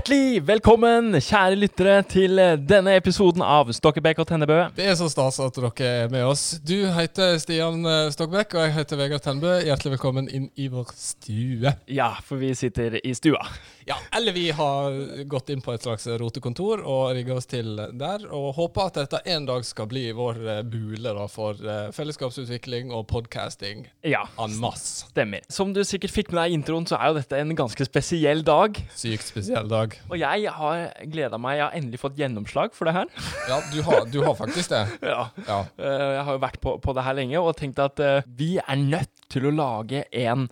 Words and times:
Hjertelig 0.00 0.46
velkommen, 0.48 1.12
kjære 1.20 1.58
lyttere, 1.60 1.98
til 2.08 2.40
denne 2.64 2.94
episoden 2.96 3.42
av 3.44 3.68
Stokkebekk 3.76 4.22
og 4.22 4.30
Tennebø. 4.30 4.56
Det 4.72 4.86
er 4.88 4.94
så 4.96 5.10
stas 5.12 5.36
at 5.44 5.58
dere 5.60 5.90
er 6.06 6.08
med 6.08 6.24
oss. 6.24 6.54
Du 6.64 6.86
heter 6.96 7.36
Stian 7.42 7.84
Stokkebekk, 8.08 8.56
og 8.56 8.64
jeg 8.64 8.72
heter 8.78 8.96
Vegard 8.96 9.20
Tennebø. 9.26 9.58
Hjertelig 9.60 9.98
velkommen 9.98 10.30
inn 10.32 10.46
i 10.56 10.70
vår 10.72 10.88
stue. 10.96 11.74
Ja, 11.84 12.14
for 12.24 12.40
vi 12.40 12.54
sitter 12.56 12.96
i 12.96 13.12
stua. 13.12 13.44
Ja, 13.90 13.96
eller 14.14 14.32
vi 14.36 14.44
har 14.54 14.94
gått 15.26 15.48
inn 15.50 15.62
på 15.64 15.72
et 15.74 15.82
slags 15.82 16.04
rotekontor 16.20 16.82
og 16.86 17.08
rigga 17.16 17.34
oss 17.40 17.48
til 17.50 17.72
der, 17.98 18.22
og 18.30 18.52
håper 18.54 18.86
at 18.90 18.98
dette 19.00 19.20
en 19.34 19.48
dag 19.48 19.64
skal 19.66 19.88
bli 19.90 20.04
vår 20.14 20.38
eh, 20.46 20.60
bule 20.70 21.10
da, 21.16 21.24
for 21.32 21.58
eh, 21.58 21.88
fellesskapsutvikling 21.96 22.92
og 22.94 23.08
podcasting 23.10 23.86
Ja, 24.06 24.22
en 24.38 24.54
masse. 24.62 25.08
stemmer. 25.10 25.42
Som 25.50 25.72
du 25.74 25.82
sikkert 25.86 26.14
fikk 26.14 26.30
med 26.30 26.42
deg 26.44 26.54
i 26.54 26.58
introen, 26.60 26.86
så 26.86 27.00
er 27.00 27.10
jo 27.10 27.18
dette 27.18 27.40
en 27.42 27.50
ganske 27.58 27.86
spesiell 27.88 28.44
dag. 28.46 28.78
Sykt 28.94 29.26
spesiell 29.32 29.66
dag. 29.72 29.96
Og 30.10 30.16
jeg 30.22 30.54
har 30.60 30.84
gleda 31.10 31.40
meg. 31.42 31.58
Jeg 31.58 31.66
har 31.66 31.78
endelig 31.80 32.02
fått 32.04 32.20
gjennomslag 32.20 32.76
for 32.76 32.86
det 32.90 32.94
her. 33.00 33.10
Ja, 33.50 33.58
du 33.74 33.80
har, 33.88 34.06
du 34.12 34.20
har 34.26 34.38
faktisk 34.38 34.70
det. 34.76 34.84
Ja. 35.10 35.24
Ja. 35.48 35.60
Eh, 35.80 36.08
Jeg 36.20 36.24
har 36.28 36.36
jo 36.36 36.42
vært 36.46 36.60
på, 36.62 36.76
på 36.84 36.94
det 36.94 37.02
her 37.08 37.16
lenge 37.18 37.40
og 37.42 37.56
tenkt 37.58 37.80
at 37.82 37.98
uh, 38.04 38.20
vi 38.38 38.52
er 38.62 38.78
nødt 38.78 39.10
til 39.32 39.48
å 39.48 39.54
lage 39.54 40.04
en 40.22 40.46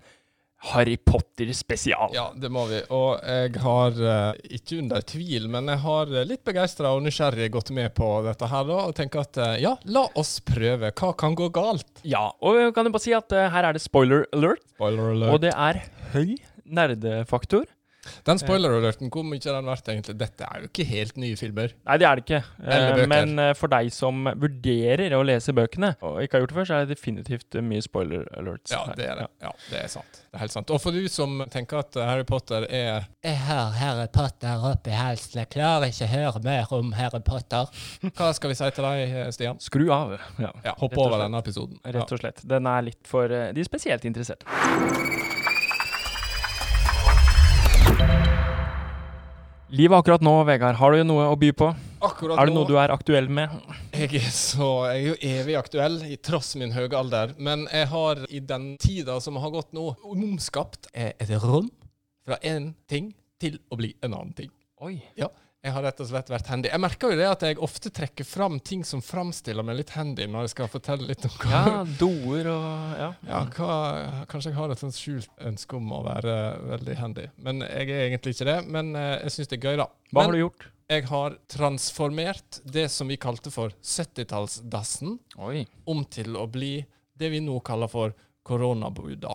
Harry 0.58 0.96
Potter-spesial. 0.96 2.10
Ja, 2.16 2.32
det 2.34 2.48
må 2.50 2.64
vi. 2.66 2.80
Og 2.90 3.20
jeg 3.22 3.52
har, 3.62 3.98
eh, 4.02 4.40
ikke 4.58 4.80
under 4.82 5.04
tvil, 5.06 5.46
men 5.52 5.70
jeg 5.70 5.78
har 5.84 6.10
eh, 6.10 6.26
litt 6.26 6.42
begeistra 6.44 6.90
og 6.96 7.04
nysgjerrig 7.06 7.46
gått 7.54 7.70
med 7.76 7.94
på 7.94 8.08
dette 8.26 8.48
her 8.50 8.66
da, 8.66 8.80
og 8.88 8.96
tenker 8.98 9.22
at 9.22 9.38
eh, 9.38 9.54
ja, 9.62 9.76
la 9.86 10.02
oss 10.18 10.40
prøve. 10.42 10.90
Hva 10.98 11.12
kan 11.20 11.36
gå 11.38 11.46
galt? 11.54 12.02
Ja, 12.02 12.26
og 12.42 12.58
jeg 12.58 12.74
kan 12.74 12.90
jo 12.90 12.94
bare 12.96 13.06
si 13.06 13.14
at 13.14 13.30
her 13.30 13.70
er 13.70 13.78
det 13.78 13.84
spoiler 13.84 14.26
alert, 14.34 14.64
Spoiler 14.74 15.12
alert. 15.14 15.32
og 15.36 15.42
det 15.46 15.54
er 15.54 15.82
høy 16.16 16.34
nerdefaktor. 16.68 17.64
Den 18.28 18.40
spoiler 18.40 18.74
alerten, 18.78 19.10
hvor 19.12 19.24
mye 19.26 19.40
har 19.44 19.58
den 19.58 19.70
vært 19.70 19.88
egentlig? 19.92 20.16
Dette 20.20 20.46
er 20.48 20.62
jo 20.64 20.70
ikke 20.70 20.86
helt 20.88 21.16
nye 21.20 21.38
filmer. 21.40 21.74
Nei, 21.88 21.96
det 22.00 22.08
er 22.08 22.20
det 22.20 22.24
ikke. 22.26 22.40
Eh. 22.64 23.02
Men 23.10 23.34
eh, 23.42 23.52
for 23.58 23.72
deg 23.72 23.90
som 23.94 24.28
vurderer 24.38 25.14
å 25.16 25.22
lese 25.26 25.54
bøkene, 25.56 25.94
og 26.04 26.20
ikke 26.24 26.38
har 26.38 26.44
gjort 26.44 26.54
det 26.54 26.58
før, 26.60 26.68
så 26.70 26.76
er 26.78 26.86
det 26.86 26.96
definitivt 26.96 27.58
mye 27.64 27.84
spoiler 27.84 28.26
alerts. 28.38 28.72
Ja, 28.74 28.84
det 28.98 29.08
er 29.08 29.22
det. 29.22 29.28
Ja, 29.44 29.52
det 29.70 29.82
er 29.84 29.92
sant. 29.92 30.20
Det 30.28 30.36
er 30.38 30.44
helt 30.44 30.54
sant. 30.54 30.72
Og 30.74 30.82
for 30.82 30.96
du 30.96 31.08
som 31.12 31.42
tenker 31.52 31.80
at 31.82 31.96
Harry 32.02 32.26
Potter 32.28 32.66
er 32.68 33.06
Jeg 33.24 33.38
har 33.46 33.72
Harry 33.78 34.08
Potter 34.12 34.64
oppi 34.72 34.92
halsen. 34.96 35.40
Jeg 35.42 35.52
klarer 35.54 35.88
ikke 35.92 36.08
å 36.08 36.12
høre 36.12 36.44
mer 36.44 36.74
om 36.76 36.92
Harry 36.98 37.22
Potter. 37.24 37.70
Hva 38.18 38.32
skal 38.36 38.52
vi 38.52 38.58
si 38.58 38.70
til 38.76 38.88
deg, 38.88 39.16
Stian? 39.36 39.60
Skru 39.62 39.86
av. 39.94 40.16
Ja, 40.38 40.52
Ja, 40.64 40.74
Hopp 40.80 40.96
over 40.98 41.18
denne 41.22 41.40
episoden. 41.42 41.78
Rett 41.84 42.12
og 42.12 42.20
slett. 42.20 42.42
Den 42.48 42.66
er 42.68 42.84
litt 42.90 43.02
for 43.08 43.30
eh, 43.32 43.50
de 43.56 43.64
spesielt 43.66 44.04
interesserte. 44.08 44.44
Livet 49.68 49.98
akkurat 49.98 50.22
nå, 50.24 50.32
Vegard, 50.48 50.78
har 50.80 50.94
du 50.96 51.02
noe 51.04 51.26
å 51.28 51.34
by 51.36 51.50
på? 51.52 51.66
Akkurat 52.00 52.38
Er 52.40 52.48
det 52.48 52.54
nå 52.54 52.62
noe 52.62 52.68
du 52.70 52.78
er 52.80 52.92
aktuell 52.94 53.26
med? 53.28 53.52
Jeg 53.92 54.14
er, 54.16 54.30
så, 54.32 54.68
jeg 54.88 55.02
er 55.02 55.08
jo 55.10 55.16
evig 55.28 55.56
aktuell, 55.60 55.98
i 56.08 56.16
tross 56.24 56.54
min 56.56 56.72
høye 56.72 56.88
alder. 56.96 57.34
Men 57.36 57.66
jeg 57.68 57.90
har 57.90 58.22
i 58.32 58.40
den 58.40 58.70
tida 58.80 59.18
som 59.20 59.36
har 59.42 59.52
gått 59.52 59.74
nå, 59.76 59.90
omskapt 60.08 60.88
eh, 60.94 61.12
et 61.20 61.34
rom 61.44 61.68
fra 62.24 62.40
én 62.40 62.70
ting 62.88 63.12
til 63.36 63.58
å 63.68 63.76
bli 63.76 63.92
en 64.00 64.14
annen 64.14 64.32
ting. 64.38 64.48
Oi. 64.80 65.02
Jeg 65.58 65.74
har 65.74 65.82
rett 65.82 66.00
og 66.00 66.06
slett 66.06 66.28
vært 66.30 66.48
handy. 66.52 66.68
Jeg 66.70 66.78
merker 66.78 67.10
jo 67.10 67.18
det 67.18 67.24
at 67.26 67.42
jeg 67.42 67.58
ofte 67.66 67.90
trekker 67.90 68.26
fram 68.26 68.60
ting 68.62 68.84
som 68.86 69.00
framstiller 69.02 69.66
meg 69.66 69.80
litt 69.80 69.90
handy, 69.96 70.28
når 70.30 70.46
jeg 70.46 70.52
skal 70.52 70.70
fortelle 70.70 71.08
litt 71.08 71.24
om 71.26 71.34
hva 71.42 71.62
Ja, 71.66 71.80
doer 71.98 72.50
og 72.52 72.98
Ja. 73.00 73.08
Ja, 73.26 73.40
hva, 73.56 73.78
kanskje 74.30 74.52
jeg 74.52 74.58
har 74.60 74.70
et 74.70 74.82
sånt 74.84 74.94
skjult 74.94 75.42
ønske 75.50 75.80
om 75.80 75.90
å 75.96 76.04
være 76.06 76.34
veldig 76.76 76.96
handy. 77.00 77.24
Men 77.42 77.64
jeg 77.66 77.90
er 77.90 78.04
egentlig 78.06 78.36
ikke 78.36 78.46
det. 78.52 78.58
Men 78.70 78.92
eh, 78.94 79.16
jeg 79.24 79.34
syns 79.34 79.50
det 79.50 79.58
er 79.58 79.66
gøy, 79.66 79.80
da. 79.82 79.88
Hva 80.12 80.20
men 80.20 80.30
har 80.30 80.36
du 80.38 80.42
gjort? 80.44 80.68
jeg 80.88 81.04
har 81.10 81.34
transformert 81.52 82.60
det 82.64 82.86
som 82.88 83.10
vi 83.10 83.18
kalte 83.20 83.50
for 83.52 83.74
70-tallsdassen, 83.84 85.18
om 85.84 86.04
til 86.08 86.38
å 86.40 86.46
bli 86.48 86.78
det 87.18 87.28
vi 87.34 87.42
nå 87.44 87.58
kaller 87.66 87.90
for 87.92 88.14
koronabuda. 88.46 89.34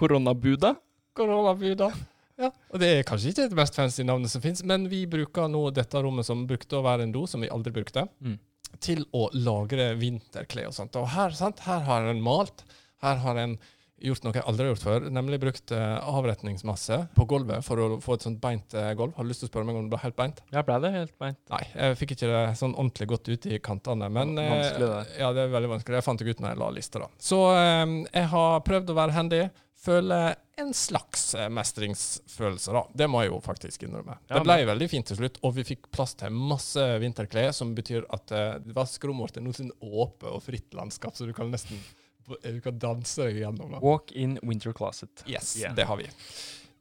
Koronabuda? 0.00 0.74
Koronabuda. 1.14 1.92
Ja, 2.40 2.48
og 2.70 2.80
Det 2.82 2.88
er 2.90 3.04
kanskje 3.06 3.30
ikke 3.30 3.48
det 3.52 3.58
mest 3.60 3.76
fancy 3.78 4.02
navnet 4.02 4.32
som 4.32 4.42
fins, 4.42 4.64
men 4.66 4.88
vi 4.90 5.04
bruker 5.06 5.46
nå 5.48 5.68
dette 5.74 6.00
rommet 6.02 6.26
som 6.26 6.46
brukte 6.50 6.80
å 6.80 6.82
være 6.82 7.06
en 7.06 7.12
do, 7.14 7.26
som 7.30 7.40
vi 7.44 7.48
aldri 7.52 7.70
brukte, 7.76 8.08
Mm. 8.20 8.38
til 8.80 9.04
å 9.14 9.28
lagre 9.34 9.92
vinterklær 10.00 10.66
og 10.66 10.74
sånt. 10.74 10.96
Og 10.98 11.06
her, 11.14 11.30
sant, 11.30 11.60
her 11.60 11.80
har 11.86 12.08
en 12.10 12.20
malt. 12.20 12.64
Her 13.04 13.16
har 13.22 13.36
en 13.38 13.58
gjort 14.04 14.24
noe 14.26 14.34
jeg 14.34 14.42
aldri 14.50 14.64
har 14.66 14.74
gjort 14.74 14.82
før, 14.84 15.04
nemlig 15.14 15.38
brukt 15.40 15.70
uh, 15.72 16.00
avretningsmasse 16.10 16.96
på 17.14 17.24
gulvet 17.30 17.62
for 17.64 17.78
å 17.80 17.86
få 18.02 18.16
et 18.18 18.24
sånt 18.26 18.40
beint 18.42 18.74
uh, 18.74 18.90
gulv. 18.98 19.14
Har 19.16 19.24
du 19.24 19.30
lyst 19.30 19.40
til 19.44 19.48
å 19.48 19.52
spørre 19.52 19.64
meg 19.68 19.76
om 19.78 19.86
det 19.86 19.94
ble 19.94 20.00
helt 20.02 20.16
beint? 20.18 20.42
Ja, 20.52 20.64
ble 20.66 20.80
det 20.82 20.90
helt 20.92 21.14
beint? 21.22 21.38
Nei, 21.54 21.62
jeg 21.70 21.96
fikk 22.02 22.16
ikke 22.16 22.28
det 22.32 22.42
sånn 22.58 22.74
ordentlig 22.74 23.08
godt 23.14 23.30
ut 23.30 23.46
i 23.46 23.60
kantene. 23.62 24.10
Men 24.12 24.34
eh, 24.42 24.50
Vanskelig, 24.50 24.88
det. 24.90 25.18
Ja, 25.22 25.30
det 25.32 25.46
er 25.46 25.54
veldig 25.54 25.70
vanskelig. 25.76 26.00
Jeg 26.00 26.06
fant 26.10 26.18
det 26.24 26.34
ut 26.34 26.42
når 26.42 26.50
jeg 26.52 26.60
la 26.64 26.70
lista, 26.74 27.04
da. 27.04 27.08
Så 27.30 27.38
jeg 27.54 28.26
har 28.34 28.60
prøvd 28.66 28.90
å 28.92 28.98
være 28.98 29.16
handy. 29.20 29.40
Føler 29.84 30.34
en 30.60 30.70
slags 30.74 31.34
eh, 31.34 31.48
mestringsfølelse, 31.50 32.72
da. 32.76 32.84
Det 32.94 33.08
må 33.10 33.24
jeg 33.24 33.32
jo 33.32 33.40
faktisk 33.44 33.86
innrømme. 33.86 34.16
Ja, 34.28 34.38
det 34.38 34.44
ble 34.46 34.58
veldig 34.70 34.88
fint 34.92 35.08
til 35.10 35.18
slutt, 35.18 35.40
og 35.44 35.56
vi 35.58 35.64
fikk 35.66 35.88
plass 35.94 36.14
til 36.20 36.34
masse 36.34 36.84
vinterklær, 37.02 37.50
som 37.56 37.74
betyr 37.76 38.06
at 38.14 38.34
uh, 38.34 38.56
vaskerommet 38.76 39.26
vårt 39.26 39.40
er 39.40 39.58
sånn 39.60 39.72
åpent 39.82 40.30
og 40.30 40.42
fritt 40.46 40.74
landskap, 40.76 41.16
så 41.18 41.26
du 41.28 41.34
kan 41.36 41.50
nesten 41.54 41.80
du 42.24 42.60
kan 42.64 42.78
danse 42.80 43.20
deg 43.20 43.42
gjennom. 43.42 43.74
da. 43.74 43.80
Walk 43.84 44.12
in 44.16 44.38
winter 44.42 44.72
closet. 44.72 45.24
Yes, 45.28 45.56
Yeah. 45.60 45.74
det 45.76 45.84
har 45.84 45.98
vi. 46.00 46.06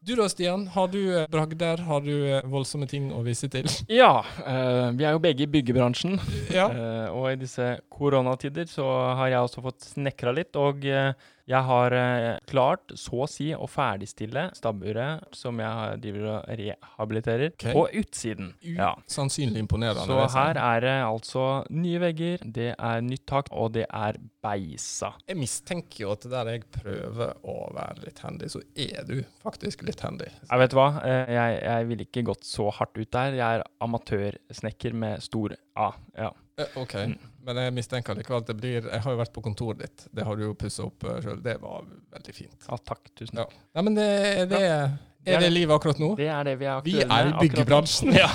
Du 0.04 0.16
da, 0.16 0.26
Stian. 0.30 0.68
Har 0.68 0.88
du 0.92 1.00
eh, 1.18 1.28
bragder? 1.32 1.78
Har 1.88 2.02
du 2.04 2.12
eh, 2.28 2.42
voldsomme 2.52 2.88
ting 2.88 3.10
å 3.16 3.22
vise 3.24 3.48
til? 3.52 3.68
Ja, 3.92 4.24
Uh, 4.44 4.92
vi 4.96 5.06
er 5.08 5.14
jo 5.16 5.20
begge 5.24 5.46
i 5.46 5.48
byggebransjen. 5.52 6.18
ja. 6.52 6.66
Uh, 6.68 7.08
og 7.16 7.28
i 7.32 7.38
disse 7.40 7.78
koronatider 7.92 8.68
så 8.68 8.84
har 9.16 9.32
jeg 9.32 9.40
også 9.46 9.64
fått 9.64 9.86
snekra 9.94 10.34
litt, 10.36 10.56
og 10.60 10.84
eh, 10.86 11.14
jeg 11.50 11.60
har 11.68 11.92
eh, 11.98 12.38
klart, 12.48 12.94
så 13.00 13.24
å 13.26 13.28
si, 13.28 13.50
å 13.52 13.68
ferdigstille 13.68 14.46
stabburet 14.56 15.36
som 15.36 15.60
jeg 15.60 15.98
driver 16.04 16.28
og 16.38 16.60
rehabiliterer, 16.62 17.52
okay. 17.58 17.76
på 17.76 17.84
utsiden. 18.00 18.54
Ja. 18.64 18.94
Sannsynlig 19.12 19.64
imponerende. 19.66 20.06
Så 20.08 20.38
her 20.38 20.60
er 20.62 20.86
det 20.86 20.96
altså 21.04 21.48
nye 21.74 22.00
vegger, 22.04 22.46
det 22.46 22.70
er 22.78 23.04
nytt 23.04 23.26
tak, 23.28 23.52
og 23.52 23.74
det 23.76 23.86
er 23.90 24.20
beisa. 24.44 25.14
Jeg 25.28 25.40
mistenker 25.40 26.06
jo 26.06 26.14
at 26.16 26.28
der 26.32 26.54
jeg 26.54 26.64
prøver 26.78 27.36
å 27.44 27.58
være 27.76 28.08
litt 28.08 28.24
handy, 28.24 28.48
så 28.52 28.64
er 28.80 29.04
du 29.08 29.18
faktisk 29.44 29.84
litt 29.88 30.04
handy. 30.04 30.30
Jeg 30.48 30.64
vet 30.64 30.78
hva, 30.78 30.88
eh, 31.04 31.34
jeg, 31.36 31.60
jeg 31.60 31.92
ville 31.92 32.08
ikke 32.08 32.26
gått 32.32 32.48
så 32.48 32.70
hardt 32.72 32.96
ut 33.00 33.12
der. 33.12 33.36
Jeg 33.40 33.60
er 33.60 33.68
amatørsnekker 33.84 34.96
med 34.96 35.28
stor 35.28 35.58
A. 35.76 35.92
Ja. 36.16 36.32
Eh, 36.58 36.66
OK, 36.78 36.94
Mm. 36.94 37.18
men 37.48 37.56
jeg 37.58 37.74
mistenker 37.74 38.14
likevel 38.16 38.38
at 38.44 38.46
det 38.48 38.56
blir 38.60 38.84
Jeg 38.92 39.02
har 39.02 39.12
jo 39.12 39.18
vært 39.18 39.34
på 39.34 39.42
kontoret 39.42 39.80
ditt, 39.80 40.04
det 40.14 40.24
har 40.24 40.36
du 40.38 40.44
jo 40.44 40.54
pussa 40.54 40.84
opp 40.86 41.04
uh, 41.04 41.16
sjøl. 41.22 41.42
Det 41.42 41.56
var 41.62 41.82
veldig 42.14 42.36
fint. 42.36 42.68
ja, 42.70 42.78
takk. 42.78 43.10
Tusen 43.18 43.40
Ja. 43.42 43.46
Nei, 43.76 43.82
men 43.84 43.96
det, 43.96 44.10
det, 44.50 44.60
Det 44.60 44.62
er 44.62 44.90
er 45.26 45.40
det 45.40 45.48
det. 45.50 45.54
livet 45.54 45.74
akkurat 45.80 45.98
nå? 46.00 46.16
Det 46.16 46.28
er 46.30 46.44
det 46.44 46.60
vi 46.60 46.66
er 46.66 46.82
Vi 46.86 47.00
er 47.02 47.28
i 47.32 47.34
byggebransjen. 47.42 48.14
Ja. 48.14 48.30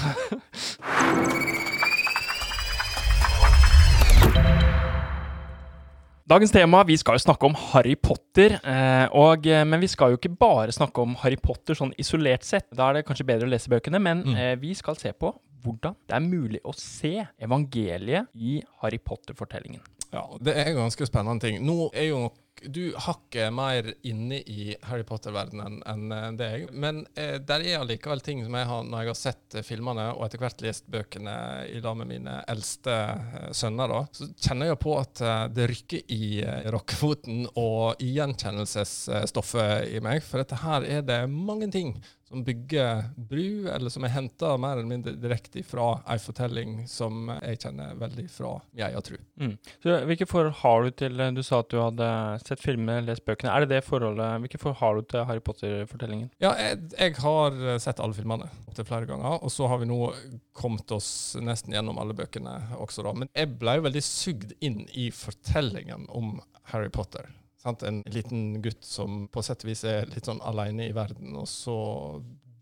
Dagens 6.29 6.53
tema, 6.53 6.83
vi 6.85 6.97
skal 7.01 7.17
jo 7.17 7.23
snakke 7.25 7.49
om 7.49 7.55
Harry 7.71 7.95
Potter, 7.97 8.59
eh, 8.61 9.07
og, 9.17 9.47
eh, 9.49 9.63
men 9.65 9.81
vi 9.81 9.89
skal 9.89 10.13
jo 10.13 10.19
ikke 10.19 10.35
bare 10.37 10.75
snakke 10.77 11.01
om 11.01 11.15
Harry 11.23 11.39
Potter 11.41 11.73
sånn 11.79 11.95
isolert 11.97 12.45
sett. 12.45 12.67
Da 12.77 12.91
er 12.91 12.99
det 12.99 13.07
kanskje 13.09 13.25
bedre 13.31 13.49
å 13.49 13.53
lese 13.55 13.71
bøkene, 13.73 13.97
men 13.99 14.23
Mm. 14.25 14.37
eh, 14.37 14.55
vi 14.61 14.75
skal 14.75 14.95
se 14.97 15.11
på 15.13 15.33
hvordan 15.65 15.97
det 16.09 16.17
er 16.17 16.25
mulig 16.25 16.61
å 16.65 16.75
se 16.77 17.15
evangeliet 17.39 18.31
i 18.35 18.59
Harry 18.83 19.01
Potter-fortellingen. 19.03 19.85
Ja, 20.09 20.25
det 20.41 20.55
er 20.57 20.71
en 20.71 20.85
ganske 20.85 21.07
spennende 21.09 21.45
ting. 21.45 21.61
Nå 21.67 21.91
er 21.93 22.11
jo 22.13 22.21
nok 22.29 22.39
du 22.63 22.95
hakket 22.97 23.53
mer 23.55 23.87
inne 24.07 24.41
i 24.41 24.73
Harry 24.89 25.05
Potter-verdenen 25.07 25.81
enn 25.87 26.09
det 26.11 26.49
deg, 26.49 26.65
men 26.73 27.05
eh, 27.19 27.37
der 27.45 27.65
er 27.65 27.81
allikevel 27.81 28.23
ting 28.25 28.43
som 28.45 28.57
jeg 28.57 28.69
har, 28.71 28.87
når 28.87 29.03
jeg 29.05 29.11
har 29.11 29.19
sett 29.19 29.57
eh, 29.59 29.67
filmene 29.67 30.09
og 30.15 30.25
etter 30.27 30.43
hvert 30.43 30.65
lest 30.65 30.89
bøkene 30.91 31.37
i 31.71 31.83
lag 31.85 31.99
med 32.01 32.11
mine 32.11 32.39
eldste 32.51 32.97
eh, 33.15 33.49
sønner, 33.57 33.95
da, 33.95 34.03
så 34.13 34.31
kjenner 34.35 34.73
jeg 34.73 34.81
på 34.83 34.97
at 34.99 35.23
eh, 35.25 35.45
det 35.55 35.69
rykker 35.73 36.15
i 36.15 36.31
eh, 36.43 36.71
rockefoten 36.75 37.45
og 37.55 38.03
i 38.05 38.13
gjenkjennelsesstoffet 38.17 39.95
i 39.95 40.03
meg, 40.05 40.23
for 40.27 40.43
dette 40.43 40.63
her 40.65 40.87
er 40.99 41.07
det 41.07 41.23
mange 41.31 41.71
ting 41.75 41.95
som 42.29 42.45
bygger 42.45 43.05
bru, 43.17 43.69
eller 43.73 43.89
som 43.93 44.05
er 44.05 44.13
henta 44.13 44.53
mer 44.61 44.77
eller 44.77 44.89
mindre 44.89 45.15
direkte 45.17 45.63
fra 45.65 45.87
ei 46.13 46.19
fortelling 46.21 46.83
som 46.91 47.31
jeg 47.39 47.61
kjenner 47.63 47.95
veldig 48.01 48.27
fra 48.33 48.51
jeg 48.77 48.97
og 48.99 49.05
tru. 49.07 49.17
Mm. 49.41 49.55
Så 49.83 49.97
Hvilke 50.09 50.29
forhold 50.29 50.59
har 50.61 50.85
du 50.85 50.91
til 50.99 51.23
Du 51.35 51.43
sa 51.47 51.63
at 51.63 51.71
du 51.73 51.79
hadde 51.81 52.09
sett 52.45 52.61
filmene, 52.63 53.01
lest 53.07 53.25
bøkene. 53.25 53.55
Er 53.55 53.65
det 53.65 53.79
det 53.79 53.87
forholdet 53.87 54.43
Hvilke 54.45 54.61
forhold 54.61 54.81
har 54.83 54.99
du 54.99 55.09
til 55.09 55.25
Harry 55.31 55.43
Potter-fortellingen? 55.45 56.29
Ja, 56.43 56.53
jeg, 56.61 56.83
jeg 56.99 57.17
har 57.23 57.57
eh, 57.65 57.81
sett 57.83 58.03
alle 58.05 58.17
filmene 58.17 58.51
opptil 58.69 58.89
flere 58.89 59.09
ganger, 59.09 59.41
og 59.43 59.53
så 59.53 59.69
har 59.71 59.81
vi 59.81 59.89
nå 59.89 60.13
kommet 60.57 60.93
oss 60.95 61.11
nesten 61.41 61.75
gjennom 61.75 61.99
alle 62.01 62.17
bøkene 62.19 62.59
også, 62.77 63.07
da. 63.07 63.17
Men 63.17 63.33
jeg 63.33 63.57
ble 63.59 63.79
jo 63.79 63.89
veldig 63.89 64.05
sugd 64.05 64.55
inn 64.61 64.85
i 64.93 65.09
fortellingen 65.15 66.07
om 66.13 66.39
Harry 66.73 66.91
Potter. 66.93 67.31
Sant? 67.69 67.85
En 67.85 68.03
liten 68.09 68.59
gutt 68.65 68.85
som 68.87 69.27
på 69.33 69.45
sett 69.45 69.65
og 69.65 69.71
vis 69.71 69.85
er 69.89 70.09
litt 70.11 70.29
sånn 70.29 70.43
alene 70.47 70.89
i 70.89 70.97
verden, 70.97 71.37
og 71.37 71.49
så 71.51 71.79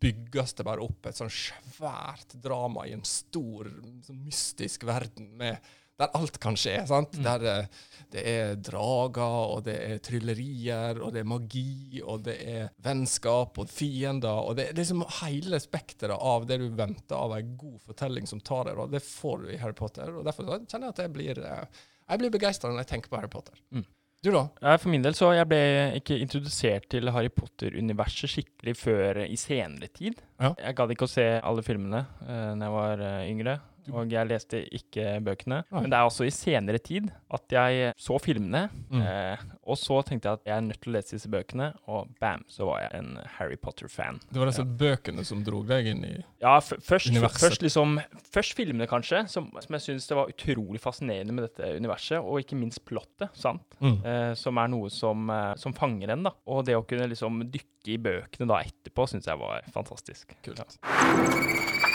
bygges 0.02 0.54
det 0.58 0.66
bare 0.66 0.84
opp 0.84 1.08
et 1.08 1.16
sånn 1.16 1.32
svært 1.32 2.36
drama 2.42 2.84
i 2.86 2.94
en 2.96 3.04
stor, 3.06 3.70
sånn 4.04 4.22
mystisk 4.26 4.84
verden 4.88 5.30
med, 5.40 5.62
der 5.96 6.12
alt 6.18 6.36
kan 6.42 6.56
skje. 6.60 6.74
sant? 6.88 7.16
Der 7.24 7.44
eh, 7.48 7.68
det 8.12 8.22
er 8.28 8.58
drager, 8.60 9.38
og 9.56 9.62
det 9.66 9.76
er 9.82 10.02
tryllerier, 10.04 11.00
og 11.02 11.14
det 11.14 11.22
er 11.22 11.30
magi, 11.30 12.02
og 12.04 12.26
det 12.28 12.36
er 12.44 12.68
vennskap 12.84 13.56
og 13.62 13.72
fiender. 13.72 14.42
og 14.44 14.58
Det 14.58 14.68
er 14.68 14.78
liksom 14.78 15.04
hele 15.22 15.60
spekteret 15.62 16.16
av 16.16 16.46
det 16.48 16.60
du 16.62 16.68
venter 16.76 17.16
av 17.16 17.34
en 17.38 17.56
god 17.58 17.80
fortelling 17.88 18.28
som 18.28 18.42
tar 18.44 18.68
deg. 18.68 18.78
og 18.78 18.92
Det 18.92 19.02
får 19.02 19.42
du 19.42 19.50
i 19.54 19.60
Harry 19.62 19.76
Potter. 19.78 20.12
og 20.12 20.28
Derfor 20.28 20.52
kjenner 20.52 20.90
jeg 20.90 20.96
at 20.96 21.04
jeg 21.06 21.14
blir, 21.16 21.42
eh, 21.42 21.84
jeg 22.06 22.22
blir 22.22 22.36
begeistra 22.36 22.70
når 22.70 22.84
jeg 22.84 22.92
tenker 22.94 23.10
på 23.10 23.22
Harry 23.22 23.32
Potter. 23.32 23.58
Mm. 23.72 23.86
Du, 24.24 24.32
da? 24.32 24.46
Ja, 24.62 24.76
For 24.80 24.90
min 24.90 25.04
del 25.04 25.14
så 25.16 25.30
jeg 25.36 25.46
ble 25.50 25.60
ikke 26.00 26.16
introdusert 26.18 26.88
til 26.92 27.10
Harry 27.14 27.30
Potter-universet 27.30 28.32
skikkelig 28.32 28.74
før 28.80 29.20
i 29.26 29.36
senere 29.38 29.90
tid. 29.92 30.18
Ja. 30.40 30.54
Jeg 30.58 30.76
gadd 30.78 30.94
ikke 30.94 31.06
å 31.06 31.12
se 31.12 31.26
alle 31.38 31.64
filmene 31.66 32.04
uh, 32.24 32.52
når 32.56 32.64
jeg 32.66 32.76
var 32.76 33.04
uh, 33.04 33.28
yngre. 33.28 33.56
Og 33.92 34.10
jeg 34.12 34.28
leste 34.30 34.62
ikke 34.74 35.18
bøkene. 35.26 35.62
Men 35.74 35.90
det 35.92 35.98
er 35.98 36.08
også 36.08 36.26
i 36.26 36.32
senere 36.34 36.80
tid 36.82 37.10
at 37.36 37.52
jeg 37.52 37.92
så 38.00 38.18
filmene. 38.22 38.66
Mm. 38.90 39.02
eh, 39.02 39.44
og 39.66 39.78
så 39.80 39.98
tenkte 40.06 40.30
jeg 40.30 40.38
at 40.40 40.46
jeg 40.46 40.56
er 40.56 40.64
nødt 40.68 40.80
til 40.82 40.92
å 40.92 40.96
lese 40.96 41.16
disse 41.16 41.30
bøkene, 41.30 41.72
og 41.90 42.10
bam, 42.22 42.44
så 42.50 42.68
var 42.68 42.84
jeg 42.84 43.00
en 43.00 43.08
Harry 43.36 43.56
Potter-fan. 43.58 44.20
Det 44.30 44.38
var 44.38 44.50
disse 44.50 44.64
bøkene 44.66 45.24
som 45.26 45.42
dro 45.46 45.62
deg 45.66 45.90
inn 45.90 46.04
i 46.06 46.12
Ja, 46.42 46.56
først, 46.62 47.10
Universet. 47.10 47.40
først 47.42 47.64
liksom 47.64 47.96
Først 48.36 48.54
filmene, 48.58 48.86
kanskje, 48.90 49.24
som, 49.32 49.48
som 49.62 49.76
jeg 49.76 49.84
syns 49.86 50.06
det 50.10 50.18
var 50.18 50.30
utrolig 50.30 50.80
fascinerende 50.82 51.34
med 51.34 51.48
dette 51.48 51.70
universet, 51.80 52.20
og 52.20 52.42
ikke 52.42 52.58
minst 52.58 52.84
plottet, 52.86 53.30
sant? 53.38 53.78
Mm. 53.80 53.98
Eh, 54.04 54.32
som 54.38 54.60
er 54.60 54.70
noe 54.72 54.90
som, 54.92 55.26
eh, 55.32 55.54
som 55.60 55.74
fanger 55.76 56.14
en, 56.14 56.26
da. 56.28 56.34
Og 56.52 56.64
det 56.68 56.76
å 56.78 56.84
kunne 56.86 57.08
liksom 57.10 57.42
dykke 57.50 57.94
i 57.96 57.98
bøkene 58.02 58.48
da 58.50 58.62
etterpå, 58.66 59.06
syns 59.10 59.28
jeg 59.30 59.40
var 59.40 59.66
fantastisk. 59.74 60.36
Kult. 60.46 60.62
Ja. 60.62 61.92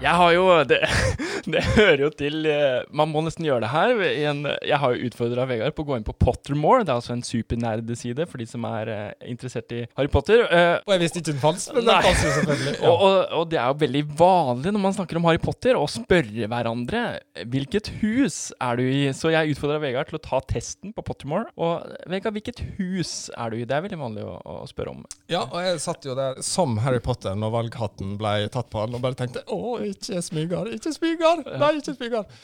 Jeg 0.00 0.16
har 0.16 0.30
jo 0.32 0.44
Det, 0.64 0.78
det 1.52 1.60
hører 1.74 2.02
jo 2.06 2.08
til 2.16 2.46
eh, 2.48 2.86
Man 2.96 3.10
må 3.12 3.20
nesten 3.24 3.44
gjøre 3.44 3.64
det 3.66 3.70
her. 3.72 4.00
En, 4.30 4.42
jeg 4.64 4.78
har 4.80 4.94
jo 4.94 5.08
utfordra 5.10 5.44
Vegard 5.48 5.74
på 5.76 5.84
å 5.84 5.88
gå 5.90 5.98
inn 5.98 6.06
på 6.06 6.14
Pottermore. 6.16 6.84
Det 6.86 6.92
er 6.92 7.00
altså 7.00 7.12
en 7.16 7.24
supernerdeside 7.26 8.24
for 8.30 8.40
de 8.40 8.46
som 8.48 8.64
er 8.68 8.90
eh, 8.92 9.28
interessert 9.28 9.72
i 9.76 9.82
Harry 9.98 10.08
Potter. 10.12 10.46
Eh, 10.48 10.78
Og 10.86 10.94
jeg 10.94 11.02
visste 11.04 11.20
ikke 11.20 11.34
den 11.34 11.42
fantes, 11.42 11.66
men 11.74 11.84
den 11.84 12.06
fantes 12.06 12.24
jo 12.24 12.32
selvfølgelig. 12.38 12.74
og, 12.88 13.04
og, 13.04 13.18
og 13.40 13.44
det 13.52 13.60
er 13.60 13.68
jo 13.74 13.78
veldig 13.82 14.02
vanlig 14.20 14.72
når 14.76 14.84
man 14.86 14.96
snakker 14.96 15.20
om 15.20 15.28
Harry 15.28 15.42
Potter, 15.42 15.76
å 15.76 15.84
spørre 15.90 16.48
hverandre 16.54 17.04
hvilket 17.52 17.92
hus 18.00 18.38
er 18.56 18.80
du 18.80 18.84
i. 18.88 19.02
Så 19.16 19.34
jeg 19.34 19.52
utfordra 19.54 19.80
Vegard 19.84 20.08
til 20.12 20.20
å 20.20 20.22
ta 20.24 20.40
testen 20.54 20.94
på 20.96 21.04
Pottermore. 21.06 21.50
Og 21.60 21.84
Vegard, 22.10 22.36
hvilket 22.38 22.64
hus 22.80 23.14
er 23.36 23.52
du 23.52 23.60
i? 23.60 23.66
Det 23.68 23.76
er 23.76 23.84
veldig 23.84 24.00
vanlig 24.00 24.24
å, 24.28 24.36
å 24.40 24.56
spørre 24.70 24.96
om. 24.96 25.04
Ja, 25.32 25.44
og 25.44 25.60
jeg 25.64 25.80
satt 25.84 26.08
jo 26.08 26.16
der 26.18 26.40
som 26.44 26.78
Harry 26.86 27.02
Potter 27.04 27.36
når 27.36 27.52
valghatten 27.58 28.16
ble 28.20 28.34
tatt 28.52 28.72
på 28.72 28.80
han, 28.84 28.96
og 28.96 29.04
bare 29.04 29.18
tenkte 29.20 29.44
å, 29.52 29.60
ikke 29.92 30.22
smyger, 30.24 30.72
ikke 30.76 30.94
smyger, 30.96 31.44
nei, 31.60 31.74
ikke 31.80 31.96
smyger. 31.96 32.40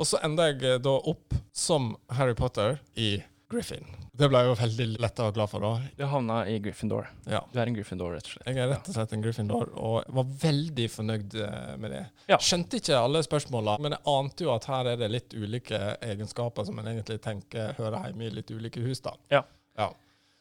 Og 0.00 0.08
så 0.08 0.20
enda 0.24 0.50
jeg 0.50 0.62
eh, 0.64 0.78
da 0.82 0.94
opp 1.12 1.36
som 1.56 1.94
Harry 2.16 2.36
Potter 2.38 2.78
i 2.96 3.18
Griffin. 3.50 3.84
Det 4.20 4.28
ble 4.28 4.40
jeg 4.42 4.50
jo 4.50 4.56
veldig 4.60 4.86
letta 5.00 5.26
og 5.30 5.34
glad 5.34 5.50
for, 5.50 5.64
da. 5.64 5.90
Du 5.96 6.04
havna 6.06 6.42
i 6.46 6.58
Gryffindor. 6.62 7.08
Ja. 7.30 7.40
Du 7.50 7.56
er 7.58 7.70
en 7.70 7.74
Gryffindor, 7.74 8.12
rett 8.14 8.28
og 8.28 8.34
slett. 8.34 8.46
Jeg 8.46 8.60
er 8.62 8.68
rett 8.70 8.90
og 8.90 8.94
slett 8.94 9.14
en 9.16 9.24
Gryffindor, 9.24 9.72
og 9.80 10.12
var 10.18 10.28
veldig 10.42 10.86
fornøyd 10.92 11.36
eh, 11.40 11.72
med 11.80 11.94
det. 11.96 12.02
Ja. 12.30 12.38
Skjønte 12.44 12.78
ikke 12.78 13.00
alle 13.00 13.24
spørsmåla, 13.26 13.78
men 13.82 13.96
jeg 13.96 14.04
ante 14.12 14.46
jo 14.46 14.52
at 14.54 14.68
her 14.70 14.92
er 14.92 15.00
det 15.00 15.08
litt 15.10 15.34
ulike 15.34 15.80
egenskaper 16.04 16.68
som 16.68 16.78
en 16.78 16.92
egentlig 16.92 17.18
tenker 17.24 17.74
hører 17.80 18.10
hjemme 18.10 18.28
i 18.28 18.34
litt 18.38 18.52
ulike 18.54 18.84
hus, 18.84 19.02
da. 19.06 19.16
Ja. 19.32 19.42
ja. 19.80 19.88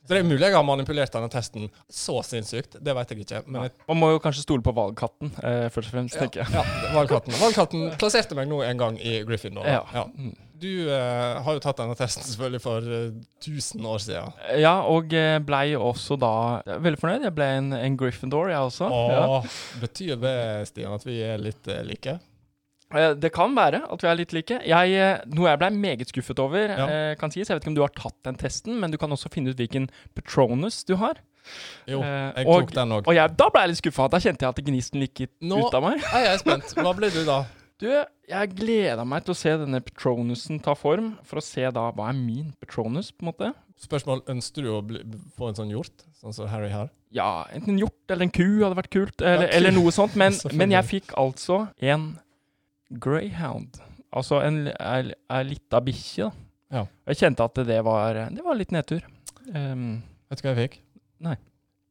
Så 0.05 0.15
det 0.15 0.21
er 0.23 0.25
mulig 0.25 0.41
jeg 0.47 0.55
har 0.55 0.65
manipulert 0.65 1.13
denne 1.13 1.29
testen 1.29 1.67
så 1.91 2.15
sinnssykt, 2.25 2.79
det 2.81 2.95
vet 2.97 3.11
jeg 3.13 3.25
ikke. 3.25 3.41
Men 3.45 3.67
jeg 3.67 3.73
Man 3.91 3.99
må 4.01 4.11
jo 4.15 4.21
kanskje 4.23 4.41
stole 4.45 4.65
på 4.65 4.73
valgkatten, 4.73 5.31
eh, 5.43 5.67
først 5.69 5.91
og 5.91 5.97
fremst, 5.97 6.17
tenker 6.17 6.41
jeg. 6.41 6.53
Ja, 6.55 6.63
valgkatten. 6.95 7.35
Valgkatten 7.37 7.89
plasserte 8.01 8.37
meg 8.39 8.49
nå 8.49 8.63
en 8.65 8.79
gang 8.81 8.97
i 8.97 9.19
Gryffindor. 9.27 9.67
Ja. 9.69 9.83
Ja. 9.93 10.07
Mm. 10.15 10.33
Du 10.59 10.89
eh, 10.91 11.37
har 11.45 11.55
jo 11.55 11.61
tatt 11.63 11.77
denne 11.79 11.95
testen 11.95 12.25
selvfølgelig 12.25 12.61
for 12.63 12.83
eh, 12.83 13.13
1000 13.39 13.85
år 13.87 14.01
siden. 14.03 14.33
Ja, 14.59 14.73
og 14.91 15.13
eh, 15.15 15.37
blei 15.45 15.75
også 15.77 16.17
da 16.19 16.31
veldig 16.67 16.99
fornøyd. 16.99 17.27
Jeg 17.29 17.35
ble 17.37 17.47
en, 17.59 17.69
en 17.77 17.95
Gryffindor, 17.99 18.49
jeg 18.51 18.71
også. 18.71 18.89
Ja. 19.13 19.39
Betyr 19.83 20.17
det, 20.19 20.35
Stian, 20.71 20.97
at 20.97 21.05
vi 21.07 21.21
er 21.23 21.39
litt 21.39 21.69
eh, 21.71 21.85
like? 21.87 22.17
Eh, 22.93 23.13
Det 23.13 23.31
kan 23.33 23.53
være 23.55 23.83
at 23.91 24.01
vi 24.01 24.07
er 24.09 24.15
litt 24.17 24.33
like. 24.33 24.59
Jeg, 24.65 24.93
eh, 24.97 25.21
noe 25.35 25.49
jeg 25.51 25.59
ble 25.61 25.69
meget 25.77 26.07
skuffet 26.09 26.39
over, 26.39 26.67
Ja. 26.67 26.87
eh, 26.87 27.15
kan 27.15 27.29
sies. 27.31 27.47
Jeg 27.47 27.55
vet 27.59 27.63
ikke 27.63 27.73
om 27.73 27.75
du 27.75 27.81
har 27.81 27.89
tatt 27.93 28.15
den 28.23 28.35
testen, 28.35 28.79
men 28.79 28.91
du 28.91 28.97
kan 28.97 29.09
også 29.09 29.29
finne 29.31 29.49
ut 29.51 29.57
hvilken 29.57 29.89
Patronus 30.15 30.83
du 30.83 30.95
har. 30.95 31.15
Jo, 31.87 32.01
jeg 32.01 32.33
jeg 32.35 32.45
og- 32.47 32.61
tok 32.67 32.73
den 32.73 32.89
òg. 32.89 33.07
Og 33.07 33.13
jeg, 33.15 33.37
da 33.37 33.49
ble 33.49 33.61
jeg 33.61 33.69
litt 33.69 33.81
skuffa. 33.83 34.09
Da 34.09 34.17
kjente 34.17 34.39
jeg 34.41 34.49
at 34.49 34.65
gnisten 34.65 35.01
gikk 35.01 35.27
Nå- 35.41 35.67
ut 35.67 35.73
av 35.73 35.83
meg. 35.83 35.99
Jeg 36.01 36.25
er 36.27 36.37
spent. 36.37 36.73
Hva 36.75 36.95
ble 36.95 37.09
du 37.09 37.23
da? 37.25 37.45
Du, 37.79 37.87
jeg 38.27 38.55
gleda 38.57 39.05
meg 39.07 39.23
til 39.23 39.31
å 39.33 39.37
se 39.37 39.49
denne 39.55 39.79
Patronusen 39.79 40.61
ta 40.61 40.73
form, 40.75 41.17
for 41.23 41.39
å 41.39 41.41
se 41.41 41.61
da 41.71 41.91
hva 41.93 42.09
er 42.09 42.13
min 42.13 42.53
Patronus, 42.59 43.09
på 43.11 43.23
en 43.23 43.31
måte. 43.31 43.53
Spørsmål, 43.79 44.25
Ønsker 44.27 44.61
du 44.63 44.67
å 44.73 44.81
bli, 44.85 44.99
få 45.37 45.47
en 45.47 45.55
sånn 45.55 45.71
hjort, 45.71 46.03
sånn 46.21 46.33
som 46.35 46.49
Harry 46.51 46.67
har? 46.73 46.89
Ja, 47.09 47.45
enten 47.53 47.69
en 47.69 47.79
hjort 47.79 48.11
eller 48.11 48.23
en 48.23 48.31
ku 48.31 48.43
hadde 48.65 48.75
vært 48.75 48.89
kult, 48.91 49.21
eller, 49.21 49.47
Ja, 49.47 49.53
eller 49.55 49.71
noe 49.71 49.91
sånt. 49.95 50.13
Men, 50.17 50.33
men 50.59 50.71
jeg 50.71 50.83
fikk 50.89 51.13
altså 51.15 51.69
en 51.79 52.19
greyhound. 52.89 53.79
Altså 54.09 54.41
en, 54.41 54.67
en, 54.73 55.11
en 55.29 55.49
lita 55.49 55.81
bikkje, 55.85 56.29
da. 56.29 56.45
Ja. 56.69 56.83
Jeg 57.09 57.17
kjente 57.23 57.45
at 57.45 57.61
det 57.65 57.79
var, 57.85 58.17
det 58.29 58.43
var 58.45 58.57
litt 58.57 58.73
nedtur. 58.73 59.05
Um, 59.49 60.01
Vet 60.29 60.41
du 60.41 60.45
hva 60.45 60.53
jeg 60.53 60.59
fikk? 60.67 60.81
Nei. 61.25 61.35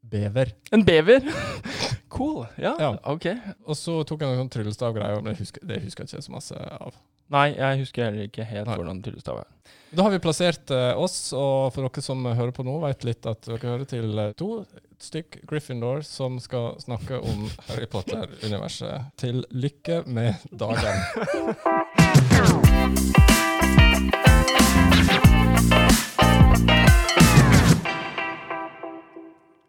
Bever. 0.09 0.55
en 0.73 0.85
bever! 0.87 1.27
cool. 2.09 2.47
Ja, 2.57 2.75
Ja. 2.81 2.91
OK. 3.05 3.27
Og 3.67 3.77
så 3.79 4.01
tok 4.09 4.23
jeg 4.25 4.29
noen 4.33 4.45
sånn 4.45 4.53
men 5.23 5.33
det 5.33 5.39
husker, 5.41 5.65
det 5.67 5.83
husker 5.85 6.05
jeg 6.05 6.13
ikke 6.19 6.27
så 6.29 6.33
masse 6.35 6.55
av. 6.57 6.97
Nei, 7.29 7.51
jeg 7.59 7.83
husker 7.83 8.07
heller 8.09 8.25
ikke 8.25 8.45
helt 8.49 8.67
Nei. 8.71 8.77
hvordan 8.81 9.03
tryllestav 9.05 9.43
er. 9.43 9.49
Da 9.93 10.05
har 10.05 10.13
vi 10.13 10.21
plassert 10.21 10.71
eh, 10.73 10.97
oss, 10.97 11.33
og 11.37 11.73
for 11.75 11.85
dere 11.85 12.03
som 12.05 12.25
hører 12.25 12.53
på 12.57 12.65
nå, 12.65 12.79
vet 12.85 13.05
litt 13.09 13.29
at 13.29 13.45
dere 13.49 13.61
hører 13.75 13.89
til 13.89 14.19
eh, 14.19 14.33
to 14.37 14.65
stykk 15.01 15.43
Gryffindor 15.49 16.03
som 16.09 16.41
skal 16.43 16.77
snakke 16.83 17.21
om 17.21 17.47
Harry 17.69 17.87
Potter-universet. 17.91 19.13
Til 19.21 19.45
lykke 19.53 20.03
med 20.09 20.35
dagen. 20.51 20.97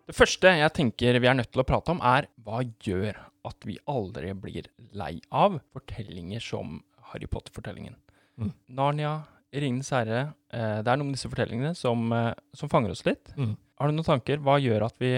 Det 0.10 0.18
første 0.18 0.52
jeg 0.58 0.74
tenker 0.74 1.20
vi 1.22 1.30
er 1.30 1.36
nødt 1.38 1.52
til 1.54 1.62
å 1.62 1.68
prate 1.70 1.94
om, 1.94 2.00
er 2.02 2.26
hva 2.42 2.64
gjør 2.82 3.18
at 3.46 3.66
vi 3.68 3.76
aldri 3.90 4.32
blir 4.34 4.70
lei 4.98 5.20
av 5.30 5.60
fortellinger 5.70 6.42
som 6.42 6.80
Harry 7.12 7.30
Potter-fortellingen. 7.30 7.94
Mm. 8.42 8.50
Narnia, 8.74 9.14
Ringenes 9.54 9.92
herre. 9.94 10.32
Eh, 10.50 10.80
det 10.82 10.90
er 10.90 10.98
noen 10.98 11.12
av 11.12 11.18
disse 11.18 11.30
fortellingene 11.30 11.76
som, 11.78 12.10
eh, 12.14 12.34
som 12.58 12.72
fanger 12.74 12.96
oss 12.96 13.06
litt. 13.06 13.30
Mm. 13.38 13.54
Har 13.80 13.88
du 13.88 13.96
noen 13.96 14.08
tanker? 14.10 14.42
Hva 14.44 14.58
gjør 14.60 14.88
at 14.90 14.98
vi, 15.00 15.14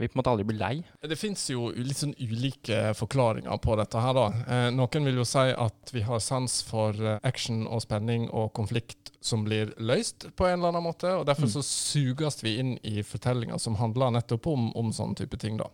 vi 0.00 0.08
på 0.08 0.16
en 0.16 0.18
måte 0.18 0.32
aldri 0.32 0.48
blir 0.48 0.58
lei? 0.58 0.72
Det 1.04 1.20
fins 1.20 1.44
jo 1.52 1.68
litt 1.76 2.00
sånn 2.00 2.16
ulike 2.18 2.90
forklaringer 2.98 3.60
på 3.62 3.76
dette 3.78 4.02
her, 4.02 4.16
da. 4.16 4.24
Eh, 4.48 4.70
noen 4.74 5.06
vil 5.06 5.20
jo 5.20 5.28
si 5.28 5.44
at 5.52 5.92
vi 5.94 6.02
har 6.08 6.24
sans 6.24 6.56
for 6.66 6.96
eh, 6.96 7.20
action 7.28 7.66
og 7.68 7.84
spenning 7.84 8.26
og 8.32 8.54
konflikt 8.56 9.09
som 9.20 9.44
blir 9.44 9.74
løst 9.78 10.26
på 10.36 10.46
en 10.48 10.58
eller 10.58 10.68
annen 10.72 10.82
måte, 10.86 11.10
og 11.18 11.26
derfor 11.26 11.42
Mm. 11.48 11.52
så 11.52 11.62
suges 11.62 12.42
vi 12.42 12.58
inn 12.58 12.78
i 12.82 13.02
fortellinger 13.02 13.58
som 13.60 13.74
handler 13.76 14.10
nettopp 14.10 14.46
om, 14.46 14.72
om 14.76 14.90
sånne 14.92 15.16
type 15.16 15.36
ting, 15.38 15.56
da. 15.58 15.66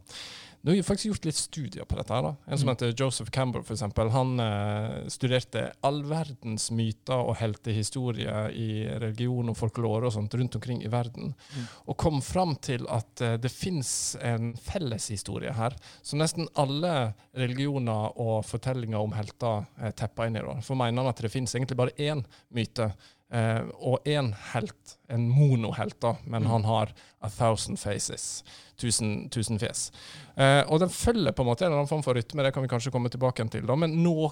Nå 0.65 0.73
har 0.73 0.77
vi 0.77 0.83
faktisk 0.83 1.07
gjort 1.13 1.25
litt 1.29 1.35
studier 1.39 1.85
på 1.87 1.95
dette. 1.97 2.11
her 2.13 2.23
da. 2.23 2.37
En 2.49 2.59
som 2.59 2.67
Mm. 2.67 2.75
heter 2.75 2.93
Joseph 2.99 3.31
Campbell, 3.31 3.63
for 3.63 3.75
eksempel, 3.75 4.11
han 4.11 4.41
eh, 4.41 5.07
studerte 5.09 5.73
all 5.85 6.03
verdens 6.03 6.71
myter 6.73 7.15
og 7.15 7.37
heltehistorier 7.37 8.51
i 8.51 8.89
religion 8.99 9.49
og 9.49 9.57
folklore 9.57 10.07
og 10.07 10.13
sånt 10.13 10.35
rundt 10.35 10.57
omkring 10.57 10.83
i 10.83 10.89
verden, 10.91 11.35
Mm. 11.55 11.69
og 11.87 11.97
kom 11.97 12.21
fram 12.21 12.57
til 12.61 12.85
at 12.89 13.21
eh, 13.21 13.37
det 13.37 13.51
fins 13.53 14.17
en 14.21 14.55
felleshistorie 14.55 15.53
her, 15.53 15.71
som 16.03 16.19
nesten 16.19 16.49
alle 16.57 17.15
religioner 17.37 18.13
og 18.19 18.45
fortellinger 18.45 18.99
om 18.99 19.13
helter 19.13 19.67
eh, 19.81 19.93
tepper 19.93 20.27
inn 20.27 20.37
i. 20.37 20.41
da. 20.41 20.61
For 20.63 20.75
mener 20.75 21.03
han 21.03 21.09
at 21.13 21.17
det 21.23 21.31
fins 21.31 21.55
egentlig 21.55 21.77
bare 21.77 21.95
én 21.99 22.25
myte. 22.53 22.93
Eh, 23.33 23.65
og 23.83 24.05
én 24.07 24.29
helt, 24.53 24.93
en 25.11 25.25
monohelt, 25.29 25.97
da, 26.01 26.13
men 26.25 26.43
Mm. 26.45 26.51
han 26.51 26.65
har 26.65 26.93
a 27.21 27.29
thousand 27.29 27.77
faces. 27.79 28.45
Tusen, 28.79 29.29
tusen 29.31 29.59
fjes. 29.59 29.91
Eh, 30.37 30.63
og 30.71 30.79
den 30.81 30.89
følger 30.89 31.33
på 31.33 31.43
en 31.43 31.49
måte 31.49 31.65
en 31.65 31.73
eller 31.73 31.81
annen 31.81 31.89
form 31.91 32.05
for 32.05 32.15
rytme, 32.15 32.43
det 32.45 32.53
kan 32.55 32.63
vi 32.63 32.69
kanskje 32.69 32.93
komme 32.93 33.11
tilbake 33.11 33.49
til. 33.51 33.67
da, 33.67 33.75
Men 33.75 33.97
noe 34.05 34.31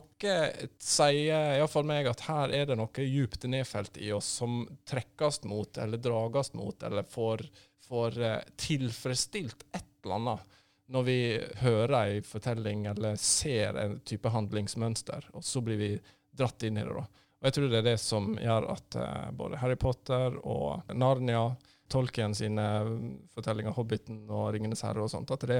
sier 0.78 1.56
iallfall 1.58 1.86
meg 1.88 2.06
at 2.10 2.20
her 2.28 2.52
er 2.54 2.66
det 2.70 2.76
noe 2.78 2.88
djupt 3.08 3.46
nedfelt 3.50 3.96
i 3.98 4.12
oss 4.14 4.28
som 4.40 4.62
trekkes 4.86 5.42
mot, 5.48 5.78
eller 5.78 5.98
drages 5.98 6.52
mot, 6.54 6.82
eller 6.86 7.02
får, 7.02 7.46
får 7.88 8.18
eh, 8.22 8.40
tilfredsstilt 8.56 9.64
et 9.74 9.84
eller 10.04 10.14
annet 10.20 10.40
når 10.94 11.04
vi 11.06 11.18
hører 11.62 11.94
ei 12.02 12.18
fortelling 12.28 12.82
eller 12.90 13.16
ser 13.16 13.74
en 13.80 13.94
type 14.04 14.28
handlingsmønster, 14.28 15.30
og 15.32 15.42
så 15.42 15.62
blir 15.64 15.78
vi 15.80 15.92
dratt 16.36 16.62
inn 16.68 16.76
i 16.76 16.84
det. 16.84 16.92
da. 16.92 17.06
Og 17.44 17.50
jeg 17.50 17.58
tror 17.58 17.68
det 17.68 17.80
er 17.82 17.88
det 17.90 17.98
som 18.00 18.30
gjør 18.40 18.66
at 18.72 18.96
eh, 18.96 19.30
både 19.36 19.58
Harry 19.60 19.76
Potter 19.76 20.38
og 20.48 20.94
Narnia, 20.96 21.50
Tolkien 21.92 22.32
sine 22.32 22.64
fortellinger, 23.36 23.74
Hobbiten 23.76 24.22
og 24.32 24.46
Ringenes 24.54 24.80
herre 24.86 25.04
og 25.04 25.10
sånt, 25.12 25.28
at 25.34 25.44
det, 25.50 25.58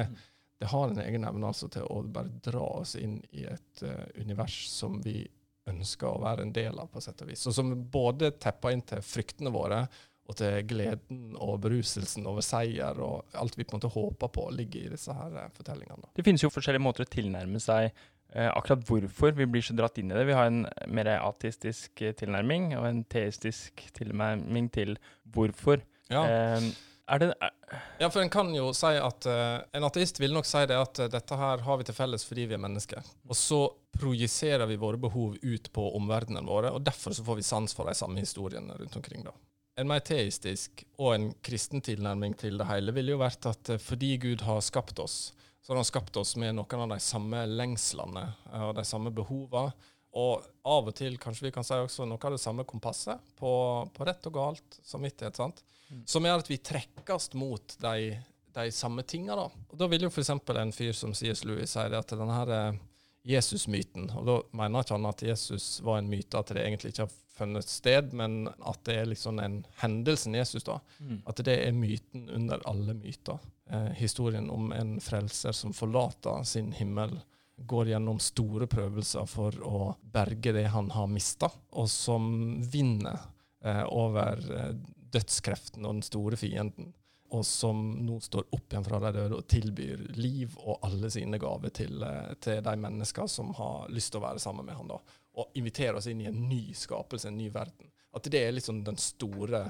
det 0.57 0.71
har 0.73 0.89
en 0.89 1.03
egen 1.03 1.29
evne 1.29 1.51
altså 1.51 1.69
til 1.69 1.85
å 1.85 2.01
bare 2.09 2.33
dra 2.47 2.65
oss 2.81 2.95
inn 2.97 3.19
i 3.37 3.45
et 3.45 3.85
uh, 3.85 4.07
univers 4.17 4.57
som 4.73 4.97
vi 5.05 5.27
ønsker 5.69 6.09
å 6.09 6.23
være 6.25 6.47
en 6.47 6.55
del 6.57 6.81
av, 6.81 6.89
på 6.89 7.05
sett 7.05 7.21
og 7.21 7.29
vis. 7.29 7.45
Og 7.53 7.57
som 7.59 7.77
både 7.93 8.33
tepper 8.41 8.73
inn 8.73 8.87
til 8.89 9.05
fryktene 9.05 9.53
våre, 9.53 9.85
og 10.25 10.39
til 10.41 10.63
gleden 10.65 11.35
og 11.37 11.59
beruselsen 11.67 12.25
over 12.31 12.45
seier, 12.45 12.97
og 12.97 13.37
alt 13.37 13.59
vi 13.59 13.67
på 13.67 13.75
en 13.75 13.83
måte 13.83 13.93
håper 13.93 14.31
på 14.33 14.47
ligger 14.57 14.87
i 14.87 14.93
disse 14.95 15.13
her 15.13 15.37
eh, 15.37 15.51
fortellingene. 15.53 16.09
Det 16.17 16.25
finnes 16.25 16.45
jo 16.45 16.53
forskjellige 16.53 16.85
måter 16.85 17.05
å 17.05 17.13
tilnærme 17.13 17.61
seg 17.61 17.93
akkurat 18.35 18.83
hvorfor 18.89 19.35
vi 19.39 19.47
blir 19.47 19.63
så 19.63 19.77
dratt 19.79 19.99
inn 20.01 20.11
i 20.11 20.17
det. 20.17 20.25
Vi 20.27 20.37
har 20.37 20.51
en 20.51 20.65
mer 20.91 21.13
ateistisk 21.17 22.03
eh, 22.03 22.15
tilnærming 22.19 22.73
og 22.79 22.89
en 22.89 23.05
teistisk 23.11 23.85
tilnærming 23.95 24.71
til 24.75 24.97
hvorfor. 25.35 25.85
Ja. 26.11 26.25
Eh, 26.25 26.73
det, 27.21 27.31
er, 27.31 27.51
Ja, 27.99 28.11
for 28.11 28.23
en 28.23 28.31
kan 28.33 28.53
jo 28.55 28.71
si 28.77 28.93
at 28.99 29.27
eh, 29.29 29.63
En 29.77 29.87
ateist 29.87 30.21
vil 30.21 30.35
nok 30.35 30.47
si 30.49 30.63
det 30.69 30.77
at 30.79 31.01
eh, 31.03 31.11
dette 31.13 31.39
her 31.39 31.65
har 31.67 31.81
vi 31.81 31.87
til 31.89 31.97
felles 31.97 32.27
fordi 32.27 32.47
vi 32.51 32.57
er 32.57 32.63
mennesker. 32.63 33.03
Og 33.29 33.39
så 33.39 33.63
projiserer 33.95 34.67
vi 34.67 34.81
våre 34.81 34.99
behov 35.01 35.37
ut 35.41 35.73
på 35.73 35.89
omverdenen 35.97 36.47
våre, 36.49 36.73
og 36.75 36.83
derfor 36.83 37.15
så 37.15 37.25
får 37.25 37.39
vi 37.39 37.47
sans 37.47 37.77
for 37.77 37.87
de 37.87 37.95
samme 37.95 38.23
historiene 38.23 38.75
rundt 38.79 38.97
omkring. 38.97 39.25
da. 39.27 39.35
En 39.79 39.91
mer 39.91 40.03
teistisk 40.07 40.85
og 40.99 41.15
en 41.15 41.29
kristen 41.43 41.83
tilnærming 41.83 42.37
til 42.39 42.59
det 42.59 42.67
hele 42.69 42.95
ville 42.95 43.15
jo 43.15 43.23
vært 43.23 43.49
at 43.51 43.75
eh, 43.75 43.83
fordi 43.83 44.17
Gud 44.23 44.47
har 44.47 44.63
skapt 44.65 45.01
oss, 45.03 45.33
så 45.65 45.73
har 45.73 45.77
han 45.81 45.85
skapt 45.89 46.17
oss 46.21 46.37
med 46.37 46.59
noen 46.59 46.81
av 46.85 46.91
de 46.93 47.01
samme 47.01 47.47
lengslene 47.49 48.25
eh, 48.53 48.65
og 48.67 48.75
de 48.77 48.85
samme 48.85 49.13
behovene. 49.17 49.73
Og 50.15 50.45
av 50.71 50.91
og 50.91 50.95
til 50.95 51.17
kanskje 51.19 51.49
vi 51.49 51.55
kan 51.55 51.65
si 51.67 51.75
også 51.75 52.05
noe 52.07 52.21
av 52.21 52.37
det 52.37 52.43
samme 52.43 52.67
kompasset 52.69 53.33
på, 53.41 53.51
på 53.97 54.07
rett 54.07 54.29
og 54.29 54.37
galt, 54.37 54.77
samvittighet. 54.87 55.41
sant? 55.41 55.65
Som 56.07 56.29
gjør 56.29 56.45
at 56.45 56.51
vi 56.53 56.61
trekkes 56.63 57.33
mot 57.41 57.75
de, 57.83 58.13
de 58.55 58.67
samme 58.77 59.03
tinga. 59.09 59.39
Da. 59.41 59.49
Og 59.73 59.81
da 59.81 59.89
vil 59.91 60.07
jo 60.07 60.13
f.eks. 60.13 60.31
en 60.37 60.75
fyr 60.77 60.93
som 60.95 61.17
C.S. 61.17 61.43
Lewis 61.49 61.75
si 61.75 61.83
at 61.83 62.15
denne 62.15 62.37
her 62.37 62.55
eh, 62.55 62.83
Jesus-myten 63.25 64.11
Og 64.19 64.27
da 64.29 64.39
mener 64.53 64.85
ikke 64.85 64.99
han 64.99 65.09
at 65.09 65.23
Jesus 65.25 65.79
var 65.85 65.99
en 65.99 66.11
myte, 66.13 66.39
at 66.39 66.53
det 66.53 66.65
egentlig 66.65 66.93
ikke 66.93 67.07
har 67.07 67.15
funnet 67.35 67.69
sted, 67.69 68.13
men 68.13 68.49
at 68.49 68.81
det 68.87 68.99
er 69.01 69.09
liksom 69.11 69.41
en 69.43 69.63
hendelsen 69.81 70.37
Jesus, 70.37 70.65
da. 70.67 70.79
At 71.27 71.41
det 71.47 71.57
er 71.67 71.73
myten 71.75 72.29
under 72.31 72.63
alle 72.69 72.95
myter. 72.95 73.41
Eh, 73.71 73.91
historien 73.99 74.51
om 74.51 74.73
en 74.73 75.01
frelser 75.01 75.53
som 75.53 75.73
forlater 75.73 76.45
sin 76.45 76.73
himmel, 76.73 77.17
går 77.57 77.89
gjennom 77.89 78.19
store 78.19 78.67
prøvelser 78.67 79.27
for 79.31 79.55
å 79.63 79.95
berge 80.03 80.53
det 80.53 80.67
han 80.75 80.91
har 80.91 81.07
mista, 81.07 81.51
og 81.71 81.89
som 81.91 82.61
vinner 82.61 83.19
eh, 83.65 83.85
over 83.87 84.43
eh, 84.51 84.73
dødskreften 85.15 85.87
og 85.87 85.95
den 86.01 86.07
store 86.07 86.37
fienden. 86.37 86.93
Og 87.35 87.43
som 87.47 87.81
nå 88.07 88.21
står 88.23 88.47
opp 88.55 88.73
igjen 88.73 88.87
fra 88.87 89.01
de 89.03 89.11
døde 89.17 89.39
og 89.41 89.49
tilbyr 89.51 90.05
liv 90.21 90.55
og 90.61 90.85
alle 90.87 91.11
sine 91.11 91.41
gaver 91.43 91.73
til, 91.75 92.03
eh, 92.07 92.35
til 92.43 92.61
de 92.63 92.75
mennesker 92.79 93.27
som 93.31 93.51
har 93.59 93.89
lyst 93.91 94.13
til 94.15 94.23
å 94.23 94.27
være 94.29 94.43
sammen 94.43 94.69
med 94.69 94.79
han 94.79 94.93
da. 94.93 95.01
Og 95.43 95.59
inviterer 95.59 95.99
oss 95.99 96.07
inn 96.11 96.23
i 96.23 96.31
en 96.31 96.45
ny 96.49 96.69
skapelse, 96.79 97.29
en 97.29 97.41
ny 97.41 97.49
verden. 97.51 97.91
At 98.15 98.31
det 98.31 98.45
er 98.45 98.55
liksom 98.55 98.85
den 98.87 99.01
store, 99.03 99.67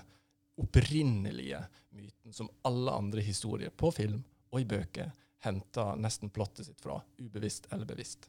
opprinnelige 0.60 1.58
myten 1.90 2.32
som 2.32 2.46
alle 2.62 2.92
andre 2.94 3.22
historier 3.26 3.72
på 3.74 3.90
film 3.90 4.20
og 4.52 4.60
i 4.60 4.66
bøker 4.70 5.08
henter 5.42 5.96
nesten 5.98 6.30
plottet 6.30 6.68
sitt 6.68 6.80
fra, 6.80 7.00
ubevisst 7.18 7.66
eller 7.72 7.88
bevisst. 7.88 8.28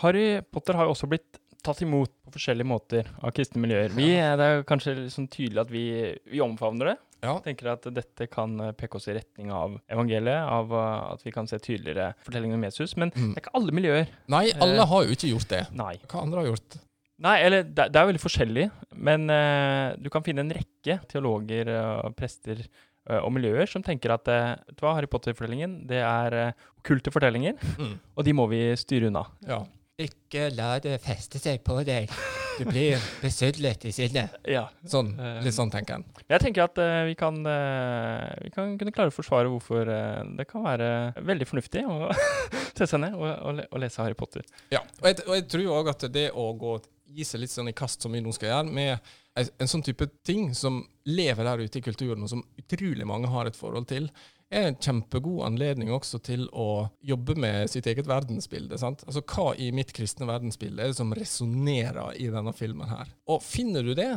Harry 0.00 0.40
Potter 0.42 0.78
har 0.78 0.86
jo 0.86 0.94
også 0.94 1.08
blitt 1.10 1.40
tatt 1.64 1.80
imot 1.82 2.12
på 2.24 2.34
forskjellige 2.34 2.68
måter 2.68 3.08
av 3.24 3.32
kristne 3.36 3.62
miljøer. 3.62 3.92
Vi, 3.96 4.08
det 4.14 4.46
er 4.46 4.58
jo 4.58 4.68
kanskje 4.68 4.96
liksom 5.00 5.28
tydelig 5.32 5.62
at 5.64 5.72
vi, 5.72 5.84
vi 6.28 6.42
omfavner 6.44 6.92
det. 6.92 6.96
Ja. 7.24 7.34
tenker 7.44 7.72
at 7.74 7.86
dette 7.96 8.26
kan 8.30 8.54
eh, 8.60 8.72
peke 8.78 8.96
oss 9.00 9.08
i 9.08 9.16
retning 9.16 9.50
av 9.54 9.78
evangeliet, 9.90 10.44
av 10.44 10.72
eh, 10.72 11.12
at 11.14 11.24
vi 11.26 11.32
kan 11.34 11.48
se 11.50 11.58
tydeligere 11.58 12.12
fortellingen 12.26 12.58
om 12.60 12.64
Jesus. 12.68 12.96
Men 13.00 13.10
Mm. 13.14 13.32
det 13.34 13.40
er 13.40 13.44
ikke 13.46 13.56
alle 13.58 13.72
miljøer. 13.76 14.08
Nei, 14.28 14.46
alle 14.60 14.86
har 14.90 15.04
jo 15.04 15.14
ikke 15.16 15.30
gjort 15.32 15.48
det. 15.48 15.62
Nei. 15.72 15.94
Hva 16.08 16.22
andre 16.22 16.42
har 16.44 16.50
gjort? 16.52 16.78
Nei, 17.24 17.36
eller 17.46 17.62
det, 17.62 17.84
er 17.94 18.08
veldig 18.08 18.20
forskjellig, 18.20 18.64
men 18.98 19.28
uh, 19.30 19.94
du 20.02 20.08
kan 20.10 20.24
finne 20.26 20.42
en 20.42 20.50
rekke 20.50 20.96
teologer 21.08 21.68
eh, 21.70 22.00
og 22.08 22.16
prester 22.18 22.58
eh, 22.64 23.20
og 23.20 23.30
miljøer 23.36 23.70
som 23.70 23.84
tenker 23.86 24.10
at 24.16 24.26
eh, 24.28 24.56
vet 24.66 24.74
du 24.80 24.82
hva, 24.82 24.96
Harry 24.98 25.06
Potter-fortellingen 25.06 25.76
det 25.86 26.00
er 26.02 26.34
kulte 26.82 27.08
okkulte 27.08 27.14
fortellinger, 27.14 27.54
Mm. 27.78 27.94
og 28.18 28.24
de 28.26 28.32
må 28.34 28.48
vi 28.50 28.58
styre 28.76 29.08
unna. 29.12 29.22
Ja. 29.46 29.60
Ikke 29.94 30.48
la 30.50 30.72
det 30.82 30.96
feste 31.04 31.38
seg 31.38 31.60
på 31.62 31.76
deg. 31.86 32.10
Du 32.58 32.64
blir 32.66 32.98
besudlet 33.22 33.84
i 33.86 33.92
sinnet. 33.94 34.32
Ja. 34.50 34.64
Sånn, 34.90 35.12
Eh, 35.14 35.38
litt 35.44 35.54
sånn 35.54 35.70
tenker 35.70 36.00
han. 36.00 36.06
Jeg 36.26 36.42
tenker 36.42 36.64
at 36.64 36.80
uh, 36.82 37.04
vi, 37.06 37.14
kan, 37.18 37.38
uh, 37.46 38.26
vi 38.42 38.50
kan 38.54 38.72
kunne 38.80 38.94
klare 38.94 39.12
å 39.12 39.14
forsvare 39.14 39.52
hvorfor 39.52 39.86
uh, 39.86 40.24
det 40.34 40.48
kan 40.50 40.66
være 40.66 40.88
veldig 41.22 41.46
fornuftig 41.46 41.84
å 41.86 42.10
sette 42.72 42.90
seg 42.90 43.04
ned 43.04 43.14
og, 43.14 43.28
og, 43.30 43.62
og 43.68 43.82
lese 43.84 44.02
Harry 44.02 44.18
Potter. 44.18 44.42
Ja, 44.74 44.82
og 44.82 45.06
jeg, 45.12 45.20
og 45.28 45.38
jeg 45.38 45.46
tror 45.54 45.70
òg 45.78 45.92
at 45.94 46.08
det 46.16 46.26
å 46.34 46.48
gå 46.58 46.74
gi 47.14 47.26
seg 47.28 47.44
litt 47.44 47.54
sånn 47.54 47.70
i 47.70 47.76
kast 47.76 48.02
som 48.02 48.14
vi 48.14 48.22
nå 48.24 48.34
skal 48.34 48.50
gjøre, 48.50 48.74
med 48.74 48.96
en, 49.38 49.50
en 49.62 49.70
sånn 49.70 49.84
type 49.86 50.08
ting 50.26 50.50
som 50.58 50.82
lever 51.06 51.46
der 51.46 51.62
ute 51.68 51.78
i 51.78 51.84
kulturen, 51.84 52.26
og 52.26 52.32
som 52.32 52.42
utrolig 52.58 53.06
mange 53.06 53.30
har 53.30 53.46
et 53.46 53.58
forhold 53.58 53.86
til, 53.90 54.08
er 54.54 54.68
en 54.70 54.76
kjempegod 54.78 55.42
anledning 55.46 55.90
også 55.94 56.20
til 56.24 56.46
å 56.52 56.86
jobbe 57.04 57.36
med 57.40 57.70
sitt 57.72 57.86
eget 57.90 58.06
verdensbilde. 58.08 58.78
sant? 58.78 59.04
Altså 59.06 59.22
Hva 59.26 59.54
i 59.58 59.70
mitt 59.74 59.92
kristne 59.96 60.28
verdensbilde 60.30 60.82
er 60.82 60.92
det 60.92 60.98
som 60.98 61.14
resonnerer 61.16 62.16
i 62.20 62.28
denne 62.32 62.54
filmen 62.56 62.88
her? 62.90 63.10
Og 63.30 63.42
finner 63.44 63.86
du 63.86 63.94
det, 63.98 64.12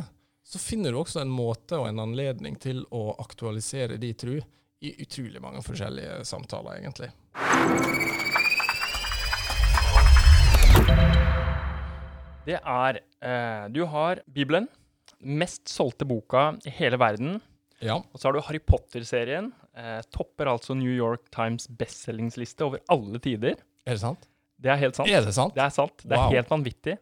så 0.46 0.60
finner 0.62 0.94
du 0.94 1.00
også 1.02 1.20
en 1.20 1.32
måte 1.32 1.76
og 1.80 1.90
en 1.90 2.04
anledning 2.06 2.56
til 2.60 2.84
å 2.94 3.10
aktualisere 3.20 3.98
de 4.00 4.14
tru 4.16 4.38
i 4.80 4.94
utrolig 5.02 5.42
mange 5.42 5.60
forskjellige 5.66 6.22
samtaler, 6.28 6.78
egentlig. 6.78 7.10
Det 12.48 12.56
er 12.62 13.00
eh, 13.02 13.64
Du 13.74 13.82
har 13.90 14.22
Bibelen, 14.24 14.70
mest 15.18 15.68
solgte 15.68 16.06
boka 16.08 16.52
i 16.64 16.72
hele 16.78 16.96
verden. 17.00 17.40
Ja. 17.84 17.98
Og 18.00 18.18
så 18.18 18.28
har 18.28 18.34
du 18.38 18.42
Harry 18.46 18.60
Potter-serien. 18.62 19.52
Eh, 19.78 20.00
topper 20.10 20.48
altså 20.50 20.74
New 20.74 20.90
York 20.90 21.28
Times 21.34 21.68
bestselgingsliste 21.78 22.64
over 22.66 22.80
alle 22.90 23.20
tider. 23.22 23.60
Er 23.86 23.94
det 23.94 24.00
sant? 24.02 24.26
Det 24.58 24.72
er 24.72 24.80
helt 24.80 24.96
sant. 24.98 25.08
Er 25.08 25.22
det 25.22 25.34
sant? 25.36 25.54
Det 25.54 25.62
er 25.62 25.70
sant. 25.70 26.02
Det 26.02 26.12
er 26.16 26.24
Wow. 26.24 26.32
helt 26.34 26.48
vanvittig. 26.50 26.96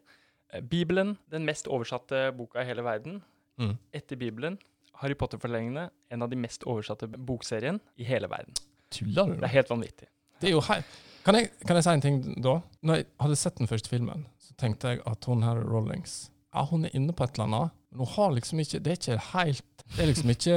Eh, 0.52 0.60
Bibelen, 0.60 1.16
den 1.32 1.44
mest 1.48 1.66
oversatte 1.68 2.32
boka 2.36 2.60
i 2.60 2.64
hele 2.68 2.82
verden. 2.84 3.22
Mm. 3.58 3.78
Etter 3.94 4.16
Bibelen, 4.20 4.58
Harry 5.00 5.14
Potter-fortellingene, 5.14 5.88
en 6.10 6.22
av 6.22 6.28
de 6.30 6.36
mest 6.36 6.64
oversatte 6.68 7.08
bokserien 7.08 7.80
i 7.96 8.04
hele 8.04 8.28
verden. 8.28 8.52
Tuller 8.90 9.26
du? 9.26 9.34
Det 9.40 9.42
er 9.48 9.54
helt 9.56 9.70
vanvittig. 9.70 10.08
Det 10.40 10.48
er 10.50 10.52
jo 10.52 10.60
hei. 10.60 10.82
Kan 11.24 11.34
jeg, 11.34 11.50
kan 11.66 11.76
jeg 11.76 11.84
si 11.84 11.90
en 11.90 12.00
ting 12.04 12.20
da? 12.42 12.60
Når 12.82 12.94
jeg 13.00 13.06
hadde 13.20 13.36
sett 13.40 13.56
den 13.58 13.66
første 13.66 13.88
filmen, 13.88 14.26
så 14.38 14.52
tenkte 14.60 14.88
jeg 14.92 15.00
at 15.06 15.24
hun 15.24 15.42
her 15.42 15.56
Rollings 15.64 16.30
ja, 16.56 16.64
hun 16.70 16.84
er 16.88 16.94
inne 16.96 17.12
på 17.16 17.24
et 17.26 17.36
eller 17.36 17.46
annet. 17.50 17.76
Men 17.92 17.98
hun 18.06 18.12
har 18.16 18.30
liksom 18.36 18.60
ikke 18.64 18.80
Det 18.82 18.92
er 18.92 18.98
ikke 19.00 19.18
helt 19.32 19.84
Det 19.86 20.02
er 20.02 20.08
liksom 20.10 20.30
ikke 20.34 20.56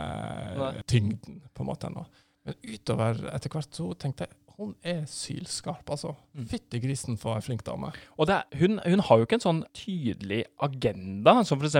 Tolkien-tyngden, 0.00 1.40
på 1.54 1.62
en 1.64 1.68
måte 1.70 1.88
ennå. 1.90 2.04
Men 2.46 2.54
utover 2.74 3.18
etter 3.34 3.52
hvert 3.52 3.74
så 3.76 3.90
tenkte 4.00 4.26
jeg 4.28 4.36
hun 4.60 4.74
er 4.84 5.06
sylskarp, 5.08 5.88
altså. 5.88 6.10
Mm. 6.36 6.42
Fytti 6.50 6.80
grisen 6.82 7.16
for 7.16 7.32
ei 7.38 7.40
flink 7.40 7.62
dame. 7.64 7.88
Og 8.20 8.26
det 8.28 8.34
er, 8.36 8.58
hun, 8.60 8.74
hun 8.84 9.00
har 9.06 9.16
jo 9.16 9.24
ikke 9.24 9.38
en 9.38 9.44
sånn 9.46 9.62
tydelig 9.72 10.42
agenda, 10.60 11.38
som 11.48 11.62
f.eks. 11.64 11.78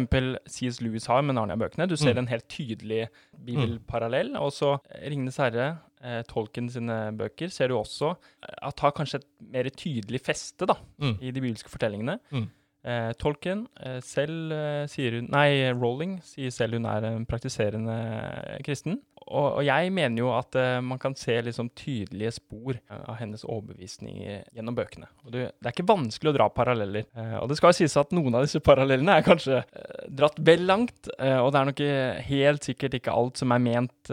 C.S. 0.48 0.78
Lewis 0.80 1.04
har 1.12 1.20
med 1.20 1.36
Narnia-bøkene. 1.36 1.84
Du 1.90 1.96
ser 2.00 2.14
Mm. 2.16 2.22
en 2.22 2.30
helt 2.32 2.48
tydelig 2.48 3.02
bibelparallell. 3.36 4.32
Og 4.40 4.48
så 4.56 4.78
eh, 4.94 5.10
Ringenes 5.12 5.36
herre, 5.42 5.66
eh, 6.00 6.22
Tolkien 6.30 6.70
sine 6.72 7.12
bøker, 7.20 7.52
ser 7.52 7.68
du 7.68 7.76
også 7.76 8.14
eh, 8.16 8.56
at 8.70 8.80
har 8.80 8.92
kanskje 8.96 9.20
et 9.20 9.28
mer 9.52 9.68
tydelig 9.76 10.22
feste 10.24 10.64
da, 10.72 10.78
Mm. 11.04 11.18
i 11.20 11.30
de 11.36 11.40
bibelske 11.44 11.68
fortellingene. 11.68 12.16
Mm. 12.32 12.48
Eh, 12.80 13.10
Tolkien 13.20 13.66
eh, 13.84 13.98
selv 14.00 14.54
eh, 14.56 14.86
sier 14.88 15.18
hun 15.18 15.26
Nei, 15.28 15.68
Rowling 15.76 16.14
sier 16.24 16.52
selv 16.54 16.78
hun 16.78 16.86
er 16.88 17.04
en 17.10 17.26
praktiserende 17.28 17.96
eh, 17.96 18.60
kristen. 18.64 19.02
Og, 19.26 19.60
og 19.60 19.64
jeg 19.66 19.90
mener 19.92 20.22
jo 20.22 20.30
at 20.32 20.56
eh, 20.56 20.78
man 20.80 20.98
kan 21.02 21.12
se 21.18 21.36
liksom 21.44 21.68
tydelige 21.76 22.32
spor 22.38 22.78
eh, 22.78 23.02
av 23.04 23.18
hennes 23.20 23.44
overbevisning 23.44 24.22
gjennom 24.24 24.78
bøkene. 24.78 25.10
Og 25.26 25.36
det, 25.36 25.44
det 25.60 25.68
er 25.68 25.76
ikke 25.76 25.90
vanskelig 25.92 26.32
å 26.32 26.36
dra 26.38 26.48
paralleller. 26.56 27.06
Og 27.42 27.50
det 27.50 27.60
skal 27.60 27.74
jo 27.74 27.80
sies 27.82 27.98
at 28.00 28.16
noen 28.16 28.38
av 28.38 28.48
disse 28.48 28.62
parallellene 28.64 29.18
er 29.20 29.28
kanskje 29.28 29.60
dratt 30.08 30.40
vel 30.44 30.64
langt, 30.68 31.10
og 31.18 31.50
det 31.52 31.60
er 31.60 31.68
nok 31.68 31.82
helt 32.30 32.66
sikkert 32.66 32.96
ikke 32.96 33.14
alt 33.14 33.40
som 33.40 33.52
er 33.54 33.62
ment 33.62 34.12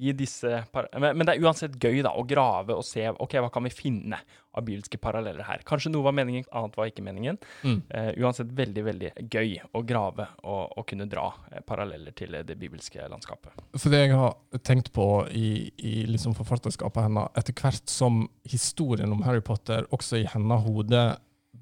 i 0.00 0.12
disse 0.16 0.50
men, 0.72 1.12
men 1.16 1.24
det 1.26 1.36
er 1.36 1.44
uansett 1.44 1.76
gøy 1.80 2.02
da, 2.04 2.12
å 2.16 2.24
grave 2.28 2.76
og 2.76 2.84
se 2.86 3.04
ok, 3.10 3.38
hva 3.42 3.50
kan 3.52 3.64
vi 3.66 3.72
finne 3.74 4.18
av 4.56 4.64
bibelske 4.64 4.98
paralleller 5.00 5.44
her. 5.44 5.60
Kanskje 5.68 5.92
noe 5.92 6.06
var 6.06 6.14
meningen, 6.16 6.46
annet 6.56 6.76
var 6.78 6.88
ikke 6.88 7.04
meningen. 7.04 7.36
Mm. 7.60 7.82
Uh, 7.90 8.10
uansett 8.24 8.52
veldig, 8.56 8.84
veldig 8.86 9.10
gøy 9.28 9.52
å 9.76 9.82
grave 9.86 10.28
og, 10.44 10.78
og 10.78 10.86
kunne 10.88 11.08
dra 11.10 11.26
eh, 11.50 11.60
paralleller 11.66 12.16
til 12.16 12.38
eh, 12.38 12.44
det 12.46 12.56
bibelske 12.60 13.04
landskapet. 13.12 13.52
For 13.76 13.92
det 13.92 14.02
jeg 14.06 14.16
har 14.16 14.32
tenkt 14.64 14.92
på 14.96 15.06
i, 15.28 15.68
i 15.76 15.94
liksom 16.08 16.36
forfatterskapet 16.38 17.08
hennes, 17.08 17.32
etter 17.36 17.56
hvert 17.60 17.92
som 17.92 18.24
historien 18.48 19.12
om 19.12 19.24
Harry 19.26 19.44
Potter 19.44 19.88
også 19.92 20.22
i 20.22 20.28
hennes 20.32 20.64
hode 20.64 21.04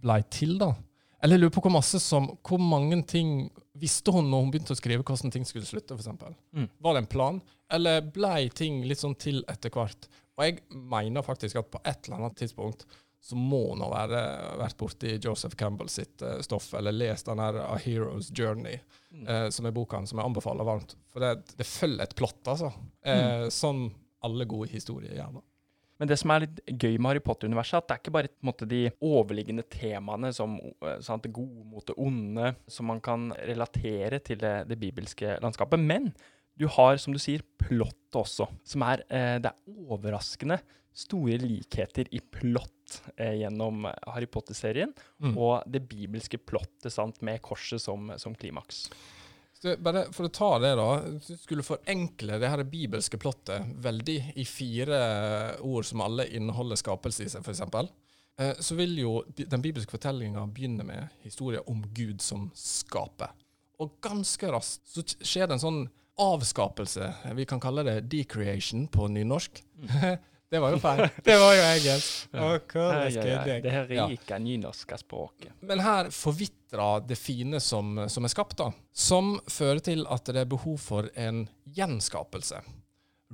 blei 0.04 0.20
til, 0.30 0.56
da, 0.60 0.74
Eller 1.22 1.38
jeg 1.38 1.46
lurer 1.46 1.54
på 1.54 1.62
hvor 1.64 1.72
masse 1.72 1.98
som 2.02 2.26
Hvor 2.44 2.60
mange 2.60 2.98
ting 3.08 3.48
visste 3.74 4.12
hun 4.14 4.28
når 4.30 4.42
hun 4.44 4.50
begynte 4.54 4.74
å 4.74 4.78
skrive 4.78 5.02
hvordan 5.06 5.32
ting 5.34 5.44
skulle 5.48 5.66
slutte, 5.66 5.96
for 5.96 6.02
Mm. 6.54 6.68
Var 6.80 6.94
det 6.94 6.98
en 7.02 7.06
plan, 7.10 7.40
eller 7.70 8.00
blei 8.14 8.48
ting 8.54 8.82
litt 8.86 8.98
sånn 9.02 9.16
til 9.18 9.42
etter 9.48 9.70
hvert? 9.74 10.08
Og 10.38 10.44
jeg 10.44 10.60
mener 10.70 11.22
faktisk 11.22 11.56
at 11.60 11.70
på 11.70 11.80
et 11.84 12.06
eller 12.06 12.16
annet 12.20 12.36
tidspunkt 12.38 12.84
så 13.24 13.36
må 13.40 13.70
hun 13.72 13.80
ha 13.80 13.88
vært 14.58 14.76
borti 14.76 15.14
Joseph 15.24 15.54
Campbell 15.56 15.88
sitt 15.88 16.20
uh, 16.22 16.40
stoff, 16.44 16.74
eller 16.74 16.92
lest 16.92 17.26
den 17.26 17.38
her 17.40 17.56
A 17.64 17.78
Hero's 17.78 18.30
Journey, 18.32 18.80
Mm. 19.14 19.28
uh, 19.28 19.48
som 19.50 19.64
er 19.66 19.70
boka 19.70 20.00
som 20.06 20.18
jeg 20.18 20.26
anbefaler 20.26 20.66
varmt. 20.66 20.96
For 21.12 21.22
det, 21.22 21.44
det 21.56 21.66
følger 21.70 22.02
et 22.02 22.14
plott, 22.18 22.40
altså. 22.50 22.72
Eh, 23.06 23.48
Som 23.54 23.84
alle 24.26 24.44
gode 24.44 24.66
historier 24.72 25.14
gjør. 25.14 25.36
da. 25.36 25.40
Men 26.00 26.10
det 26.10 26.16
som 26.18 26.32
er 26.34 26.42
litt 26.44 26.60
gøy 26.66 26.96
med 26.98 27.12
Harry 27.12 27.22
Potter-universet, 27.22 27.78
at 27.78 27.86
det 27.88 27.94
er 27.94 28.00
ikke 28.02 28.14
bare 28.16 28.30
måte, 28.42 28.66
de 28.66 28.80
overliggende 29.04 29.62
temaene 29.70 30.32
som 30.34 30.56
eh, 30.58 30.96
sant, 31.04 31.22
det 31.22 31.32
gode 31.36 31.64
mot 31.70 31.86
det 31.86 31.94
onde, 32.02 32.54
som 32.66 32.88
man 32.90 33.02
kan 33.04 33.28
relatere 33.46 34.18
til 34.26 34.40
det, 34.42 34.54
det 34.70 34.78
bibelske 34.82 35.36
landskapet. 35.44 35.78
Men 35.78 36.10
du 36.58 36.66
har, 36.70 36.98
som 37.02 37.14
du 37.14 37.18
sier, 37.22 37.42
plott 37.58 38.14
også, 38.18 38.48
som 38.66 38.82
er 38.86 39.04
eh, 39.08 39.36
Det 39.42 39.50
er 39.52 39.86
overraskende 39.90 40.60
store 40.94 41.38
likheter 41.42 42.06
i 42.14 42.20
plott 42.22 43.00
eh, 43.16 43.40
gjennom 43.40 43.86
Harry 44.06 44.28
Potter-serien, 44.30 44.92
Mm. 45.24 45.38
og 45.38 45.62
det 45.70 45.80
bibelske 45.88 46.38
plottet 46.38 46.92
sant, 46.92 47.22
med 47.22 47.40
korset 47.42 47.80
som, 47.82 48.10
som 48.20 48.34
klimaks. 48.34 48.88
Bare 49.64 50.06
For 50.12 50.28
å 50.28 50.32
ta 50.32 50.50
det, 50.62 50.74
da. 50.78 50.88
Du 51.24 51.36
skulle 51.40 51.64
forenkle 51.66 52.38
det 52.42 52.50
her 52.52 52.62
bibelske 52.68 53.20
plottet 53.20 53.70
veldig 53.84 54.18
i 54.40 54.44
fire 54.48 54.98
ord 55.64 55.88
som 55.88 56.04
alle 56.04 56.28
inneholder 56.36 56.80
skapelse 56.80 57.24
i 57.24 57.30
seg, 57.32 57.46
f.eks., 57.46 57.62
eh, 58.40 58.52
så 58.60 58.76
vil 58.78 58.98
jo 59.00 59.14
den 59.36 59.64
bibelske 59.64 59.96
fortellinga 59.96 60.44
begynne 60.52 60.86
med 60.86 61.24
historien 61.24 61.64
om 61.70 61.82
Gud 61.96 62.20
som 62.24 62.50
skaper. 62.58 63.32
Og 63.82 63.96
ganske 64.04 64.52
raskt 64.52 64.86
så 64.92 65.02
skjer 65.18 65.48
det 65.48 65.56
en 65.56 65.64
sånn 65.64 65.82
avskapelse. 66.20 67.08
Vi 67.34 67.46
kan 67.48 67.62
kalle 67.62 67.82
det 67.86 68.04
decreation 68.12 68.86
på 68.92 69.08
nynorsk. 69.10 69.64
det 70.54 70.60
var 70.62 70.74
jo 70.74 70.78
feil. 70.78 71.02
Det 71.26 71.34
var 71.40 71.56
jo 71.56 71.62
engelsk. 71.66 72.28
Det 73.64 73.72
her 73.74 73.88
rike 73.90 74.38
nynorske 74.38 74.98
språket. 75.00 75.50
Men 75.66 75.82
her 75.82 76.10
forvitrer 76.14 77.02
det 77.08 77.18
fine 77.18 77.58
som, 77.62 78.04
som 78.08 78.26
er 78.26 78.32
skapt, 78.32 78.56
da. 78.60 78.70
Som 78.94 79.34
fører 79.50 79.82
til 79.82 80.06
at 80.06 80.30
det 80.30 80.44
er 80.44 80.50
behov 80.50 80.78
for 80.78 81.10
en 81.18 81.44
gjenskapelse. 81.74 82.62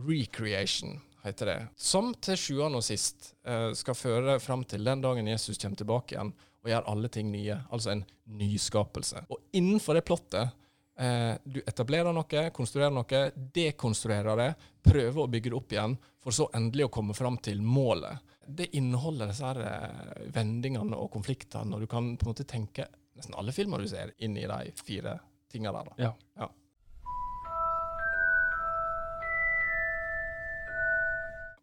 Recreation 0.08 0.96
heter 1.24 1.46
det. 1.52 1.58
Som 1.76 2.14
til 2.24 2.38
sjuende 2.40 2.80
og 2.80 2.86
sist 2.86 3.34
eh, 3.44 3.70
skal 3.76 3.98
føre 3.98 4.38
fram 4.40 4.64
til 4.64 4.86
den 4.86 5.04
dagen 5.04 5.28
Jesus 5.28 5.60
kommer 5.60 5.76
tilbake 5.76 6.16
igjen 6.16 6.32
og 6.60 6.72
gjør 6.72 6.88
alle 6.92 7.10
ting 7.12 7.28
nye. 7.32 7.58
Altså 7.72 7.94
en 7.94 8.04
nyskapelse. 8.40 9.26
Og 9.28 9.44
innenfor 9.56 9.96
det 9.96 10.06
plottet 10.08 10.56
eh, 11.00 11.34
Du 11.44 11.60
etablerer 11.64 12.12
noe, 12.14 12.44
konstruerer 12.56 12.92
noe, 12.94 13.22
dekonstruerer 13.56 14.36
det, 14.42 14.50
prøver 14.86 15.22
å 15.24 15.28
bygge 15.32 15.50
det 15.52 15.58
opp 15.58 15.72
igjen, 15.76 15.96
for 16.20 16.36
så 16.36 16.48
endelig 16.54 16.86
å 16.88 16.92
komme 17.00 17.16
fram 17.16 17.38
til 17.42 17.62
målet. 17.64 18.20
Det 18.46 18.70
inneholder 18.78 19.30
disse 19.30 19.46
her 19.46 19.60
eh, 19.64 20.30
vendingene 20.34 20.96
og 20.98 21.10
konfliktene, 21.14 21.74
og 21.76 21.84
du 21.84 21.90
kan 21.90 22.14
på 22.18 22.26
en 22.28 22.32
måte 22.34 22.48
tenke 22.48 22.86
nesten 23.16 23.36
alle 23.36 23.52
filmer 23.52 23.82
du 23.82 23.88
ser, 23.90 24.14
inn 24.24 24.36
i 24.38 24.46
de 24.48 24.72
fire 24.84 25.18
tinga 25.50 25.72
der. 25.74 25.90
da. 25.90 25.98
Ja. 26.08 26.14
Ja. 26.40 26.50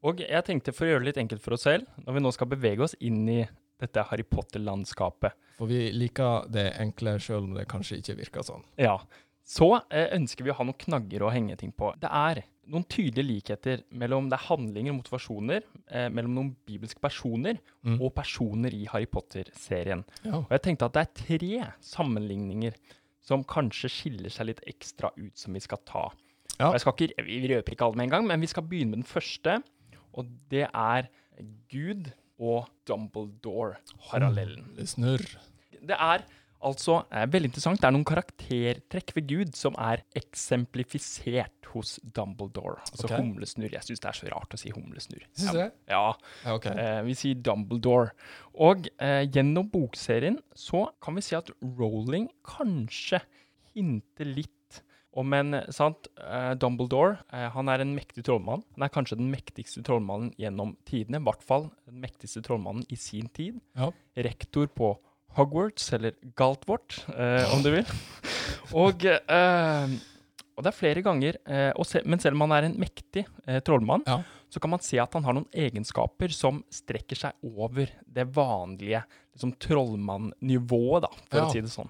Og 0.08 0.22
jeg 0.22 0.46
tenkte 0.46 0.72
for 0.76 0.86
å 0.86 0.92
gjøre 0.92 1.04
det 1.04 1.10
litt 1.12 1.22
enkelt 1.24 1.44
for 1.44 1.56
oss 1.58 1.66
selv, 1.66 1.88
når 2.06 2.18
vi 2.18 2.22
nå 2.24 2.32
skal 2.36 2.50
bevege 2.52 2.86
oss 2.86 2.94
inn 3.04 3.24
i 3.34 3.42
dette 3.82 4.04
Harry 4.10 4.24
Potter-landskapet, 4.26 5.36
For 5.58 5.70
vi 5.70 5.92
liker 5.94 6.48
det 6.54 6.68
enkle, 6.82 7.16
sjøl 7.22 7.48
om 7.48 7.56
det 7.58 7.68
kanskje 7.70 8.00
ikke 8.02 8.16
virker 8.22 8.46
sånn. 8.46 8.64
ja, 8.78 8.96
så 9.48 9.68
eh, 9.90 10.10
ønsker 10.18 10.44
vi 10.44 10.52
å 10.52 10.58
ha 10.58 10.66
noen 10.68 10.76
knagger 10.82 11.24
å 11.24 11.32
henge 11.32 11.56
ting 11.60 11.72
på. 11.72 11.94
Det 12.02 12.10
er 12.12 12.42
noen 12.68 12.84
tydelige 12.92 13.24
likheter 13.30 13.84
mellom 13.96 14.26
det 14.28 14.36
er 14.36 14.44
handlinger 14.50 14.92
og 14.92 14.98
motivasjoner, 15.00 15.64
eh, 15.88 16.10
mellom 16.12 16.34
noen 16.36 16.50
bibelske 16.68 17.00
personer 17.00 17.62
Mm. 17.88 18.02
og 18.04 18.12
personer 18.18 18.74
i 18.76 18.84
Harry 18.92 19.06
Potter-serien. 19.08 20.02
Ja. 20.26 20.42
Og 20.42 20.50
jeg 20.52 20.62
tenkte 20.66 20.90
at 20.90 20.98
det 20.98 21.04
er 21.06 21.14
tre 21.24 21.74
sammenligninger 21.80 22.76
som 23.24 23.46
kanskje 23.48 23.88
skiller 23.92 24.30
seg 24.36 24.50
litt 24.50 24.60
ekstra 24.68 25.14
ut, 25.16 25.32
som 25.40 25.54
vi 25.56 25.60
skal 25.64 25.80
ta. 25.88 26.10
Ja. 26.60 26.74
Skal 26.78 26.92
ikke, 26.98 27.24
vi 27.24 27.48
røper 27.48 27.72
ikke 27.78 27.86
alle 27.88 27.96
med 28.02 28.08
en 28.10 28.16
gang, 28.18 28.28
men 28.28 28.42
vi 28.44 28.48
skal 28.52 28.64
begynne 28.68 28.92
med 28.98 29.06
den 29.06 29.08
første. 29.08 29.62
Og 30.18 30.28
det 30.52 30.68
er 30.74 31.08
Gud 31.72 32.12
og 32.40 32.68
Dumbledore-parallellen. 32.88 34.76
Det 34.76 34.88
snurr. 34.90 35.26
Det 35.88 35.96
er 35.98 36.24
altså 36.66 37.02
veldig 37.12 37.52
interessant. 37.52 37.82
Det 37.82 37.90
er 37.90 37.96
noen 37.96 38.08
karaktertrekk 38.08 39.14
ved 39.18 39.30
Gud 39.30 39.56
som 39.58 39.78
er 39.82 40.04
eksemplifisert 40.18 41.70
hos 41.74 41.98
Dumbledore. 42.02 42.82
Altså 42.88 43.08
okay. 43.08 43.22
humlesnurr. 43.22 43.74
Jeg 43.76 43.88
syns 43.88 44.04
det 44.04 44.10
er 44.12 44.20
så 44.20 44.30
rart 44.34 44.56
å 44.56 44.60
si 44.60 44.74
humlesnurr. 44.74 45.26
Syns 45.38 45.54
du 45.54 45.62
det? 45.62 45.72
Ja, 45.92 46.06
Ja, 46.44 46.56
okay. 46.56 46.74
Eh, 46.74 47.02
vi 47.08 47.16
sier 47.18 47.42
Dumbledore. 47.44 48.14
Og 48.58 48.90
eh, 48.98 49.24
gjennom 49.28 49.70
bokserien 49.72 50.40
så 50.58 50.88
kan 51.04 51.18
vi 51.18 51.26
si 51.26 51.38
at 51.38 51.52
Rowling 51.62 52.30
kanskje 52.48 53.22
hinter 53.76 54.30
litt 54.30 54.54
om 55.18 55.34
en 55.34 55.56
sant, 55.74 56.08
eh, 56.22 56.54
Dumbledore. 56.54 57.18
Eh, 57.34 57.50
han 57.50 57.70
er 57.70 57.82
en 57.82 57.96
mektig 57.96 58.24
trollmann. 58.28 58.64
Han 58.76 58.86
er 58.86 58.94
kanskje 58.94 59.18
den 59.18 59.32
mektigste 59.34 59.82
trollmannen 59.82 60.30
gjennom 60.38 60.76
tidene. 60.86 61.18
I 61.18 61.26
hvert 61.26 61.42
fall 61.42 61.72
den 61.88 62.02
mektigste 62.04 62.44
trollmannen 62.46 62.86
i 62.90 62.96
sin 62.96 63.30
tid. 63.30 63.60
Ja. 63.76 63.90
Rektor 64.16 64.68
på 64.68 64.94
Hogwarts, 65.36 65.92
eller 65.94 66.14
Galtvort, 66.36 67.02
eh, 67.14 67.54
om 67.54 67.62
du 67.64 67.72
vil. 67.72 67.86
Og, 68.74 69.04
eh, 69.06 69.92
og 70.58 70.64
det 70.64 70.72
er 70.72 70.78
flere 70.78 71.04
ganger 71.06 71.38
eh, 71.46 71.72
se, 71.86 72.02
Men 72.06 72.20
selv 72.20 72.34
om 72.36 72.42
han 72.48 72.56
er 72.58 72.68
en 72.70 72.80
mektig 72.82 73.26
eh, 73.46 73.60
trollmann, 73.62 74.04
Ja. 74.08 74.22
så 74.50 74.60
kan 74.64 74.70
man 74.72 74.80
se 74.80 74.98
at 75.00 75.14
han 75.14 75.24
har 75.24 75.34
noen 75.38 75.50
egenskaper 75.54 76.32
som 76.34 76.64
strekker 76.74 77.16
seg 77.16 77.34
over 77.44 77.88
det 78.08 78.26
vanlige 78.34 79.04
liksom, 79.36 79.54
trollmannnivået, 79.60 81.06
for 81.30 81.38
Ja. 81.38 81.46
å 81.46 81.52
si 81.52 81.62
det 81.62 81.70
sånn. 81.70 81.90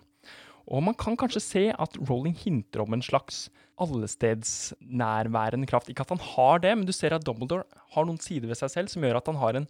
Og 0.67 0.84
man 0.84 0.93
kan 1.00 1.15
kanskje 1.15 1.39
se 1.41 1.69
at 1.71 1.95
Rowling 2.10 2.36
hinter 2.36 2.82
om 2.82 2.91
en 2.93 3.02
slags 3.02 3.50
allestedsnærværende 3.80 5.67
kraft. 5.69 5.88
Ikke 5.89 6.02
at 6.04 6.10
han 6.10 6.19
har 6.19 6.60
det, 6.60 6.73
men 6.78 6.86
du 6.86 6.91
ser 6.91 7.13
at 7.15 7.23
Dumbledore 7.23 7.63
har 7.95 8.06
noen 8.06 8.19
sider 8.19 8.47
ved 8.50 8.58
seg 8.60 8.69
selv 8.73 8.89
som 8.91 9.02
gjør 9.06 9.15
at 9.21 9.28
han 9.32 9.39
har 9.39 9.56
en 9.56 9.67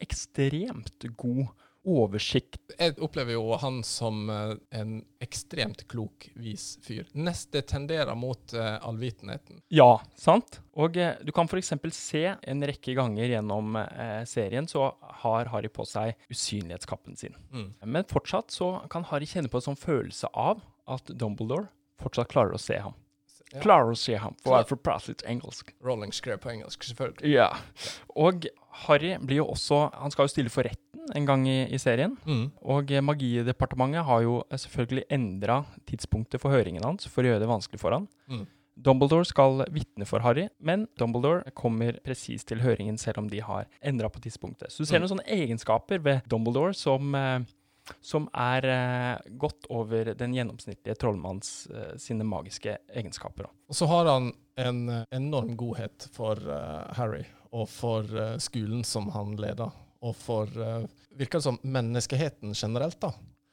ekstremt 0.00 1.04
god 1.18 1.48
oversikt. 1.88 2.60
Jeg 2.78 2.96
opplever 3.02 3.36
jo 3.36 3.56
han 3.60 3.80
som 3.86 4.28
eh, 4.32 4.54
en 4.78 4.98
ekstremt 5.24 5.86
klok, 5.90 6.28
vis 6.38 6.76
fyr. 6.84 7.08
Neste 7.16 7.62
tenderer 7.66 8.14
mot 8.18 8.54
eh, 8.54 8.76
allvitenheten. 8.84 9.62
Ja, 9.74 9.98
sant? 10.18 10.60
Og 10.78 10.98
eh, 11.00 11.16
du 11.24 11.32
kan 11.34 11.48
f.eks. 11.48 11.72
se 11.96 12.24
en 12.36 12.66
rekke 12.70 12.94
ganger 12.98 13.32
gjennom 13.32 13.78
serien 14.28 14.68
så 14.70 14.90
har 15.22 15.50
Harry 15.52 15.70
på 15.72 15.86
seg 15.88 16.14
usynlighetskappen 16.30 17.18
sin. 17.18 17.36
Mm. 17.52 17.72
Men 17.84 18.08
fortsatt 18.08 18.54
så 18.54 18.76
kan 18.92 19.06
Harry 19.10 19.28
kjenne 19.28 19.50
på 19.50 19.60
en 19.60 19.70
sånn 19.70 19.80
følelse 19.80 20.30
av 20.36 20.62
at 20.88 21.10
Dumbledore 21.10 21.68
fortsatt 21.98 22.30
klarer 22.32 22.54
å 22.54 22.62
se 22.62 22.78
ham. 22.80 22.96
Ja. 23.54 23.60
Klarer 23.64 23.94
å 23.94 23.96
se 23.96 24.16
ham, 24.20 24.34
for 24.42 24.52
være 24.58 25.08
litt 25.08 25.22
engelsk. 25.26 25.72
Rolling 25.84 26.12
skrev 26.12 26.38
på 26.42 26.50
engelsk, 26.52 26.82
selvfølgelig. 26.84 27.30
Ja. 27.32 27.48
Og 28.16 28.46
Harry 28.84 29.14
blir 29.18 29.40
jo 29.40 29.46
også 29.54 29.90
Han 29.94 30.10
skal 30.12 30.26
jo 30.28 30.32
stille 30.34 30.50
for 30.52 30.62
retten 30.68 30.84
en 31.16 31.24
gang 31.24 31.46
i, 31.48 31.62
i 31.72 31.78
serien. 31.80 32.18
Mm. 32.28 32.50
Og 32.68 32.90
eh, 32.92 33.00
Magidepartementet 33.00 34.04
har 34.04 34.20
jo 34.26 34.42
eh, 34.50 34.58
selvfølgelig 34.60 35.06
endra 35.10 35.62
tidspunktet 35.88 36.40
for 36.42 36.52
høringen 36.52 36.84
hans 36.84 37.08
for 37.08 37.24
å 37.24 37.30
gjøre 37.32 37.40
det 37.40 37.48
vanskelig 37.48 37.80
for 37.80 37.96
han. 37.96 38.08
Mm. 38.28 38.44
Dumbledore 38.78 39.26
skal 39.26 39.64
vitne 39.74 40.06
for 40.06 40.22
Harry, 40.22 40.44
men 40.62 40.84
Dumbledore 41.00 41.50
kommer 41.58 41.96
presis 42.04 42.44
til 42.46 42.60
høringen 42.62 42.98
selv 43.00 43.18
om 43.24 43.30
de 43.32 43.40
har 43.42 43.64
endra 43.82 44.06
på 44.12 44.20
tidspunktet. 44.22 44.70
Så 44.70 44.84
du 44.84 44.86
ser 44.86 45.00
Mm. 45.00 45.06
noen 45.08 45.12
sånne 45.16 45.26
egenskaper 45.34 45.98
ved 46.04 46.28
Dumbledore 46.28 46.74
som, 46.74 47.14
eh, 47.14 47.40
som 48.00 48.28
er 48.36 48.66
eh, 48.68 49.30
godt 49.40 49.66
over 49.74 50.12
den 50.18 50.34
gjennomsnittlige 50.36 50.96
trollmanns 51.00 51.66
eh, 51.72 51.94
sine 52.00 52.26
magiske 52.28 52.76
egenskaper. 52.94 53.48
Og 53.68 53.76
så 53.76 53.88
har 53.90 54.10
han 54.10 54.30
en 54.58 54.82
eh, 54.88 55.04
enorm 55.16 55.54
godhet 55.60 56.08
for 56.14 56.36
eh, 56.36 56.94
Harry, 56.98 57.24
og 57.52 57.68
for 57.72 58.04
eh, 58.16 58.36
skolen 58.42 58.84
som 58.84 59.08
han 59.14 59.36
leder. 59.40 59.72
Og 60.04 60.14
for 60.14 60.46
uh, 60.62 60.84
Virker 61.18 61.40
det 61.40 61.46
som 61.48 61.56
menneskeheten 61.66 62.52
generelt, 62.54 63.00
da. 63.02 63.08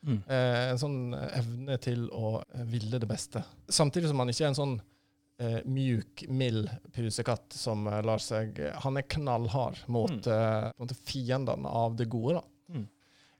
Mm. 0.05 0.19
Eh, 0.29 0.57
en 0.69 0.77
sånn 0.77 0.97
evne 1.17 1.79
til 1.81 2.03
å 2.13 2.35
eh, 2.43 2.61
ville 2.69 2.99
det 3.01 3.07
beste. 3.09 3.41
Samtidig 3.73 4.11
som 4.11 4.21
han 4.21 4.29
ikke 4.29 4.43
er 4.45 4.51
en 4.51 4.57
sånn 4.59 4.75
eh, 5.41 5.63
mjuk, 5.65 6.27
mild 6.29 6.69
pusekatt 6.93 7.55
som 7.57 7.87
eh, 7.89 8.03
lar 8.05 8.21
seg 8.21 8.61
Han 8.83 9.01
er 9.01 9.07
knallhard 9.09 9.81
mot 9.89 10.13
Mm. 10.29 10.29
eh, 10.85 10.93
fiendene 11.09 11.65
av 11.81 11.97
det 11.97 12.05
gode, 12.13 12.37
da. 12.37 12.75
Mm. 12.77 12.85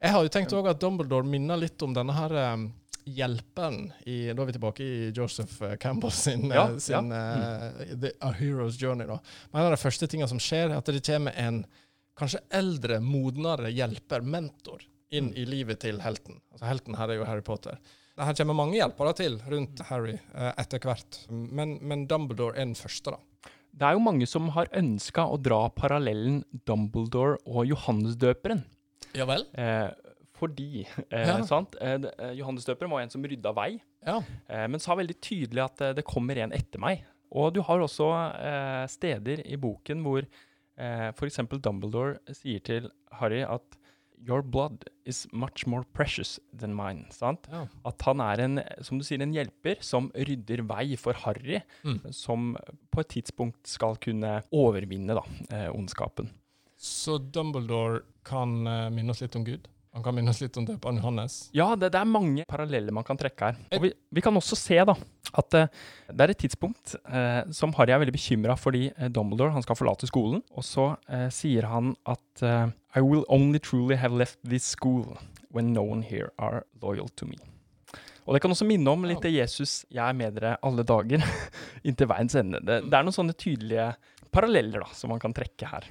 Jeg 0.06 0.14
har 0.14 0.26
jo 0.26 0.30
tenkt 0.30 0.54
òg 0.54 0.68
at 0.70 0.82
Dumbledore 0.82 1.26
minner 1.26 1.58
litt 1.58 1.82
om 1.82 1.94
denne 1.96 2.14
her 2.14 2.34
um, 2.54 2.68
hjelperen 3.10 3.88
i 4.06 4.18
Da 4.30 4.44
er 4.44 4.50
vi 4.50 4.54
tilbake 4.54 4.86
i 4.86 5.08
Joseph 5.16 5.64
eh, 5.66 5.76
Campbell 5.82 6.14
sin, 6.14 6.46
eh, 6.52 6.58
Ja, 6.58 6.66
sin 6.82 7.10
Uh, 7.10 7.96
The, 8.02 8.12
A 8.22 8.30
Hero's 8.38 8.78
Journey. 8.82 9.08
da. 9.10 9.18
Men 9.52 9.62
en 9.62 9.72
av 9.72 9.74
de 9.74 9.82
første 9.82 10.10
tingene 10.10 10.30
som 10.30 10.42
skjer, 10.42 10.70
er 10.70 10.78
at 10.78 10.92
det 10.94 11.02
kommer 11.06 11.34
en 11.42 11.64
kanskje 12.18 12.42
eldre, 12.54 13.00
modnere 13.02 13.72
hjelper, 13.74 14.22
mentor, 14.22 14.86
inn 15.10 15.32
i 15.34 15.46
livet 15.46 15.82
til 15.82 16.02
helten. 16.04 16.38
Altså 16.54 16.70
Helten 16.70 16.98
her 16.98 17.12
er 17.12 17.20
jo 17.20 17.28
Harry 17.28 17.46
Potter. 17.46 17.82
Her 18.16 18.38
kommer 18.38 18.56
mange 18.62 18.78
hjelpere 18.78 19.16
til 19.18 19.40
rundt 19.52 19.82
Harry 19.90 20.16
uh, 20.36 20.54
etter 20.62 20.86
hvert, 20.86 21.24
men, 21.30 21.80
men 21.82 22.06
Dumbledore 22.08 22.56
er 22.56 22.70
den 22.70 22.78
første, 22.78 23.16
da. 23.16 23.50
Det 23.76 23.90
er 23.90 23.98
jo 23.98 24.06
mange 24.06 24.28
som 24.30 24.48
har 24.56 24.70
ønska 24.72 25.26
å 25.28 25.36
dra 25.42 25.66
parallellen 25.76 26.44
Dumbledore 26.64 27.42
og 27.44 27.66
Johannesdøperen. 27.68 28.64
Ja 29.16 29.26
vel? 29.30 29.46
Eh, 29.56 29.90
fordi 30.36 30.86
eh, 31.12 31.28
Ja. 31.28 31.42
sant? 31.48 31.76
Eh, 31.82 31.98
det- 31.98 32.14
eh, 32.20 32.88
var 32.90 33.02
en 33.02 33.10
som 33.10 33.24
rydda 33.24 33.54
vei, 33.56 33.82
Ja. 34.06 34.22
eh, 34.50 34.68
men 34.68 34.80
sa 34.80 34.96
veldig 34.96 35.20
tydelig 35.22 35.64
at 35.64 35.96
det 35.96 36.06
kommer 36.06 36.38
en 36.38 36.52
etter 36.52 36.80
meg. 36.80 37.04
Og 37.32 37.54
du 37.54 37.62
har 37.62 37.80
også 37.80 38.10
eh, 38.40 38.88
steder 38.88 39.42
i 39.46 39.56
boken 39.58 40.04
hvor 40.04 40.26
eh, 40.78 41.12
f.eks. 41.16 41.38
Dumbledore 41.62 42.18
sier 42.34 42.60
til 42.64 42.92
Harry 43.14 43.42
at 43.44 43.62
Your 44.28 44.42
blood 44.42 44.86
is 45.06 45.28
much 45.34 45.68
more 45.68 45.84
precious 45.94 46.40
than 46.58 46.74
mine. 46.74 47.06
Sant? 47.12 47.48
ja. 47.52 47.68
At 47.86 48.02
han 48.08 48.20
er 48.22 48.40
en, 48.42 48.62
som 48.82 48.98
du 48.98 49.04
sier, 49.04 49.22
en 49.22 49.34
hjelper 49.34 49.76
som 49.84 50.08
rydder 50.16 50.64
vei 50.66 50.96
for 50.96 51.14
Harry, 51.14 51.60
Mm. 51.84 52.00
som 52.14 52.56
på 52.92 53.00
et 53.02 53.10
tidspunkt 53.10 53.68
skal 53.68 53.98
kunne 53.98 54.42
overvinne 54.54 55.14
da, 55.14 55.22
eh, 55.52 55.70
ondskapen. 55.70 56.30
Så 56.78 57.20
Dumbledore 57.20 58.02
kan 58.26 58.60
eh, 58.68 58.90
minne 58.94 59.14
oss 59.14 59.24
litt 59.24 59.36
om 59.38 59.46
Gud? 59.46 59.70
Han 59.96 60.04
kan 60.04 60.16
minne 60.18 60.34
oss 60.34 60.42
litt 60.44 60.58
om 60.60 60.66
døperen 60.68 60.98
Johannes? 61.00 61.38
Ja, 61.56 61.70
det, 61.80 61.94
det 61.94 62.02
er 62.02 62.10
mange 62.10 62.44
paralleller 62.50 62.92
man 62.92 63.06
kan 63.08 63.16
trekke 63.20 63.48
her. 63.48 63.62
Og 63.78 63.86
vi, 63.86 63.94
vi 64.12 64.24
kan 64.24 64.36
også 64.36 64.58
se 64.60 64.82
da, 64.90 64.96
at 65.40 65.56
uh, 65.56 65.70
det 66.12 66.26
er 66.26 66.34
et 66.34 66.42
tidspunkt 66.44 66.98
uh, 67.08 67.48
som 67.56 67.72
Harry 67.78 67.96
er 67.96 68.02
veldig 68.04 68.16
bekymra 68.18 68.58
fordi 68.60 68.90
uh, 68.98 69.08
Dumbledore 69.08 69.56
han 69.56 69.64
skal 69.64 69.80
forlate 69.80 70.12
skolen, 70.12 70.44
og 70.52 70.68
så 70.68 70.90
sier 71.32 71.70
han 71.72 71.94
at 72.12 72.44
I 72.44 73.04
will 73.04 73.24
only 73.32 73.62
truly 73.64 73.96
have 73.96 74.12
left 74.20 74.42
this 74.44 74.68
school 74.68 75.16
when 75.56 75.72
no 75.72 75.86
one 75.88 76.04
here 76.04 76.34
are 76.36 76.66
loyal 76.84 77.08
to 77.16 77.30
me. 77.30 77.40
Og 78.26 78.36
det 78.36 78.42
kan 78.44 78.52
også 78.52 78.68
minne 78.68 78.92
om 78.92 79.06
litt 79.08 79.24
det 79.24 79.36
Jesus 79.38 79.86
'Jeg 79.88 80.04
er 80.04 80.18
med 80.18 80.36
dere 80.36 80.58
alle 80.66 80.84
dager' 80.84 81.24
inntil 81.88 82.10
veiens 82.10 82.36
ende. 82.36 82.60
Det, 82.60 82.82
det 82.90 82.98
er 82.98 83.06
noen 83.06 83.16
sånne 83.16 83.38
tydelige 83.38 83.94
paralleller 84.34 84.84
da, 84.84 84.90
som 84.92 85.14
man 85.14 85.22
kan 85.24 85.34
trekke 85.36 85.70
her. 85.72 85.88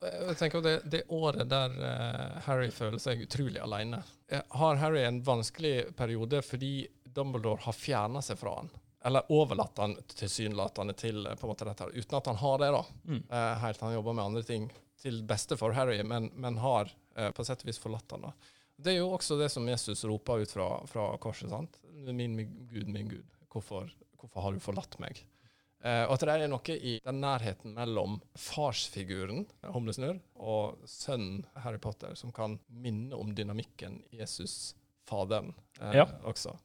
Jeg 0.00 0.36
tenker 0.38 0.62
det, 0.62 0.76
det 0.86 1.02
året 1.10 1.48
der 1.50 1.72
uh, 1.74 2.36
Harry 2.46 2.68
føler 2.70 3.00
seg 3.02 3.24
utrolig 3.24 3.58
alene, 3.58 3.98
eh, 4.30 4.44
har 4.60 4.78
Harry 4.78 5.02
en 5.02 5.22
vanskelig 5.26 5.96
periode 5.98 6.42
fordi 6.46 6.86
Dumbledore 7.02 7.64
har 7.64 7.74
fjerna 7.74 8.22
seg 8.22 8.38
fra 8.38 8.60
han. 8.60 8.70
Eller 9.08 9.32
overlatt 9.32 9.78
han 9.78 9.96
tilsynelatende 10.12 10.94
til 10.98 11.26
eh, 11.26 11.34
på 11.34 11.46
en 11.46 11.52
måte 11.52 11.66
dette, 11.66 11.88
uten 11.94 12.18
at 12.18 12.30
han 12.30 12.38
har 12.38 12.62
det, 12.62 12.70
da. 12.74 12.84
Mm. 13.08 13.24
Uh, 13.32 13.54
helt 13.64 13.82
han 13.82 13.96
jobber 13.96 14.14
med 14.18 14.24
andre 14.24 14.42
ting 14.46 14.68
til 15.02 15.20
beste 15.26 15.58
for 15.58 15.74
Harry, 15.74 15.98
men, 16.02 16.30
men 16.34 16.58
har 16.62 16.90
uh, 17.18 17.30
på 17.34 17.46
sett 17.46 17.66
og 17.66 17.70
vis 17.70 17.82
forlatt 17.82 18.14
han. 18.14 18.28
da. 18.28 18.54
Det 18.78 18.94
er 18.94 19.00
jo 19.00 19.10
også 19.16 19.38
det 19.40 19.50
som 19.50 19.66
Jesus 19.66 20.04
roper 20.06 20.44
ut 20.44 20.54
fra, 20.54 20.68
fra 20.86 21.08
korset. 21.18 21.50
sant? 21.50 21.78
Min, 22.06 22.36
min 22.38 22.54
Gud, 22.70 22.86
min 22.86 23.10
Gud, 23.10 23.26
hvorfor, 23.50 23.90
hvorfor 24.20 24.46
har 24.46 24.54
du 24.54 24.62
forlatt 24.62 24.98
meg? 25.02 25.24
Eh, 25.84 26.04
og 26.08 26.16
at 26.16 26.24
det 26.26 26.34
er 26.34 26.48
noe 26.50 26.74
i 26.74 26.96
den 27.04 27.20
nærheten 27.22 27.74
mellom 27.76 28.16
farsfiguren, 28.34 29.44
Humlesnurr, 29.70 30.18
og 30.42 30.80
sønnen 30.90 31.44
Harry 31.62 31.78
Potter, 31.78 32.16
som 32.18 32.32
kan 32.34 32.56
minne 32.68 33.14
om 33.14 33.30
dynamikken 33.34 34.00
Jesus, 34.12 34.74
faderen, 35.06 35.54
eh, 35.80 35.94
Ja. 36.00 36.04
også. 36.26 36.56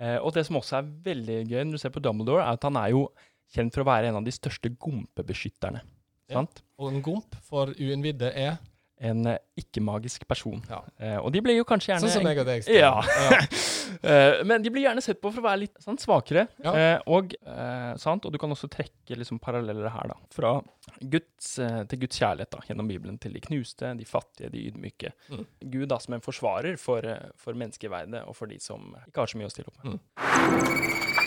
Eh, 0.00 0.16
og 0.22 0.32
det 0.32 0.46
som 0.46 0.56
også 0.56 0.78
er 0.78 0.90
veldig 1.04 1.48
gøy 1.48 1.64
når 1.64 1.72
du 1.72 1.78
ser 1.78 1.90
på 1.90 2.00
Dumbledore, 2.02 2.42
er 2.42 2.52
at 2.56 2.62
han 2.62 2.76
er 2.76 2.90
jo 2.90 3.08
kjent 3.52 3.74
for 3.74 3.82
å 3.82 3.88
være 3.88 4.08
en 4.08 4.16
av 4.16 4.24
de 4.24 4.30
største 4.30 4.70
gompebeskytterne. 4.78 5.80
Ja. 6.28 6.44
Og 6.78 6.92
en 6.92 7.02
gomp 7.02 7.34
for 7.42 7.66
uinnvidde 7.66 8.32
er 8.36 8.58
En 8.98 9.26
eh, 9.30 9.38
ikke-magisk 9.60 10.24
person. 10.30 10.62
Ja. 10.70 10.80
Eh, 10.98 11.18
og 11.18 11.30
de 11.34 11.42
blir 11.44 11.58
jo 11.58 11.66
kanskje 11.68 11.92
gjerne 11.92 12.06
sånn 12.06 12.18
som 12.18 12.26
meg 12.26 12.40
og 12.42 12.48
deg. 12.48 12.66
Ja. 12.72 12.96
ja. 13.02 13.42
Eh, 13.98 14.44
men 14.46 14.62
de 14.62 14.70
blir 14.70 14.84
gjerne 14.84 15.02
sett 15.02 15.18
på 15.18 15.30
for 15.32 15.40
å 15.40 15.46
være 15.48 15.62
litt 15.64 15.78
sant, 15.82 16.02
svakere. 16.04 16.44
Ja. 16.62 16.74
Eh, 16.76 16.98
og, 17.10 17.32
eh, 17.40 17.96
sant? 17.98 18.28
og 18.28 18.34
du 18.34 18.38
kan 18.38 18.52
også 18.54 18.68
trekke 18.70 19.16
liksom, 19.18 19.40
paralleller 19.42 19.88
her, 19.90 20.12
da. 20.12 20.18
Fra 20.34 20.52
Guds, 21.00 21.54
til 21.56 22.02
Guds 22.04 22.20
kjærlighet 22.20 22.52
da, 22.54 22.62
gjennom 22.68 22.90
Bibelen. 22.90 23.18
Til 23.18 23.34
de 23.34 23.42
knuste, 23.42 23.90
de 23.98 24.06
fattige, 24.06 24.52
de 24.54 24.68
ydmyke. 24.70 25.14
Mm. 25.32 25.44
Gud 25.72 25.88
da 25.90 25.98
som 26.04 26.14
en 26.14 26.22
forsvarer 26.22 26.78
for, 26.78 27.08
for 27.40 27.58
menneskeverdet 27.58 28.22
og 28.28 28.38
for 28.38 28.52
de 28.52 28.60
som 28.62 28.92
ikke 29.08 29.24
har 29.24 29.32
så 29.32 29.40
mye 29.40 29.50
å 29.50 29.56
stille 29.56 29.72
opp 29.72 29.88
med. 29.88 31.17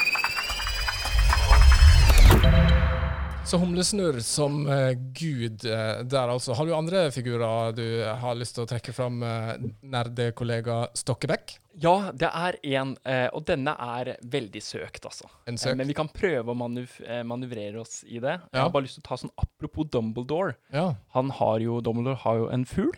Så 3.46 3.58
Humlesnurr 3.58 4.20
som 4.24 4.62
uh, 4.70 4.92
gud 5.18 5.66
uh, 5.66 6.04
der, 6.08 6.30
altså. 6.32 6.54
Har 6.56 6.66
du 6.70 6.72
andre 6.76 7.02
figurer 7.12 7.74
du 7.76 7.84
har 8.06 8.38
lyst 8.40 8.56
til 8.56 8.64
å 8.64 8.70
trekke 8.70 8.94
fram, 8.96 9.18
uh, 9.26 9.58
nerdekollega 9.84 10.86
Stokkebekk? 10.96 11.58
Ja, 11.82 12.12
det 12.16 12.28
er 12.30 12.58
en, 12.78 12.94
eh, 13.08 13.30
og 13.34 13.46
denne 13.48 13.72
er 13.80 14.14
veldig 14.28 14.60
søkt, 14.64 15.06
altså. 15.08 15.28
En 15.48 15.56
Eh, 15.56 15.58
søk? 15.60 15.78
men 15.80 15.88
vi 15.88 15.96
kan 15.96 16.10
prøve 16.12 16.52
å 16.52 16.56
manuv 16.60 16.98
eh, 17.08 17.22
manøvrere 17.24 17.80
oss 17.80 18.02
i 18.04 18.20
det. 18.20 18.38
Jeg 18.52 18.60
har 18.62 18.70
bare 18.76 18.84
lyst 18.84 19.00
til 19.00 19.06
å 19.06 19.08
ta 19.08 19.18
sånn 19.22 19.32
apropos 19.40 19.88
Dumbledore. 19.88 20.58
Ja. 20.76 20.90
Han 21.16 21.32
har 21.40 21.64
jo, 21.64 21.80
Dumbledore 21.82 22.20
har 22.26 22.42
jo 22.44 22.50
en 22.52 22.66
fugl. 22.68 22.92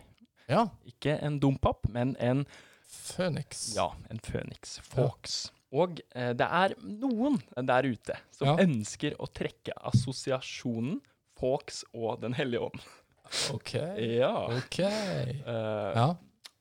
ja. 0.49 0.67
Ikke 0.89 1.19
en 1.21 1.37
dompap, 1.39 1.85
men 1.89 2.15
en, 2.19 2.45
Føniks. 2.89 3.75
ja, 3.77 3.91
en 4.09 4.19
føniks. 4.25 4.79
Fox. 4.89 5.51
Og 5.73 5.99
eh, 6.13 6.33
det 6.37 6.45
er 6.45 6.75
noen 6.85 7.39
der 7.65 7.87
ute 7.89 8.17
som 8.31 8.47
Ja. 8.51 8.57
ønsker 8.63 9.15
å 9.17 9.25
trekke 9.33 9.73
assosiasjonen 9.89 10.99
Fox 11.39 11.83
og 11.93 12.21
Den 12.21 12.33
hellige 12.37 12.61
ånd. 12.69 12.83
OK. 13.55 13.73
Ja. 14.21 14.33
OK. 14.53 14.79
Eh, 14.79 15.33
Ja. 15.47 16.11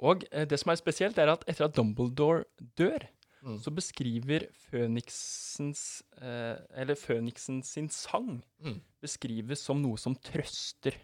Og 0.03 0.25
eh, 0.33 0.47
det 0.49 0.59
som 0.59 0.73
er 0.73 0.77
spesielt, 0.81 1.19
er 1.19 1.29
at 1.31 1.45
etter 1.47 1.65
at 1.69 1.75
Dumbledore 1.77 2.45
dør, 2.77 3.09
Mm. 3.43 3.57
så 3.59 3.73
beskriver 3.75 4.45
Føniksens 4.71 6.03
eh, 6.23 6.57
Eller 6.79 6.95
Føniksen 6.95 7.63
sin 7.67 7.89
sang 7.91 8.43
Mm. 8.63 8.81
beskrives 9.03 9.59
som 9.67 9.83
noe 9.83 9.97
som 9.99 10.15
trøster 10.15 10.95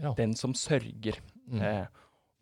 Ja. 0.00 0.12
den 0.14 0.34
som 0.36 0.52
sørger. 0.54 1.18
Mm. 1.50 1.60
Eh, 1.60 1.86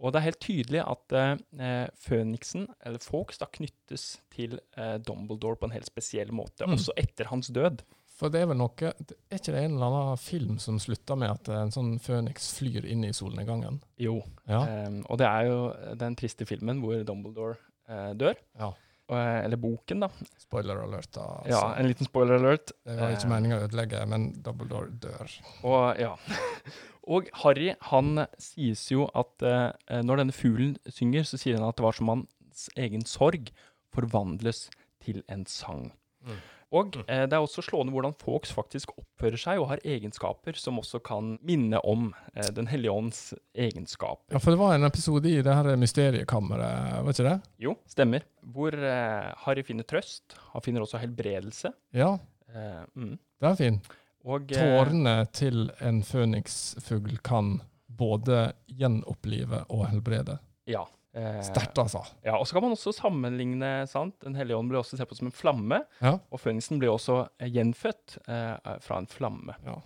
og 0.01 0.13
det 0.13 0.21
er 0.21 0.25
helt 0.29 0.41
tydelig 0.43 0.81
at 0.85 1.13
eh, 1.19 1.87
Føniksen, 2.03 2.67
eller 2.85 2.99
Fawkes, 3.03 3.39
da 3.41 3.47
knyttes 3.53 4.07
til 4.35 4.59
eh, 4.77 4.97
Dumbledore 4.99 5.57
på 5.61 5.69
en 5.69 5.77
helt 5.77 5.87
spesiell 5.89 6.33
måte, 6.35 6.67
Mm. 6.67 6.75
også 6.79 6.93
etter 6.97 7.31
hans 7.31 7.49
død. 7.55 7.83
For 8.15 8.31
det 8.31 8.45
er 8.45 8.47
vel 8.47 8.59
noe 8.61 8.71
Er 8.79 9.39
ikke 9.41 9.51
det 9.51 9.65
en 9.65 9.73
eller 9.75 9.87
annen 9.91 10.21
film 10.23 10.59
som 10.63 10.77
slutter 10.79 11.17
med 11.19 11.33
at 11.33 11.49
en 11.51 11.73
sånn 11.75 11.97
føniks 11.99 12.53
flyr 12.61 12.85
inn 12.87 13.03
i 13.05 13.11
solnedgangen? 13.13 13.81
Jo. 13.99 14.21
Ja. 14.47 14.61
um, 14.87 15.01
og 15.11 15.19
det 15.19 15.27
er 15.27 15.49
jo 15.51 15.59
den 15.99 16.15
triste 16.15 16.47
filmen 16.47 16.79
hvor 16.83 17.03
Dumbledore 17.03 17.57
uh, 17.91 18.13
dør. 18.15 18.39
Ja. 18.61 18.71
Eh, 19.11 19.41
eller 19.45 19.59
boken, 19.61 20.01
da. 20.01 20.09
Spoiler 20.41 20.79
alert, 20.81 21.11
da. 21.13 21.27
Altså. 21.43 21.51
Ja, 21.51 21.75
en 21.77 21.91
liten 21.91 22.07
spoiler 22.07 22.39
alert. 22.39 22.71
Det 22.87 22.95
var 22.97 23.11
ikke 23.13 23.27
Eh, 23.27 23.33
meninga 23.35 23.59
å 23.59 23.67
ødelegge, 23.67 24.07
men 24.09 24.31
Dumbledore 24.47 24.95
dør. 25.03 25.35
Og 25.67 25.99
ja. 26.01 26.15
Og 27.11 27.29
Harry, 27.43 27.75
han 27.91 28.25
sies 28.41 28.87
jo 28.93 29.09
at 29.17 29.45
eh, 29.45 30.01
når 30.05 30.23
denne 30.23 30.37
fuglen 30.37 30.79
synger, 30.89 31.27
så 31.29 31.41
sier 31.41 31.59
han 31.59 31.69
at 31.69 31.77
det 31.79 31.85
var 31.87 31.97
som 31.99 32.11
hans 32.13 32.67
egen 32.81 33.05
sorg 33.09 33.51
forvandles 33.95 34.69
til 35.05 35.23
en 35.31 35.45
sang. 35.51 35.91
Mm. 36.25 36.43
Og 36.75 36.97
eh, 37.05 37.23
det 37.29 37.37
er 37.37 37.45
også 37.45 37.63
slående 37.63 37.93
hvordan 37.95 38.17
folks 38.19 38.51
faktisk 38.57 38.97
oppfører 38.97 39.39
seg 39.39 39.61
og 39.63 39.69
har 39.71 39.85
egenskaper 39.87 40.57
som 40.59 40.81
også 40.81 40.99
kan 41.05 41.37
minne 41.47 41.79
om 41.87 42.09
eh, 42.35 42.49
Den 42.57 42.67
hellige 42.73 42.91
ånds 42.91 43.21
egenskaper. 43.55 44.25
Ja, 44.35 44.41
for 44.43 44.55
det 44.57 44.63
var 44.63 44.75
en 44.75 44.89
episode 44.89 45.31
i 45.31 45.43
det 45.45 45.55
her 45.55 45.77
mysteriekammeret, 45.79 47.05
var 47.05 47.15
ikke 47.15 47.29
det? 47.29 47.37
Jo, 47.63 47.77
stemmer. 47.87 48.27
Hvor 48.57 48.75
eh, 48.75 49.31
Harry 49.45 49.63
finner 49.67 49.87
trøst. 49.87 50.35
Han 50.57 50.65
finner 50.65 50.83
også 50.83 51.03
helbredelse. 51.05 51.71
Ja, 51.95 52.17
Eh, 52.55 52.83
mm. 52.95 53.15
det 53.41 53.49
er 53.49 53.57
fin. 53.59 53.79
Og 54.25 54.53
eh, 54.53 54.59
Tårene 54.61 55.15
til 55.37 55.67
en 55.85 56.03
føniksfugl 56.07 57.19
kan 57.27 57.59
både 57.95 58.53
gjenopplive 58.67 59.65
og 59.71 59.87
helbrede. 59.91 60.39
Ja. 60.71 60.85
Eh, 61.15 61.39
Sterkt, 61.47 61.79
altså. 61.79 62.01
Ja, 62.25 62.39
og 62.41 62.47
så 62.49 62.57
kan 62.57 62.65
man 62.65 62.73
også 62.75 62.91
sammenligne, 62.97 63.85
sant? 63.87 64.17
Den 64.25 64.35
hellige 64.35 64.57
ånd 64.59 64.73
ble 64.73 64.81
også 64.81 64.97
sett 64.99 65.07
på 65.11 65.15
som 65.19 65.29
en 65.31 65.37
flamme, 65.37 65.83
Ja. 66.03 66.17
og 66.33 66.41
føniksen 66.43 66.81
ble 66.83 66.89
også 66.91 67.21
eh, 67.39 67.53
gjenfødt 67.55 68.17
eh, 68.27 68.73
fra 68.83 68.99
en 68.99 69.07
flamme. 69.07 69.55
Ja. 69.67 69.77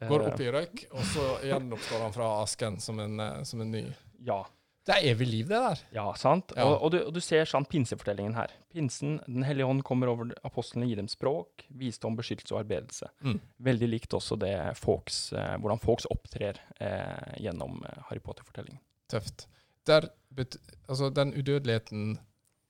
Eh, 0.00 0.08
Går 0.10 0.26
opp 0.32 0.40
i 0.42 0.48
røyk, 0.50 0.86
og 0.90 1.04
så 1.12 1.28
gjenoppstår 1.46 2.02
han 2.08 2.16
fra 2.16 2.32
asken 2.42 2.80
som 2.82 2.98
en, 3.04 3.20
som 3.46 3.60
en 3.62 3.70
ny. 3.70 3.84
Ja, 4.26 4.40
Det 4.84 4.92
er 4.98 5.06
evig 5.14 5.26
liv, 5.30 5.48
det 5.48 5.60
der. 5.62 5.80
ja 5.96 6.04
sant? 6.20 6.52
Ja. 6.56 6.66
Og, 6.66 6.74
og, 6.76 6.90
du, 6.92 6.98
og 7.08 7.14
du 7.16 7.20
ser 7.24 7.48
sånn 7.48 7.64
pinsefortellingen 7.68 8.34
her. 8.36 8.52
Pinsen, 8.74 9.16
Den 9.24 9.46
hellige 9.46 9.70
ånd 9.70 9.84
kommer 9.86 10.10
over 10.12 10.34
apostlene, 10.44 10.90
gir 10.90 11.00
dem 11.00 11.08
språk, 11.08 11.64
visdom, 11.72 12.18
beskyttelse 12.18 12.52
og 12.52 12.60
arbeidelse. 12.66 13.08
Mm. 13.24 13.38
Veldig 13.70 13.88
likt 13.88 14.16
også 14.18 14.36
det 14.42 14.52
folks, 14.76 15.30
eh, 15.32 15.54
hvordan 15.56 15.80
folks 15.80 16.08
opptrer 16.12 16.60
eh, 16.84 17.40
gjennom 17.46 17.80
eh, 17.80 18.04
Harry 18.10 18.20
Potter-fortellingen. 18.20 18.82
Tøft. 19.08 19.46
Der, 19.88 20.10
altså, 20.36 21.08
den 21.12 21.32
udødeligheten 21.32 22.18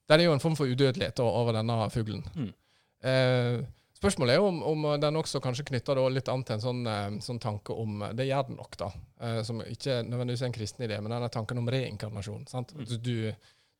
det 0.09 0.21
er 0.21 0.27
jo 0.27 0.35
en 0.37 0.43
form 0.43 0.57
for 0.57 0.69
udødelighet 0.69 1.21
over 1.25 1.55
denne 1.57 1.91
fuglen. 1.91 2.25
Mm. 2.37 2.51
Eh, 3.09 3.65
Spørsmålet 4.05 4.35
er 4.35 4.41
jo 4.43 4.49
om, 4.51 4.59
om 4.69 4.83
den 5.01 5.17
også 5.17 5.41
kanskje 5.41 5.65
knytter 5.71 5.97
litt 6.13 6.29
an 6.29 6.43
til 6.45 6.59
en 6.59 6.61
sånn, 6.61 6.81
eh, 6.91 7.15
sånn 7.25 7.39
tanke 7.41 7.73
om 7.73 8.03
Det 8.13 8.27
gjør 8.29 8.49
den 8.51 8.59
nok, 8.61 8.77
da. 8.77 8.91
eh, 9.25 9.41
Som 9.49 9.63
ikke 9.65 10.03
nødvendigvis 10.05 10.43
er 10.45 10.51
en 10.51 10.57
kristen 10.59 10.85
idé, 10.85 10.99
men 11.01 11.15
denne 11.15 11.31
tanken 11.33 11.59
om 11.63 11.69
reinkarnasjon. 11.73 12.45
sant? 12.51 12.75
Du, 12.77 12.97
du, 13.01 13.33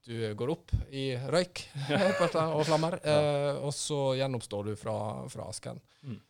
du 0.09 0.35
går 0.35 0.51
opp 0.55 0.73
i 0.91 1.11
røyk 1.29 1.67
og 2.57 2.65
flammer, 2.65 2.97
eh, 3.05 3.61
og 3.61 3.75
så 3.77 4.15
gjenoppstår 4.17 4.71
du 4.73 4.77
fra, 4.81 4.97
fra 5.29 5.51
asken. 5.53 5.81
Mm. 6.09 6.21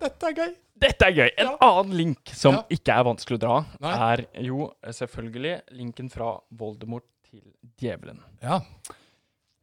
Dette 0.00 0.28
er 0.30 0.36
gøy! 0.38 0.52
Dette 0.80 1.08
er 1.10 1.12
gøy! 1.12 1.30
En 1.36 1.46
Ja. 1.50 1.56
annen 1.60 1.96
link 1.96 2.30
som 2.32 2.54
Ja. 2.54 2.62
ikke 2.72 2.94
er 2.96 3.04
vanskelig 3.04 3.36
å 3.36 3.42
dra, 3.42 3.56
Nei. 3.80 3.96
er 4.12 4.26
jo 4.44 4.70
selvfølgelig 4.84 5.62
linken 5.76 6.08
fra 6.12 6.38
Voldemort 6.52 7.04
til 7.30 7.44
djevelen. 7.80 8.20
Ja. 8.42 8.60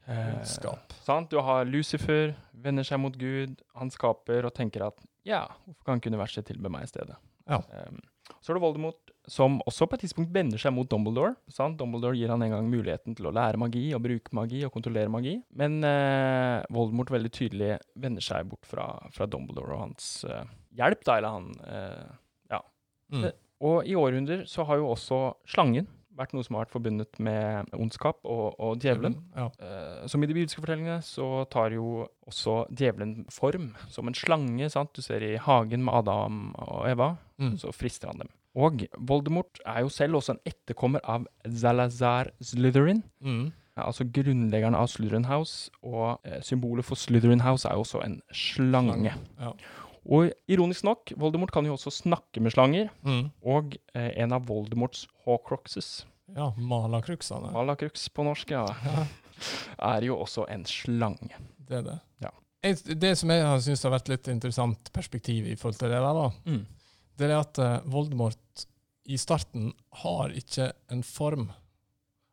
Eh, 0.07 0.33
Ondskap. 0.37 0.93
sant? 1.03 1.29
Du 1.31 1.41
har 1.43 1.67
Lucifer, 1.67 2.33
vender 2.55 2.87
seg 2.87 3.01
mot 3.03 3.15
Gud. 3.19 3.59
Han 3.75 3.91
skaper 3.91 4.47
og 4.47 4.55
tenker 4.55 4.87
at 4.87 5.01
ja, 5.27 5.43
hvorfor 5.65 5.89
kan 5.89 5.99
ikke 5.99 6.13
universet 6.13 6.47
tilbe 6.47 6.71
meg 6.71 6.85
i 6.87 6.91
stedet? 6.93 7.17
Ja. 7.47 7.59
Um, 7.87 7.99
så 8.43 8.51
er 8.51 8.57
det 8.57 8.63
Voldemort, 8.63 9.11
som 9.27 9.57
også 9.67 9.87
på 9.87 9.97
et 9.97 10.05
tidspunkt 10.05 10.31
vender 10.35 10.59
seg 10.61 10.71
mot 10.75 10.87
Dumbledore. 10.87 11.33
Sant? 11.51 11.77
Dumbledore 11.79 12.15
gir 12.19 12.31
han 12.31 12.43
en 12.43 12.53
gang 12.55 12.69
muligheten 12.71 13.15
til 13.17 13.27
å 13.27 13.33
lære 13.35 13.59
magi 13.59 13.89
og 13.95 14.03
bruke 14.03 14.35
magi 14.35 14.61
og 14.67 14.71
kontrollere 14.75 15.11
magi. 15.11 15.35
Men 15.59 15.81
eh, 15.87 16.63
Voldemort 16.75 17.11
veldig 17.11 17.33
tydelig 17.35 17.73
vender 17.99 18.23
seg 18.23 18.47
bort 18.51 18.67
fra, 18.67 18.87
fra 19.15 19.27
Dumbledore 19.31 19.75
og 19.75 19.83
hans 19.85 20.09
eh, 20.27 20.47
hjelp, 20.79 21.03
da, 21.07 21.19
eller 21.19 21.35
han 21.35 21.51
eh, 21.67 22.15
Ja. 22.55 22.63
Mm. 23.11 23.29
Og 23.67 23.87
i 23.89 23.95
århundrer 23.97 24.43
så 24.47 24.67
har 24.69 24.79
jo 24.79 24.91
også 24.93 25.21
slangen 25.49 25.87
vært 26.17 26.33
noe 26.35 26.43
som 26.45 26.55
har 26.57 26.65
vært 26.65 26.73
forbundet 26.75 27.19
med 27.23 27.69
ondskap 27.77 28.19
og, 28.25 28.55
og 28.59 28.79
djevelen. 28.83 29.15
Ja. 29.35 29.47
Uh, 29.61 30.07
som 30.09 30.23
i 30.23 30.27
de 30.29 30.33
bibelske 30.37 30.61
fortellingene 30.63 30.99
så 31.05 31.45
tar 31.53 31.75
jo 31.77 32.07
også 32.27 32.65
djevelen 32.73 33.25
form 33.31 33.71
som 33.93 34.07
en 34.09 34.17
slange. 34.17 34.69
sant? 34.73 34.91
Du 34.97 35.01
ser 35.05 35.23
i 35.23 35.35
hagen 35.37 35.85
med 35.85 35.93
Adam 36.01 36.51
og 36.57 36.89
Eva, 36.89 37.13
Mm. 37.37 37.53
så 37.61 37.69
frister 37.69 38.09
han 38.09 38.17
dem. 38.23 38.29
Og 38.57 38.87
Voldemort 38.97 39.59
er 39.63 39.83
jo 39.85 39.89
selv 39.93 40.15
også 40.17 40.31
en 40.33 40.39
etterkommer 40.49 40.99
av 41.05 41.27
Zalazar 41.45 42.31
Slytherin. 42.41 43.03
Mm. 43.21 43.51
Altså 43.77 44.07
grunnleggeren 44.09 44.73
av 44.73 44.87
Slytherin 44.89 45.27
House, 45.29 45.69
og 45.85 46.17
eh, 46.25 46.39
symbolet 46.41 46.83
for 46.87 46.97
Slytherin 46.97 47.43
House 47.45 47.67
er 47.69 47.75
jo 47.77 47.83
også 47.85 48.01
en 48.03 48.15
slange. 48.33 49.13
Ja. 49.37 49.51
Og 50.07 50.31
ironisk 50.47 50.83
nok, 50.87 51.11
Voldemort 51.19 51.51
kan 51.51 51.65
jo 51.67 51.73
også 51.75 51.91
snakke 51.91 52.39
med 52.41 52.53
slanger, 52.53 52.89
Mm. 53.03 53.31
og 53.43 53.75
eh, 53.93 54.11
en 54.23 54.31
av 54.33 54.45
Voldemorts 54.47 55.07
hawcroxes 55.25 56.05
ja 56.35 56.49
Malakruksene. 56.57 57.51
Malakrux 57.53 58.09
på 58.09 58.23
norsk, 58.27 58.49
ja, 58.51 58.65
Ja. 58.85 59.05
er 59.95 60.01
jo 60.07 60.17
også 60.19 60.45
en 60.49 60.65
slange. 60.65 61.35
Det 61.67 61.77
er 61.77 61.81
det. 61.85 61.99
Ja. 62.23 62.31
Det 62.95 63.13
som 63.17 63.29
jeg 63.29 63.43
har 63.45 63.59
syntes 63.59 63.83
har 63.83 63.91
vært 63.93 64.09
litt 64.09 64.27
interessant 64.27 64.89
perspektiv 64.93 65.45
i 65.47 65.55
forhold 65.55 65.77
til 65.79 65.89
det 65.89 65.99
der, 66.01 66.13
da, 66.13 66.31
Mm. 66.45 66.65
det 67.17 67.29
er 67.29 67.39
at 67.39 67.59
eh, 67.59 67.79
Voldemort 67.85 68.65
i 69.07 69.15
starten 69.17 69.73
har 70.03 70.29
ikke 70.35 70.71
en 70.91 71.03
form. 71.03 71.51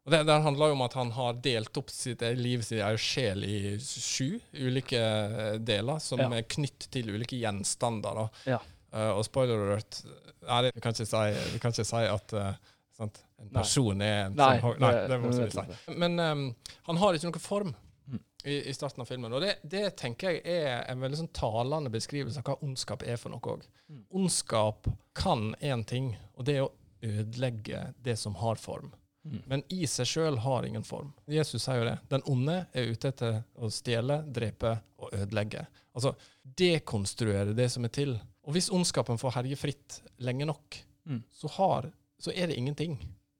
Og 0.04 0.12
Det 0.12 0.18
der 0.28 0.40
handler 0.44 0.68
jo 0.68 0.72
om 0.76 0.82
at 0.84 0.92
han 0.98 1.10
har 1.16 1.32
delt 1.40 1.76
opp 1.80 1.88
sitt 1.90 2.20
eget 2.22 2.38
liv, 2.38 2.62
sin 2.62 2.82
sjel, 3.00 3.44
i 3.48 3.78
sju 3.80 4.38
ulike 4.52 4.98
eh, 5.00 5.54
deler, 5.64 5.98
som 5.98 6.20
Ja. 6.20 6.28
er 6.36 6.42
knytt 6.42 6.90
til 6.92 7.08
ulike 7.14 7.38
gjenstander. 7.40 8.28
Ja. 8.46 8.58
Uh, 8.94 9.10
og 9.18 9.24
spoiler 9.26 9.58
alert 9.72 10.02
Nei, 10.44 10.60
det- 10.62 10.74
vi 10.76 10.80
kan 10.84 10.92
ikke 10.92 11.06
si, 11.08 11.52
vi 11.54 11.58
kan 11.58 11.72
ikke 11.72 11.84
si 11.88 11.96
at 12.06 12.32
uh, 12.36 12.52
sant, 12.94 13.16
en 13.40 13.48
Nei. 13.48 13.62
person 13.62 14.02
er 14.04 14.26
en 14.26 14.34
Nei, 14.36 14.60
som, 14.60 14.76
Nei, 14.78 14.90
det- 14.92 15.08
det 15.08 15.18
må 15.20 15.32
vi 15.32 15.48
si. 15.50 15.94
Men 15.98 16.20
um, 16.20 16.44
han 16.86 16.96
har 17.00 17.14
ikke 17.14 17.30
noen 17.32 17.40
form 17.40 17.74
Mm. 18.06 18.18
i, 18.44 18.58
i 18.68 18.72
starten 18.76 19.00
av 19.00 19.06
filmen. 19.08 19.32
Og 19.32 19.40
det, 19.40 19.54
det 19.64 19.96
tenker 19.96 20.34
jeg 20.36 20.42
er 20.44 20.84
en 20.92 21.00
veldig 21.00 21.16
sånn 21.16 21.32
talende 21.32 21.88
beskrivelse 21.90 22.36
av 22.42 22.44
hva 22.44 22.58
ondskap 22.62 23.02
er 23.08 23.16
for 23.16 23.30
noe 23.32 23.40
òg. 23.40 23.62
Mm. 23.88 24.02
Ondskap 24.12 24.86
kan 25.16 25.54
én 25.62 25.86
ting, 25.88 26.10
og 26.36 26.44
det 26.44 26.58
er 26.58 26.66
å 26.66 26.72
ødelegge 27.02 27.94
det 28.04 28.18
som 28.20 28.34
har 28.34 28.56
form. 28.60 28.92
Mm. 29.24 29.38
Men 29.48 29.62
i 29.72 29.86
seg 29.88 30.06
sjøl 30.06 30.36
har 30.44 30.66
ingen 30.68 30.84
form. 30.84 31.12
Jesus 31.32 31.62
sier 31.64 31.78
jo 31.80 31.86
det. 31.88 31.96
Den 32.12 32.22
onde 32.28 32.58
er 32.76 32.90
ute 32.92 33.08
etter 33.08 33.38
å 33.56 33.70
stjele, 33.72 34.18
drepe 34.36 34.74
og 35.00 35.14
ødelegge. 35.16 35.66
Altså 35.96 36.12
dekonstruere 36.58 37.54
det 37.56 37.68
som 37.72 37.84
er 37.86 37.92
til. 37.94 38.14
Og 38.44 38.52
hvis 38.56 38.70
ondskapen 38.74 39.18
får 39.20 39.36
herje 39.38 39.56
fritt 39.60 40.00
lenge 40.24 40.46
nok, 40.50 40.82
Mm. 41.06 41.18
så, 41.36 41.48
har, 41.58 41.90
så 42.18 42.32
er 42.32 42.46
det 42.48 42.54
ingenting. 42.56 42.94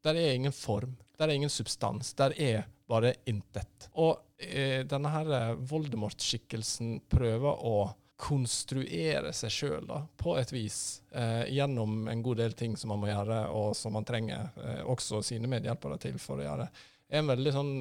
Der 0.05 0.15
er 0.21 0.35
ingen 0.37 0.53
form. 0.53 0.97
Der 1.17 1.29
er 1.31 1.33
ingen 1.39 1.49
substans. 1.49 2.11
Der 2.13 2.35
er 2.37 2.67
bare 2.87 3.15
intet. 3.25 3.87
Og 3.97 4.19
eh, 4.37 4.83
denne 4.85 5.09
her 5.09 5.31
eh, 5.33 5.55
Voldemort-skikkelsen 5.71 6.99
prøver 7.09 7.65
å 7.65 7.95
konstruere 8.25 9.33
seg 9.37 9.53
sjøl 9.53 9.91
på 10.21 10.35
et 10.41 10.53
vis, 10.55 11.03
eh, 11.13 11.45
gjennom 11.53 12.09
en 12.09 12.23
god 12.25 12.41
del 12.41 12.53
ting 12.57 12.77
som 12.81 12.93
man 12.95 13.03
må 13.03 13.11
gjøre, 13.11 13.39
og 13.53 13.75
som 13.77 13.93
man 13.97 14.07
trenger 14.09 14.51
eh, 14.65 14.83
også 14.89 15.21
sine 15.25 15.51
medhjelpere 15.51 15.99
til 16.01 16.17
for 16.23 16.41
å 16.41 16.47
gjøre. 16.47 16.69
Det 17.05 17.19
er 17.19 17.21
en 17.21 17.29
veldig 17.29 17.53
sånn 17.53 17.73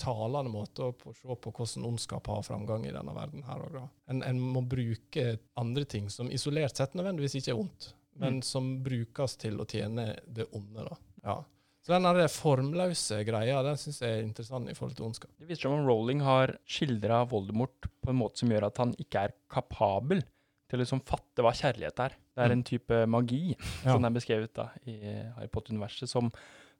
talende 0.00 0.50
måte 0.50 0.86
å 0.88 0.94
se 1.14 1.36
på 1.44 1.52
hvordan 1.52 1.84
ondskap 1.90 2.26
har 2.32 2.40
framgang 2.46 2.86
i 2.88 2.94
denne 2.94 3.12
verden 3.14 3.44
her 3.46 3.60
òg. 3.68 3.76
En, 4.10 4.22
en 4.26 4.40
må 4.40 4.62
bruke 4.64 5.26
andre 5.60 5.84
ting 5.84 6.08
som 6.10 6.30
isolert 6.32 6.80
sett 6.80 6.96
nødvendigvis 6.98 7.36
ikke 7.42 7.52
er 7.52 7.60
ondt, 7.66 7.92
men 8.16 8.40
Mm. 8.40 8.42
som 8.42 8.72
brukes 8.84 9.36
til 9.40 9.60
å 9.60 9.68
tjene 9.68 10.16
det 10.26 10.48
onde. 10.56 10.88
da. 10.88 10.96
Ja. 11.22 11.36
Så 11.82 11.96
den 11.96 12.04
der 12.06 12.28
formløse 12.30 13.24
greia 13.26 13.62
den 13.66 13.78
syns 13.80 13.98
jeg 14.04 14.18
er 14.20 14.26
interessant 14.26 14.70
i 14.70 14.74
forhold 14.78 14.94
til 14.98 15.06
ondskap. 15.08 15.30
Det 15.40 15.48
viser 15.48 15.64
seg 15.66 15.72
om 15.74 15.86
Rowling 15.88 16.20
har 16.22 16.52
skildra 16.70 17.24
Voldemort 17.30 17.88
på 18.02 18.12
en 18.12 18.20
måte 18.20 18.38
som 18.38 18.52
gjør 18.54 18.68
at 18.68 18.78
han 18.78 18.92
ikke 19.02 19.24
er 19.26 19.34
kapabel 19.50 20.22
til 20.70 20.78
å 20.78 20.82
liksom 20.84 21.02
fatte 21.04 21.42
hva 21.44 21.50
kjærlighet 21.58 21.98
er. 22.04 22.14
Det 22.32 22.44
er 22.44 22.48
Mm. 22.48 22.52
en 22.58 22.62
type 22.64 23.00
magi, 23.06 23.56
Ja. 23.84 23.92
som 23.96 24.04
er 24.06 24.14
beskrevet 24.14 24.54
da, 24.54 24.68
i 24.86 24.94
Harry 25.34 25.48
Potter-universet, 25.48 26.08
som, 26.08 26.30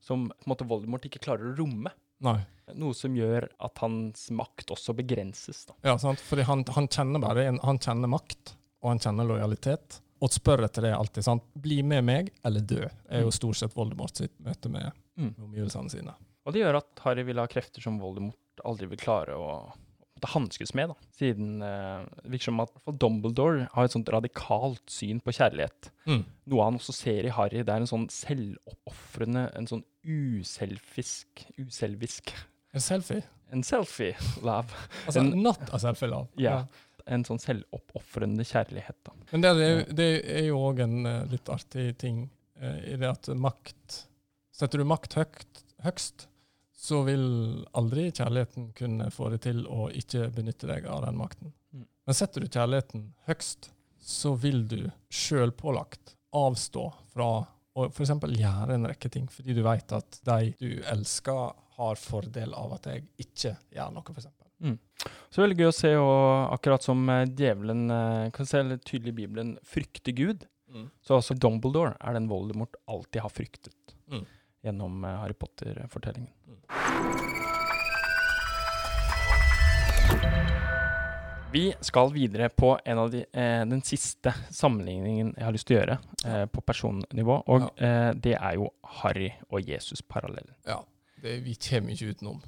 som 0.01 0.31
måte 0.47 0.65
Voldemort 0.71 1.05
ikke 1.05 1.21
klarer 1.21 1.51
å 1.51 1.57
romme. 1.59 1.91
Nei. 2.23 2.38
Noe 2.79 2.95
som 2.95 3.12
gjør 3.19 3.49
at 3.61 3.79
hans 3.83 4.31
makt 4.31 4.71
også 4.71 4.95
begrenses. 4.95 5.67
da. 5.67 5.75
Ja, 5.85 5.97
sant? 5.99 6.21
Fordi 6.23 6.47
han, 6.47 6.62
han 6.73 6.87
kjenner 6.88 7.21
bare 7.21 7.49
han 7.51 7.79
kjenner 7.83 8.09
makt, 8.09 8.55
og 8.83 8.93
han 8.95 9.03
kjenner 9.03 9.27
lojalitet. 9.27 9.99
Og 10.22 10.30
spørre 10.30 10.64
etter 10.68 10.82
det 10.87 10.92
alltid. 10.94 11.24
sant? 11.26 11.42
Bli 11.58 11.80
med 11.82 12.04
meg, 12.06 12.30
eller 12.46 12.61
dø, 12.61 12.85
er 13.11 13.20
jo 13.24 13.30
Mm. 13.32 13.32
stort 13.32 13.56
sett 13.58 13.74
Voldemort 13.74 14.16
sitt 14.16 14.32
møte 14.40 14.70
med 14.70 14.92
Mm. 15.18 15.35
omgivelsene 15.38 15.90
sine. 15.90 16.14
Og 16.46 16.52
det 16.54 16.62
gjør 16.62 16.76
at 16.78 17.00
Harry 17.04 17.22
vil 17.24 17.37
ha 17.38 17.46
krefter 17.46 17.82
som 17.82 17.98
Voldemort 18.00 18.35
aldri 18.64 18.87
vil 18.88 18.98
klare 18.98 19.35
å 19.37 19.72
å 20.22 20.28
hanskes 20.28 20.72
med, 20.72 20.87
da. 20.88 20.94
Siden 21.18 21.61
eh, 21.66 22.04
det 22.22 22.30
virker 22.30 22.44
som 22.44 22.61
at 22.61 22.70
Dumbledore 22.96 23.68
har 23.72 23.85
et 23.85 23.90
sånt 23.90 24.06
radikalt 24.08 24.87
syn 24.87 25.18
på 25.20 25.32
kjærlighet. 25.35 25.90
Mm. 26.06 26.24
Noe 26.46 26.62
han 26.62 26.78
også 26.78 26.92
ser 26.94 27.24
i 27.26 27.28
Harry, 27.28 27.64
det 27.64 27.68
er 27.68 27.80
en 27.82 27.87
sånn 27.90 28.06
selvoppofrende, 28.08 29.48
en 29.56 29.66
sånn 29.66 29.82
uselfisk 30.06 31.46
Uselvisk 31.58 32.32
En 32.72 32.80
selfie. 32.80 33.22
En 33.52 33.62
selfie-love. 33.62 34.70
Altså, 35.06 35.20
En- 35.20 35.42
not 35.42 35.58
a 35.74 35.78
selfie 35.78 36.08
love. 36.08 36.28
Ja. 36.40 36.62
En 37.07 37.25
sånn 37.27 37.41
selvoppofrende 37.43 38.45
kjærlighet, 38.47 38.99
da. 39.07 39.15
Men 39.33 39.45
det 39.45 39.53
er, 39.53 39.83
det 39.91 40.09
er 40.37 40.47
jo 40.47 40.61
òg 40.69 40.83
en 40.85 41.09
eh, 41.09 41.25
litt 41.33 41.49
artig 41.53 41.93
ting 42.01 42.25
eh, 42.61 42.93
i 42.93 42.99
det 43.01 43.11
at 43.11 43.33
makt 43.35 44.05
Setter 44.53 44.83
du 44.83 44.85
makt 44.85 45.15
høyt, 45.17 45.62
høgst, 45.83 46.27
så 46.77 47.01
vil 47.07 47.23
aldri 47.79 48.11
kjærligheten 48.11 48.67
kunne 48.77 49.07
få 49.11 49.31
det 49.33 49.38
til 49.47 49.62
å 49.65 49.87
ikke 49.97 50.27
benytte 50.37 50.69
deg 50.69 50.85
av 50.93 51.07
den 51.07 51.17
makten. 51.19 51.55
Mm. 51.73 51.87
Men 52.05 52.19
setter 52.19 52.45
du 52.45 52.51
kjærligheten 52.53 53.07
høgst, 53.27 53.71
så 54.03 54.35
vil 54.37 54.67
du 54.69 54.91
sjølpålagt 55.09 56.15
avstå 56.37 56.85
fra 57.15 57.31
å 57.73 57.88
f.eks. 57.88 58.12
gjøre 58.37 58.77
en 58.77 58.88
rekke 58.91 59.11
ting, 59.12 59.29
fordi 59.33 59.57
du 59.57 59.62
vet 59.65 59.95
at 59.97 60.21
de 60.29 60.53
du 60.61 60.71
elsker, 60.93 61.59
har 61.73 61.97
fordel 61.97 62.53
av 62.53 62.75
at 62.77 62.87
jeg 62.91 63.07
ikke 63.25 63.55
gjør 63.73 63.95
noe, 63.95 64.12
f.eks. 64.12 64.29
Så 65.33 65.42
veldig 65.42 65.57
gøy 65.59 65.68
å 65.70 65.75
se, 65.75 65.90
og 65.98 66.53
akkurat 66.55 66.85
som 66.85 67.09
eh, 67.11 67.25
djevelen 67.27 67.87
eh, 67.90 68.31
kan 68.37 68.46
se 68.46 68.61
tydelig 68.87 69.14
i 69.14 69.18
Bibelen 69.25 69.55
frykter 69.64 70.12
Gud, 70.16 70.46
Mm. 70.72 70.87
så 71.05 71.18
også 71.18 71.35
Dumbledore 71.37 71.96
er 72.01 72.14
den 72.16 72.29
Voldemort 72.31 72.79
alltid 72.88 73.20
har 73.20 73.29
fryktet 73.29 73.75
Mm. 74.09 74.22
gjennom 74.64 75.05
eh, 75.05 75.18
Harry 75.20 75.35
Potter-fortellingen. 75.35 76.31
Vi 81.53 81.75
skal 81.85 82.12
videre 82.14 82.48
på 82.48 82.79
en 82.85 82.98
av 82.98 83.11
de, 83.12 83.27
eh, 83.33 83.64
den 83.68 83.83
siste 83.85 84.33
sammenligningen 84.51 85.35
jeg 85.37 85.44
har 85.44 85.53
lyst 85.53 85.66
til 85.68 85.77
å 85.77 85.81
gjøre 85.83 85.98
eh, 86.25 86.46
på 86.48 86.62
personnivå, 86.64 87.37
og 87.53 87.66
eh, 87.77 88.12
det 88.16 88.38
er 88.38 88.55
jo 88.57 88.70
Harry 89.03 89.29
og 89.51 89.61
Jesus-parallellen. 89.68 90.55
Ja, 90.64 90.79
det, 91.20 91.42
vi 91.44 91.53
kommer 91.61 91.92
ikke 91.92 92.14
utenom. 92.14 92.40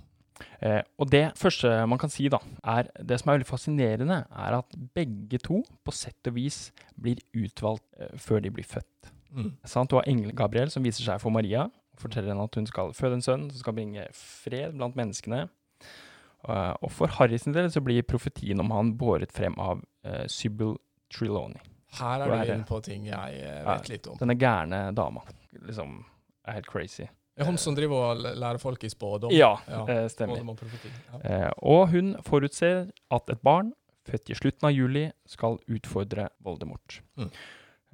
Eh, 0.61 0.81
og 0.99 1.11
det 1.13 1.25
første 1.39 1.71
man 1.91 2.01
kan 2.03 2.11
si, 2.13 2.27
da, 2.33 2.41
er 2.67 2.89
det 2.99 3.21
som 3.21 3.31
er 3.31 3.39
veldig 3.39 3.49
fascinerende, 3.49 4.21
er 4.31 4.57
at 4.59 4.77
begge 4.97 5.39
to 5.43 5.63
på 5.85 5.95
sett 5.95 6.31
og 6.31 6.37
vis 6.39 6.69
blir 7.01 7.21
utvalgt 7.37 7.85
eh, 8.01 8.15
før 8.19 8.43
de 8.45 8.51
blir 8.55 8.67
født. 8.67 9.11
Mm. 9.35 9.53
Sant? 9.67 9.91
Du 9.91 9.99
har 9.99 10.09
engelen 10.11 10.37
Gabriel 10.37 10.71
som 10.71 10.85
viser 10.87 11.07
seg 11.07 11.21
for 11.23 11.35
Maria 11.35 11.67
og 11.69 12.03
forteller 12.03 12.33
henne 12.35 12.47
at 12.47 12.59
hun 12.59 12.67
skal 12.71 12.93
føde 12.95 13.19
en 13.19 13.25
sønn 13.25 13.49
som 13.51 13.63
skal 13.63 13.77
bringe 13.77 14.07
fred 14.15 14.75
blant 14.75 14.99
menneskene. 14.99 15.45
Uh, 16.45 16.75
og 16.85 16.91
for 16.93 17.09
Harry 17.17 17.39
sin 17.41 17.55
del 17.57 17.71
så 17.73 17.81
blir 17.81 18.05
profetien 18.05 18.61
om 18.61 18.69
han 18.75 18.93
båret 19.01 19.33
frem 19.33 19.55
av 19.63 19.81
uh, 20.05 20.25
Sybil 20.29 20.75
Trelawney. 21.15 21.63
Her 21.95 22.25
er 22.25 22.33
du 22.35 22.53
inne 22.53 22.67
på 22.69 22.81
ting 22.85 23.07
jeg 23.09 23.39
Ja. 23.41 23.63
vet 23.71 23.89
litt 23.89 24.07
om. 24.11 24.19
Denne 24.21 24.35
gærne 24.37 24.89
dama. 24.95 25.23
Liksom 25.55 26.03
er 26.45 26.59
helt 26.59 26.69
crazy. 26.69 27.07
Det 27.35 27.43
er 27.43 27.49
hun 27.51 27.59
som 27.59 27.75
driver 27.75 28.13
og 28.13 28.21
lærer 28.39 28.61
folk 28.63 28.85
i 28.87 28.91
spådom. 28.93 29.33
Ja, 29.35 29.57
Ja, 29.69 29.83
eh, 29.91 30.07
stemmer. 30.13 30.39
Og. 30.47 30.63
Ja. 30.63 31.19
Eh, 31.25 31.51
og 31.63 31.89
hun 31.91 32.15
forutser 32.23 32.91
at 33.11 33.31
et 33.35 33.43
barn 33.43 33.73
født 34.07 34.31
i 34.31 34.37
slutten 34.39 34.69
av 34.69 34.75
juli 34.75 35.09
skal 35.27 35.59
utfordre 35.67 36.29
Voldemort. 36.45 37.01
Mm. 37.19 37.31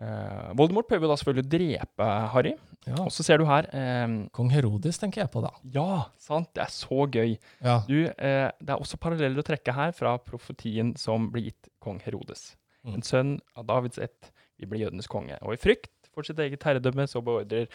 Eh, 0.00 0.50
Voldemort 0.57 0.88
prøver 0.88 1.09
da 1.09 1.16
selvfølgelig 1.20 1.46
å 1.46 1.53
drepe 1.55 2.11
Harry. 2.35 2.55
Ja. 2.88 2.96
Og 3.05 3.11
så 3.12 3.24
ser 3.24 3.40
du 3.40 3.44
her 3.48 3.66
eh, 3.76 4.07
Kong 4.37 4.50
Herodes 4.53 4.98
tenker 5.00 5.22
jeg 5.24 5.33
på, 5.33 5.42
da. 5.44 5.53
Ja, 5.74 6.07
sant. 6.20 6.48
Det 6.57 6.64
er 6.64 6.72
så 6.72 7.05
gøy. 7.12 7.35
Ja. 7.61 7.81
Du, 7.88 7.98
eh, 8.09 8.48
det 8.61 8.72
er 8.72 8.81
også 8.81 9.00
paralleller 9.00 9.42
å 9.42 9.46
trekke 9.46 9.74
her 9.76 9.92
fra 9.96 10.16
profetien 10.24 10.94
som 11.00 11.29
blir 11.33 11.50
gitt 11.50 11.68
kong 11.85 12.00
Herodes. 12.05 12.55
Mm. 12.85 12.94
En 12.96 13.05
sønn 13.05 13.35
av 13.61 13.68
Davids 13.68 14.00
ett 14.00 14.33
vil 14.61 14.68
bli 14.72 14.81
jødenes 14.85 15.09
konge. 15.09 15.37
Og 15.44 15.57
i 15.57 15.61
frykt 15.61 15.92
for 16.14 16.27
sitt 16.27 16.40
eget 16.42 16.64
herredømme 16.66 17.07
så 17.11 17.23
beordrer 17.25 17.70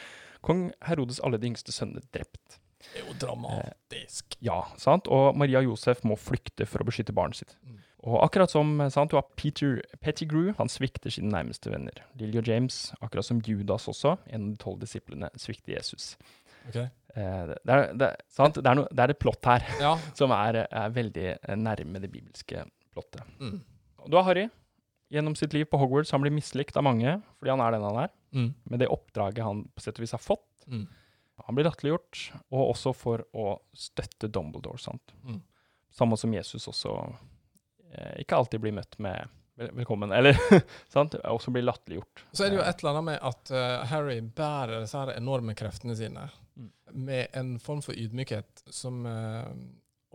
kong 0.45 0.69
Herodes 0.86 1.21
alle 1.24 1.39
de 1.41 1.50
yngste 1.52 1.74
sønnene 1.76 2.04
drept. 2.15 2.60
Det 2.86 3.02
er 3.02 3.08
jo 3.08 3.15
dramatisk. 3.17 4.38
Ja, 4.45 4.62
sant? 4.78 5.10
Og 5.12 5.38
Maria 5.38 5.63
Josef 5.65 6.04
må 6.06 6.17
flykte 6.19 6.67
for 6.69 6.84
å 6.84 6.88
beskytte 6.88 7.15
barnet 7.15 7.41
sitt. 7.41 7.56
Mm. 7.65 7.82
Og 8.06 8.19
akkurat 8.21 8.52
som 8.52 8.78
sant, 8.93 9.10
du 9.10 9.17
har 9.17 9.26
Peter 9.39 9.80
Pettigrew, 10.04 10.52
han 10.60 10.69
svikter 10.69 11.13
sine 11.13 11.32
nærmeste 11.34 11.71
venner. 11.74 12.04
Lilly 12.19 12.38
og 12.43 12.50
James, 12.52 12.91
akkurat 13.02 13.26
som 13.26 13.39
Judas 13.41 13.88
også, 13.89 14.13
en 14.30 14.43
av 14.45 14.52
de 14.52 14.62
tolv 14.62 14.84
disiplene, 14.84 15.32
svikter 15.41 15.74
Jesus. 15.80 16.12
Okay. 16.69 16.86
Eh, 17.15 17.48
det, 17.50 17.71
er, 17.71 17.88
det, 17.98 18.12
sant? 18.30 18.60
Det, 18.60 18.69
er 18.69 18.78
no, 18.78 18.86
det 18.91 19.02
er 19.02 19.13
et 19.15 19.21
plott 19.21 19.50
her 19.50 19.65
Ja. 19.86 19.95
som 20.17 20.34
er, 20.36 20.65
er 20.69 20.93
veldig 20.93 21.26
eh, 21.34 21.58
nærme 21.58 22.02
det 22.04 22.12
bibelske 22.13 22.67
plottet. 22.93 23.26
Mm. 23.41 23.58
Du 24.06 24.19
har 24.19 24.28
Harry. 24.30 24.45
Gjennom 25.13 25.36
sitt 25.38 25.54
liv 25.54 25.67
på 25.69 25.78
Hogwarts 25.78 26.13
han 26.13 26.24
blir 26.24 26.34
mislikt 26.34 26.78
av 26.78 26.86
mange 26.86 27.19
fordi 27.38 27.52
han 27.54 27.62
er 27.62 27.76
den 27.76 27.84
han 27.86 28.00
er, 28.06 28.13
Mm. 28.36 28.50
med 28.69 28.80
det 28.84 28.89
oppdraget 28.91 29.45
han 29.48 29.63
på 29.71 29.82
sett 29.82 29.98
og 30.00 30.04
vis 30.06 30.12
har 30.15 30.21
fått. 30.24 30.65
Mm. 30.67 30.86
Han 31.48 31.56
blir 31.56 31.67
latterliggjort, 31.67 32.19
og 32.52 32.69
også 32.74 32.91
for 32.95 33.24
å 33.36 33.48
støtte 33.76 34.28
Dumbledore. 34.32 34.80
sant? 34.80 35.15
Mm. 35.24 35.41
Samme 35.95 36.17
som 36.19 36.34
Jesus 36.36 36.67
også 36.67 36.93
eh, 37.91 38.21
ikke 38.24 38.36
alltid 38.39 38.63
blir 38.63 38.76
møtt 38.76 39.00
med 39.00 39.32
vel 39.56 39.71
velkommen, 39.71 40.12
eller 40.12 40.36
sant? 40.91 41.15
Også 41.24 41.52
blir 41.56 41.63
latterliggjort. 41.63 42.26
Så 42.36 42.43
er 42.43 42.52
det 42.52 42.60
jo 42.60 42.65
et 42.67 42.82
eller 42.84 42.91
annet 42.91 43.08
med 43.08 43.19
at 43.24 43.52
uh, 43.56 43.86
Harry 43.88 44.17
bærer 44.36 44.82
disse 44.84 45.00
her 45.00 45.13
enorme 45.15 45.56
kreftene 45.56 45.95
sine 45.95 46.30
Mm. 46.56 46.69
med 47.04 47.28
en 47.36 47.50
form 47.60 47.82
for 47.84 47.91
ydmykhet 48.00 48.62
som 48.71 49.02
uh, 49.06 49.50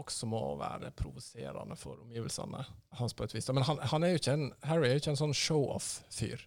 også 0.00 0.24
må 0.26 0.38
være 0.56 0.88
provoserende 0.96 1.76
for 1.76 2.00
omgivelsene 2.00 2.62
hans 2.96 3.12
på 3.12 3.26
et 3.26 3.34
vis. 3.34 3.48
Men 3.52 3.66
han, 3.68 3.76
han 3.90 4.06
er 4.06 4.14
jo 4.14 4.20
ikke 4.22 4.36
en, 4.38 4.46
Harry 4.64 4.88
er 4.88 4.94
jo 4.94 5.02
ikke 5.02 5.12
en 5.12 5.20
sånn 5.20 5.34
show-off-fyr. 5.36 6.46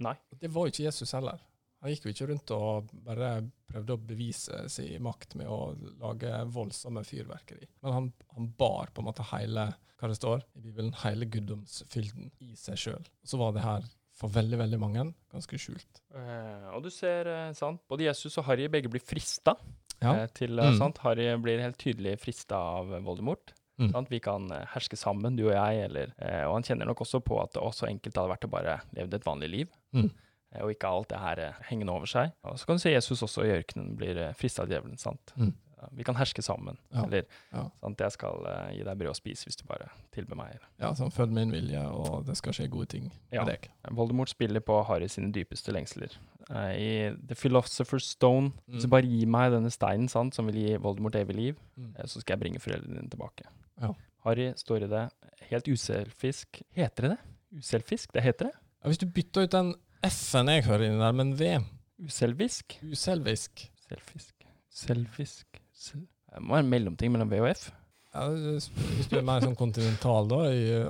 Nei. 0.00 0.14
Det 0.40 0.50
var 0.50 0.66
jo 0.66 0.72
ikke 0.74 0.86
Jesus 0.88 1.12
heller. 1.12 1.40
Han 1.80 1.90
gikk 1.94 2.04
jo 2.04 2.12
ikke 2.12 2.26
rundt 2.28 2.50
og 2.52 2.90
bare 3.06 3.28
prøvde 3.70 3.94
å 3.96 4.00
bevise 4.04 4.66
sin 4.68 5.00
makt 5.02 5.34
med 5.40 5.48
å 5.48 5.72
lage 6.02 6.32
voldsomme 6.52 7.00
fyrverkeri. 7.08 7.66
Men 7.82 7.92
han, 7.96 8.10
han 8.34 8.50
bar 8.58 8.90
på 8.92 9.00
en 9.00 9.08
måte 9.08 9.24
hele 9.32 9.70
hva 10.00 10.08
det 10.08 10.16
står 10.18 10.42
i 10.56 10.60
Bibelen, 10.64 10.92
hele 11.02 11.26
guddomsfylden 11.28 12.30
i 12.40 12.54
seg 12.56 12.76
sjøl. 12.80 13.08
Så 13.24 13.40
var 13.40 13.52
det 13.56 13.64
her 13.64 13.84
for 14.20 14.28
veldig, 14.32 14.58
veldig 14.60 14.78
mange 14.80 15.06
ganske 15.32 15.56
skjult. 15.60 16.02
Eh, 16.12 16.66
og 16.74 16.82
du 16.84 16.90
ser, 16.92 17.28
eh, 17.28 17.52
sant, 17.56 17.80
både 17.88 18.04
Jesus 18.10 18.36
og 18.40 18.44
Harry 18.50 18.66
begge 18.72 18.90
blir 18.92 19.00
frista. 19.04 19.54
Ja. 20.00 20.14
Eh, 20.22 20.26
til, 20.36 20.58
eh, 20.58 20.70
Mm. 20.72 20.78
sant? 20.78 20.98
Harry 21.04 21.28
blir 21.40 21.60
helt 21.60 21.78
tydelig 21.78 22.18
frista 22.20 22.56
av 22.56 22.92
Voldemort. 23.04 23.52
Mm. 23.80 23.92
Sant? 23.94 24.10
Vi 24.12 24.20
kan 24.20 24.50
eh, 24.52 24.66
herske 24.74 24.96
sammen, 25.00 25.36
du 25.36 25.46
og 25.48 25.54
jeg. 25.56 25.84
Eller, 25.88 26.12
eh, 26.20 26.42
og 26.46 26.58
han 26.58 26.62
kjenner 26.68 26.86
nok 26.90 27.00
også 27.06 27.22
på 27.24 27.38
at 27.42 27.54
det 27.56 27.62
også 27.64 27.88
enkelt 27.88 28.14
hadde 28.20 28.34
vært 28.34 28.44
å 28.44 28.50
bare 28.52 28.80
levde 28.92 29.16
et 29.16 29.24
vanlig 29.26 29.48
liv. 29.50 29.72
Mm. 29.96 30.10
Eh, 30.52 30.60
og 30.66 30.70
ikke 30.74 30.88
alt 30.92 31.08
det 31.08 31.18
her 31.22 31.42
hengende 31.70 31.92
over 31.96 32.06
seg. 32.06 32.32
Og 32.44 32.58
så 32.60 32.66
kan 32.68 32.76
du 32.76 32.82
se 32.84 32.92
Jesus 32.92 33.22
også 33.24 33.46
i 33.48 33.56
ørkenen 33.56 33.96
blir 33.96 34.20
frista 34.36 34.62
av 34.66 34.68
djevelen. 34.68 34.98
sant? 35.00 35.32
Mm. 35.36 35.54
Vi 35.96 36.04
kan 36.04 36.14
herske 36.14 36.42
sammen. 36.44 36.76
Ja. 36.92 37.06
Eller 37.06 37.22
Ja. 37.54 37.62
sant? 37.80 37.96
jeg 37.98 38.12
skal 38.12 38.42
uh, 38.44 38.68
gi 38.70 38.82
deg 38.84 38.98
brød 39.00 39.14
å 39.14 39.16
spise 39.16 39.46
hvis 39.48 39.56
du 39.56 39.64
bare 39.64 39.86
tilber 40.12 40.36
meg. 40.36 40.58
Ja, 40.78 40.90
sånn 40.92 41.08
følg 41.10 41.32
min 41.32 41.50
vilje, 41.50 41.80
og 41.88 42.26
det 42.26 42.36
skal 42.36 42.52
skje 42.52 42.66
gode 42.68 42.88
ting 42.92 43.10
Ja. 43.32 43.44
med 43.46 43.54
deg. 43.54 43.70
Voldemort 43.96 44.28
spiller 44.28 44.60
på 44.60 44.84
Harry 44.84 45.08
sine 45.08 45.32
dypeste 45.32 45.72
lengsler. 45.72 46.12
Uh, 46.50 46.74
I 46.76 47.16
The 47.26 47.34
Philosopher's 47.34 48.04
Stone 48.12 48.52
Mm. 48.68 48.80
så 48.80 48.88
bare 48.90 49.08
gi 49.08 49.24
meg 49.24 49.52
denne 49.52 49.70
steinen 49.72 50.10
sant, 50.10 50.34
som 50.34 50.44
vil 50.50 50.56
gi 50.60 50.76
Voldemort 50.76 51.14
evig 51.16 51.34
liv, 51.36 51.56
Mm. 51.78 51.94
uh, 51.98 52.04
så 52.04 52.20
skal 52.20 52.36
jeg 52.36 52.40
bringe 52.40 52.60
foreldrene 52.60 53.00
dine 53.00 53.08
tilbake. 53.08 53.48
Ja. 53.80 53.94
Harry 54.24 54.52
står 54.56 54.84
i 54.84 54.88
det 54.90 55.04
helt 55.50 55.68
uselfisk. 55.68 56.62
Heter 56.76 57.02
det 57.08 57.10
det? 57.16 57.18
Uselfisk? 57.60 58.12
Det 58.12 58.22
heter 58.22 58.50
det? 58.50 58.52
Ja, 58.82 58.88
hvis 58.88 58.98
du 59.00 59.06
bytter 59.06 59.42
ut 59.46 59.50
den 59.54 59.74
F-en 60.06 60.48
jeg 60.48 60.64
hører 60.64 60.86
inni 60.86 61.00
der, 61.00 61.12
med 61.12 61.26
en 61.26 61.34
V, 61.36 61.64
Uselvisk? 62.06 62.78
uselvisk 62.82 63.66
Selfisk. 63.88 64.34
Selfisk. 64.70 65.60
Sel 65.74 66.06
det 66.30 66.40
må 66.46 66.54
være 66.54 66.62
en 66.64 66.70
mellomting 66.70 67.10
mellom 67.12 67.28
V 67.32 67.40
og 67.42 67.48
F. 67.50 67.70
ja, 68.14 68.28
Hvis 68.30 69.08
du 69.10 69.16
er 69.18 69.24
mer 69.26 69.40
sånn 69.42 69.56
kontinental, 69.58 70.28
da, 70.30 70.36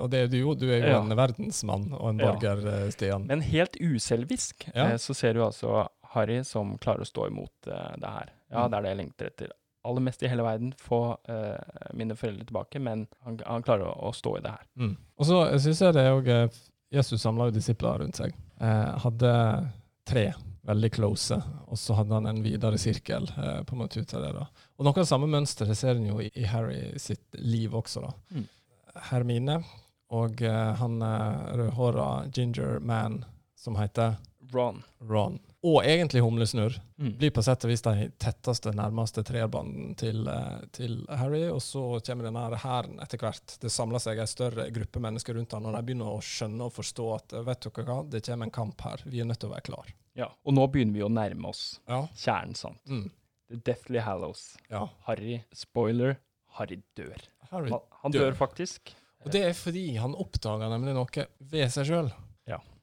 og 0.03 0.11
det 0.12 0.20
er 0.20 0.29
du 0.29 0.37
jo, 0.38 0.55
du 0.55 0.66
er 0.68 0.83
jo 0.85 0.90
Ja. 0.92 1.00
en 1.00 1.16
verdensmann 1.16 1.92
og 1.96 2.11
en 2.11 2.18
borger, 2.20 2.61
ja. 2.66 2.90
Stian. 2.92 3.26
Men 3.26 3.40
helt 3.40 3.76
uselvisk 3.81 4.68
Ja. 4.74 4.90
eh, 4.92 4.96
så 4.98 5.14
ser 5.16 5.33
du 5.35 5.40
altså 5.44 5.88
Harry 6.12 6.42
som 6.44 6.76
klarer 6.79 7.00
å 7.00 7.09
stå 7.09 7.26
imot 7.29 7.50
eh, 7.66 7.96
det 7.96 8.11
her. 8.11 8.31
Ja, 8.50 8.66
Mm. 8.66 8.70
det 8.70 8.76
er 8.79 8.83
det 8.83 8.88
jeg 8.90 8.98
lengter 8.98 9.26
etter. 9.31 9.48
Aller 9.88 10.05
mest 10.05 10.23
i 10.23 10.29
hele 10.29 10.45
verden, 10.45 10.75
få 10.77 11.01
uh, 11.31 11.93
mine 11.97 12.16
foreldre 12.16 12.45
tilbake, 12.45 12.83
men 12.85 13.07
han, 13.25 13.38
han 13.47 13.64
klarer 13.64 13.88
å, 13.88 14.11
å 14.11 14.12
stå 14.12 14.35
i 14.37 14.43
det 14.45 14.53
her. 14.53 14.66
Mm. 14.77 14.93
Og 15.16 15.29
så 15.29 15.38
syns 15.62 15.81
jeg 15.87 15.97
det 15.97 16.05
òg 16.12 16.29
Jesus 16.90 17.23
samla 17.23 17.49
jo 17.49 17.55
disipler 17.55 17.99
rundt 18.03 18.19
seg. 18.19 18.35
Eh, 18.61 18.88
hadde 19.05 19.33
tre 20.09 20.33
veldig 20.66 20.90
close, 20.93 21.37
og 21.66 21.79
så 21.79 21.95
hadde 22.01 22.16
han 22.19 22.27
en 22.27 22.43
videre 22.43 22.79
sirkel 22.79 23.31
eh, 23.31 23.61
på 23.64 23.77
en 23.77 23.83
måte 23.85 24.01
ut 24.03 24.14
av 24.14 24.25
det. 24.25 24.33
da. 24.37 24.47
Og 24.77 24.87
noe 24.87 24.95
av 24.97 25.05
det 25.05 25.11
samme 25.11 25.29
mønsteret 25.31 25.79
ser 25.79 25.95
en 25.95 26.09
jo 26.11 26.19
i, 26.23 26.29
i 26.35 26.49
Harry 26.51 26.99
sitt 27.01 27.38
liv 27.38 27.75
også. 27.79 28.03
da. 28.05 28.12
Mm. 28.35 28.49
Hermine 29.11 29.61
og 30.11 30.43
eh, 30.43 30.73
han 30.83 30.99
eh, 31.07 31.55
rødhåra 31.61 32.09
ginger 32.35 32.83
man 32.83 33.23
som 33.57 33.79
heter 33.79 34.19
Ron. 34.51 34.83
Ron. 34.99 35.38
Og 35.62 35.83
egentlig 35.85 36.23
Humlesnurr. 36.25 36.79
Mm. 36.96 37.11
Blir 37.20 37.31
på 37.37 37.42
sett 37.44 37.64
og 37.66 37.68
vis 37.68 37.83
de 37.85 38.07
tetteste, 38.23 38.73
nærmeste 38.73 39.20
treerbanden 39.29 39.90
til, 40.01 40.23
eh, 40.29 40.62
til 40.73 40.94
Harry. 41.20 41.42
Og 41.53 41.61
så 41.61 41.83
kommer 42.07 42.25
denne 42.31 42.57
hæren 42.62 42.96
etter 43.05 43.20
hvert. 43.20 43.59
Det 43.61 43.68
samler 43.73 44.01
seg 44.01 44.18
en 44.23 44.31
større 44.31 44.70
gruppe 44.73 45.03
mennesker 45.05 45.37
rundt 45.37 45.53
han, 45.53 45.66
og 45.68 45.77
de 45.77 45.83
begynner 45.85 46.09
å 46.14 46.23
skjønne 46.25 46.64
og 46.64 46.73
forstå 46.79 47.09
at 47.18 47.33
eh, 47.37 47.44
vet 47.44 47.61
dere 47.66 47.85
hva, 47.90 47.99
det 48.09 48.23
kommer 48.25 48.49
en 48.49 48.55
kamp 48.57 48.81
her. 48.87 49.05
Vi 49.05 49.20
er 49.20 49.29
nødt 49.29 49.42
til 49.44 49.51
å 49.51 49.53
være 49.53 49.66
klar. 49.68 49.92
Ja. 50.16 50.31
Og 50.49 50.57
nå 50.57 50.64
begynner 50.73 50.96
vi 50.96 51.05
å 51.05 51.12
nærme 51.12 51.53
oss 51.53 51.79
Ja. 51.88 52.07
kjernen, 52.16 52.57
sant. 52.57 52.81
Mm. 52.88 53.11
The 53.51 53.57
Deathly 53.57 53.99
Hallows. 53.99 54.57
ja. 54.70 54.87
Harry, 55.05 55.42
spoiler, 55.53 56.16
Harry 56.57 56.81
dør. 56.96 57.20
Harry. 57.51 57.68
Han, 57.70 57.81
han 58.01 58.12
dør. 58.16 58.31
dør 58.31 58.37
faktisk. 58.46 58.94
Og 59.27 59.31
det 59.35 59.44
er 59.44 59.53
fordi 59.53 59.96
han 60.01 60.14
oppdager 60.16 60.70
nemlig 60.73 60.94
noe 60.96 61.27
ved 61.53 61.68
seg 61.70 61.85
sjøl. 61.90 62.12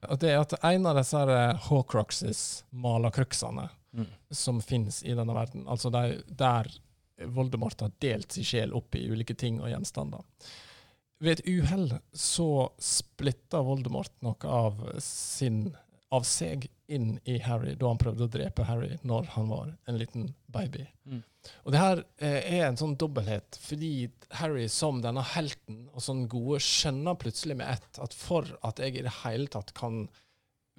Og 0.10 0.20
det 0.22 0.32
er 0.32 0.40
at 0.42 0.54
en 0.64 0.86
av 0.90 0.96
disse 1.00 1.18
her, 1.18 1.30
eh, 1.34 1.66
malerkruksene, 2.72 3.70
Mm. 3.98 4.06
som 4.30 4.62
finnes 4.62 5.04
i 5.04 5.14
denne 5.16 5.34
verden. 5.34 5.64
Altså 5.68 5.90
de, 5.90 6.22
der 6.28 6.68
Voldemort 7.34 7.80
har 7.82 7.92
delt 8.00 8.32
sin 8.32 8.44
sjel 8.46 8.74
opp 8.78 8.94
i 8.96 9.08
ulike 9.10 9.34
ting 9.34 9.60
og 9.62 9.72
gjenstander. 9.72 10.22
Ved 11.20 11.40
et 11.40 11.48
uhell 11.48 12.00
så 12.14 12.70
splitter 12.78 13.64
Voldemort 13.66 14.12
noe 14.22 14.36
av 14.46 15.00
sin 15.02 15.76
av 16.14 16.24
seg 16.28 16.70
inn 16.88 17.18
i 17.28 17.38
Harry 17.44 17.74
da 17.76 17.90
han 17.92 18.00
prøvde 18.00 18.28
å 18.28 18.32
drepe 18.32 18.66
Harry 18.68 18.96
når 19.08 19.28
han 19.34 19.50
var 19.52 19.74
en 19.90 19.98
liten 20.00 20.30
baby. 20.54 20.86
Mm. 21.04 21.24
Og 21.66 21.74
det 21.74 21.82
her 21.82 22.04
eh, 22.24 22.48
er 22.60 22.68
en 22.68 22.80
sånn 22.80 22.96
dobbelthet, 23.00 23.60
fordi 23.60 23.92
Harry 24.40 24.68
som 24.72 25.02
denne 25.04 25.24
helten 25.36 25.86
og 25.92 26.04
sånn 26.04 26.26
gode 26.32 26.62
skjønner 26.64 27.20
plutselig 27.20 27.58
med 27.60 27.74
ett 27.76 28.00
at 28.04 28.16
for 28.16 28.48
at 28.68 28.80
jeg 28.84 28.96
i 28.96 29.04
det 29.08 29.16
hele 29.24 29.52
tatt 29.52 29.74
kan 29.78 30.06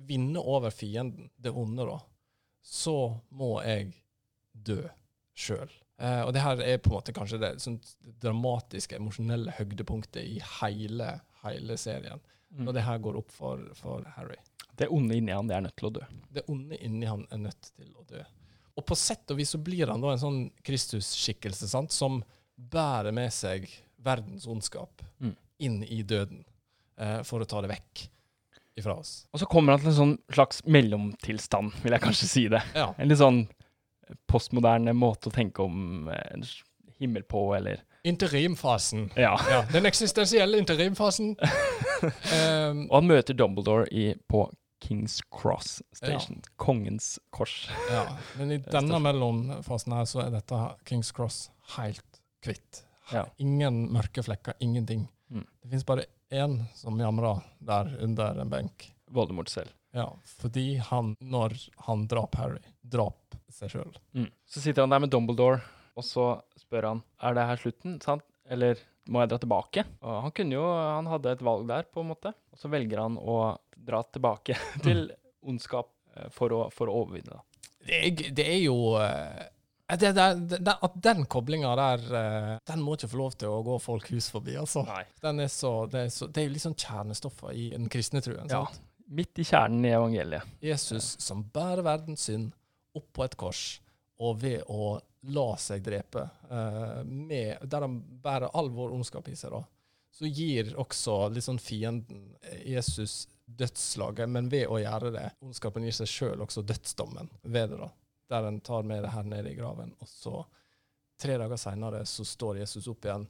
vinne 0.08 0.40
over 0.40 0.72
fienden, 0.72 1.28
det 1.36 1.50
onde, 1.50 1.84
da, 1.88 1.98
så 2.64 3.18
må 3.34 3.58
jeg 3.66 3.92
dø 4.52 4.80
sjøl. 5.38 5.70
Eh, 5.98 6.22
og 6.22 6.32
det 6.34 6.44
her 6.44 6.60
er 6.62 6.80
på 6.82 6.92
en 6.92 6.98
måte 6.98 7.14
kanskje 7.16 7.40
det 7.42 7.56
sånn 7.62 7.80
dramatiske, 8.22 8.98
emosjonelle 9.00 9.54
høydepunktet 9.58 10.22
i 10.22 10.38
hele, 10.60 11.16
hele 11.42 11.78
serien. 11.80 12.22
Mm. 12.54 12.64
Når 12.64 12.76
det 12.76 12.86
her 12.86 13.02
går 13.04 13.18
opp 13.20 13.34
for, 13.34 13.64
for 13.76 14.06
Harry. 14.16 14.38
Det 14.78 14.88
onde 14.94 15.16
inni 15.18 15.32
han, 15.34 15.48
det 15.50 15.56
er 15.58 15.64
nødt 15.66 15.76
til 15.80 15.88
å 15.88 15.94
dø. 15.98 16.04
Det 16.38 16.44
onde 16.48 16.78
inni 16.86 17.06
han 17.10 17.24
er 17.34 17.40
nødt 17.48 17.70
til 17.74 17.88
å 17.98 18.04
dø. 18.08 18.22
Og 18.78 18.84
på 18.86 18.94
sett 18.98 19.30
og 19.34 19.40
vis 19.40 19.50
så 19.56 19.58
blir 19.58 19.90
han 19.90 20.00
da 20.04 20.12
en 20.14 20.20
sånn 20.22 20.36
Kristus-skikkelse 20.62 21.66
sant, 21.70 21.90
som 21.94 22.20
bærer 22.54 23.10
med 23.14 23.32
seg 23.34 23.66
verdens 24.02 24.46
ondskap 24.46 25.02
Mm. 25.18 25.32
inn 25.58 25.80
i 25.82 26.02
døden 26.06 26.44
eh, 26.98 27.22
for 27.26 27.42
å 27.42 27.46
ta 27.50 27.60
det 27.64 27.72
vekk 27.72 28.04
ifra 28.78 28.94
oss. 29.00 29.26
Og 29.34 29.40
så 29.42 29.46
kommer 29.50 29.74
han 29.74 29.80
til 29.82 29.90
en 29.90 29.96
sånn 29.98 30.16
slags 30.30 30.60
mellomtilstand, 30.70 31.72
vil 31.82 31.96
jeg 31.96 32.04
kanskje 32.04 32.28
si 32.30 32.44
det. 32.52 32.60
Ja. 32.78 32.92
En 32.98 33.10
litt 33.10 33.18
sånn 33.18 33.40
postmoderne 34.30 34.94
måte 34.94 35.28
å 35.28 35.34
tenke 35.34 35.64
om 35.66 36.06
eh, 36.08 36.46
himmel 37.02 37.26
på, 37.28 37.42
eller 37.58 37.82
Interimfasen. 38.06 39.08
Ja. 39.18 39.34
Ja, 39.50 39.64
den 39.72 39.84
eksistensielle 39.90 40.56
interimfasen. 40.62 41.34
um, 41.34 42.84
Og 42.90 42.94
han 42.94 43.08
møter 43.10 43.34
Dumbledore 43.36 43.88
i, 43.90 44.12
på 44.30 44.44
Kings 44.82 45.20
Cross 45.34 45.82
Station. 45.92 46.42
Kongens 46.56 47.18
kors. 47.34 47.70
ja, 47.90 48.04
men 48.38 48.52
i 48.52 48.58
denne 48.76 49.00
mellomfasen 49.02 49.96
her 49.96 50.06
så 50.08 50.22
er 50.26 50.34
dette 50.34 50.60
Kings 50.88 51.10
Cross 51.14 51.48
helt 51.76 52.20
hvitt. 52.46 52.84
Ja. 53.12 53.24
Ingen 53.42 53.86
mørke 53.92 54.22
flekker, 54.22 54.54
ingenting. 54.60 55.08
Mm. 55.30 55.46
Det 55.62 55.72
fins 55.72 55.86
bare 55.88 56.06
én 56.30 56.60
som 56.76 57.00
jamrer 57.00 57.42
der 57.58 57.90
under 58.04 58.40
en 58.40 58.52
benk. 58.52 58.90
Voldemort 59.10 59.48
selv. 59.48 59.72
Ja, 59.96 60.10
fordi 60.38 60.76
han, 60.90 61.14
når 61.20 61.56
han 61.86 62.04
drap 62.10 62.36
Harry, 62.36 62.60
drap 62.84 63.38
seg 63.52 63.72
sjøl. 63.72 63.94
Mm. 64.12 64.28
Så 64.46 64.60
sitter 64.60 64.84
han 64.84 64.92
der 64.92 65.00
med 65.00 65.12
Dumbledore, 65.12 65.62
og 65.96 66.04
så 66.04 66.26
spør 66.60 66.90
han 66.92 67.00
er 67.24 67.38
det 67.38 67.46
her 67.48 67.62
slutten, 67.62 67.96
sant? 68.04 68.26
Eller 68.48 68.80
må 69.08 69.22
jeg 69.22 69.32
dra 69.32 69.38
tilbake? 69.40 69.84
Og 70.04 70.20
han 70.26 70.34
kunne 70.36 70.56
jo, 70.56 70.66
han 70.68 71.08
hadde 71.08 71.32
et 71.32 71.44
valg 71.44 71.64
der, 71.68 71.88
på 71.88 72.04
en 72.04 72.10
måte. 72.12 72.32
Og 72.52 72.60
så 72.60 72.70
velger 72.72 73.00
han 73.00 73.16
å 73.20 73.56
dra 73.88 74.02
tilbake 74.06 74.56
til 74.84 75.06
ondskap 75.48 75.90
eh, 76.16 76.28
for 76.34 76.52
å, 76.54 76.64
for 76.74 76.90
å 76.92 76.98
overvinne. 77.04 77.40
Det, 77.88 78.02
er- 78.04 78.34
det 78.36 78.44
er 78.52 78.60
jo 78.66 78.76
eh, 79.00 79.46
det, 79.96 80.10
det, 80.12 80.58
det, 80.60 80.74
At 80.84 80.96
den 81.00 81.22
koblinga 81.32 81.70
der, 81.80 82.02
eh, 82.18 82.50
den 82.68 82.82
må 82.84 82.98
ikke 82.98 83.08
få 83.08 83.20
lov 83.22 83.36
til 83.40 83.48
å 83.54 83.62
gå 83.64 83.78
folk 83.80 84.10
hus 84.12 84.28
forbi, 84.34 84.58
altså. 84.60 84.82
Nei. 84.88 85.04
Den 85.24 85.40
er 85.46 85.48
så, 85.52 85.72
det, 85.88 86.02
er 86.08 86.12
så, 86.12 86.28
det 86.28 86.42
er 86.42 86.50
jo 86.50 86.56
liksom 86.58 86.76
kjernestoffer 86.76 87.56
i 87.56 87.70
den 87.72 87.88
kristne 87.92 88.20
truen. 88.24 88.44
Ja. 88.52 88.66
sant? 88.66 88.84
Midt 89.08 89.40
i 89.40 89.46
kjernen 89.48 89.86
i 89.88 89.94
evangeliet. 89.96 90.44
Jesus 90.60 91.14
som 91.24 91.40
bærer 91.54 91.80
verdens 91.86 92.26
synd 92.28 92.50
opp 92.98 93.06
på 93.16 93.24
et 93.24 93.38
kors, 93.40 93.62
og 94.20 94.42
ved 94.42 94.66
å 94.68 94.98
la 95.32 95.46
seg 95.60 95.80
drepe, 95.86 96.26
med, 97.08 97.64
der 97.64 97.84
han 97.86 97.96
bærer 98.22 98.52
all 98.56 98.68
vår 98.74 98.92
ondskap 98.98 99.26
i 99.32 99.36
seg, 99.38 99.54
da, 99.56 99.62
så 100.14 100.28
gir 100.28 100.74
også 100.80 101.16
sånn 101.44 101.60
fienden 101.62 102.34
Jesus 102.66 103.22
dødsslaget, 103.48 104.28
men 104.28 104.50
ved 104.52 104.68
å 104.68 104.78
gjøre 104.82 105.12
det, 105.14 105.24
ondskapen 105.44 105.86
gir 105.86 105.96
seg 105.96 106.10
sjøl 106.10 106.44
også 106.44 106.62
dødsdommen 106.68 107.30
ved 107.42 107.72
det, 107.72 107.80
da, 107.80 107.88
der 108.34 108.48
en 108.50 108.60
tar 108.64 108.86
med 108.86 109.02
det 109.06 109.12
her 109.14 109.26
nede 109.28 109.52
i 109.52 109.56
graven. 109.58 109.94
Og 110.02 110.10
så, 110.10 110.42
tre 111.20 111.38
dager 111.40 111.60
seinere, 111.60 112.04
så 112.06 112.26
står 112.28 112.60
Jesus 112.62 112.88
opp 112.92 113.08
igjen. 113.08 113.26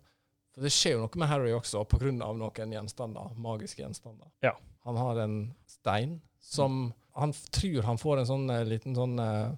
For 0.55 0.67
det 0.67 0.73
skjer 0.75 0.97
jo 0.97 1.05
noe 1.05 1.21
med 1.23 1.31
Harry 1.31 1.53
også, 1.55 1.85
av 1.85 2.39
noen 2.41 2.75
gjenstander, 2.75 3.35
magiske 3.39 3.85
gjenstander. 3.85 4.31
Ja. 4.43 4.57
Han 4.89 4.99
har 4.99 5.21
en 5.23 5.39
stein 5.69 6.21
som 6.41 6.93
Han 7.19 7.33
tror 7.51 7.83
han 7.83 7.99
får 7.99 8.21
en 8.21 8.27
sånn 8.29 8.51
eh, 8.55 8.61
liten 8.69 8.95
sånn 8.95 9.19
eh, 9.19 9.49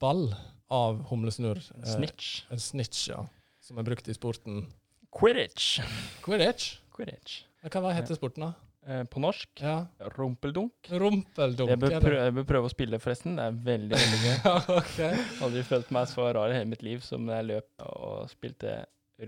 ball 0.00 0.26
av 0.68 0.98
humlesnurr. 1.08 1.56
Eh, 1.78 1.86
Snitch. 1.94 2.42
en 2.52 2.60
snitch, 2.60 3.06
ja. 3.08 3.22
Som 3.64 3.80
er 3.80 3.86
brukt 3.88 4.08
i 4.12 4.16
sporten. 4.16 4.66
Quidditch. 5.16 5.78
Quidditch? 6.20 6.82
Quidditch. 6.92 7.38
Hva 7.64 7.94
heter 7.96 8.18
sporten, 8.18 8.44
da? 8.44 8.67
Eh, 8.88 9.02
på 9.04 9.20
norsk 9.20 9.60
Ja. 9.60 9.86
rumpeldunk. 10.16 10.72
Rumpeldunk. 10.88 11.68
Jeg 11.68 11.78
bør, 11.82 11.90
er 11.92 12.00
det? 12.00 12.04
prøve, 12.08 12.20
jeg 12.24 12.34
bør 12.38 12.46
prøve 12.48 12.68
å 12.70 12.72
spille, 12.72 12.98
forresten. 13.02 13.34
Det 13.36 13.44
er 13.44 13.56
veldig, 13.66 13.96
veldig 14.00 14.20
gøy. 14.22 14.36
Ja, 14.48 14.54
ok. 14.78 15.42
Aldri 15.44 15.64
følt 15.68 15.90
meg 15.92 16.06
så 16.08 16.28
rar 16.32 16.48
i 16.54 16.56
hele 16.56 16.70
mitt 16.70 16.84
liv 16.86 17.02
som 17.04 17.26
da 17.28 17.36
jeg 17.42 17.50
løp 17.50 17.84
og 17.84 18.30
spilte 18.32 18.78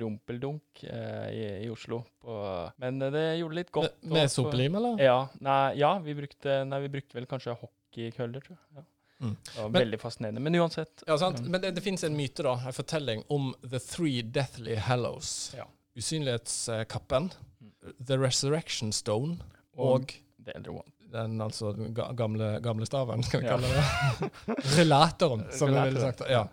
rumpeldunk 0.00 0.84
eh, 0.86 1.26
i, 1.34 1.42
i 1.66 1.68
Oslo. 1.72 1.98
På, 2.22 2.38
men 2.80 3.02
eh, 3.02 3.10
det 3.12 3.24
gjorde 3.40 3.58
litt 3.58 3.72
godt. 3.74 3.98
Med, 4.04 4.14
med 4.16 4.28
og 4.30 4.32
sopelim, 4.32 4.78
eller? 4.80 5.02
Ja, 5.02 5.18
nei, 5.44 5.58
ja 5.82 5.92
vi, 6.04 6.14
brukte, 6.14 6.60
nei, 6.64 6.80
vi 6.86 6.92
brukte 6.96 7.18
vel 7.18 7.26
kanskje 7.28 7.56
hockeykøller, 7.60 8.46
tror 8.46 8.56
jeg. 8.56 8.64
Ja. 8.80 8.86
Mm. 9.20 9.34
Det 9.44 9.58
var 9.58 9.68
Men- 9.68 9.80
veldig 9.82 10.00
fascinerende. 10.00 10.40
Men 10.46 10.54
uansett. 10.62 11.02
Ja, 11.04 11.18
sant? 11.20 11.42
Men 11.44 11.60
det, 11.60 11.74
det 11.76 11.82
finnes 11.84 12.06
en 12.08 12.16
myte, 12.16 12.46
da, 12.46 12.54
en 12.64 12.72
fortelling 12.72 13.26
om 13.28 13.50
The 13.66 13.82
Three 13.84 14.22
Deathly 14.24 14.78
Hallows. 14.80 15.52
Ja. 15.58 15.66
Usynlighetskappen. 16.00 17.28
The 18.06 18.18
Resurrection 18.18 18.92
Stone 18.92 19.38
og 19.76 20.12
The 20.44 20.52
Elder 20.56 20.70
One. 20.70 20.90
den 21.10 21.40
altså 21.42 21.72
ga- 21.96 22.12
gamle, 22.14 22.60
gamle 22.62 22.86
staven, 22.86 23.22
skal 23.26 23.40
vi 23.40 23.46
Ja. 23.46 23.56
kalle 23.56 23.70
det. 23.74 24.30
Relatoren, 24.78 25.46
som 25.52 25.72
vi 25.74 25.80
ville 25.88 26.00
sagt. 26.00 26.20
Ja. 26.30 26.44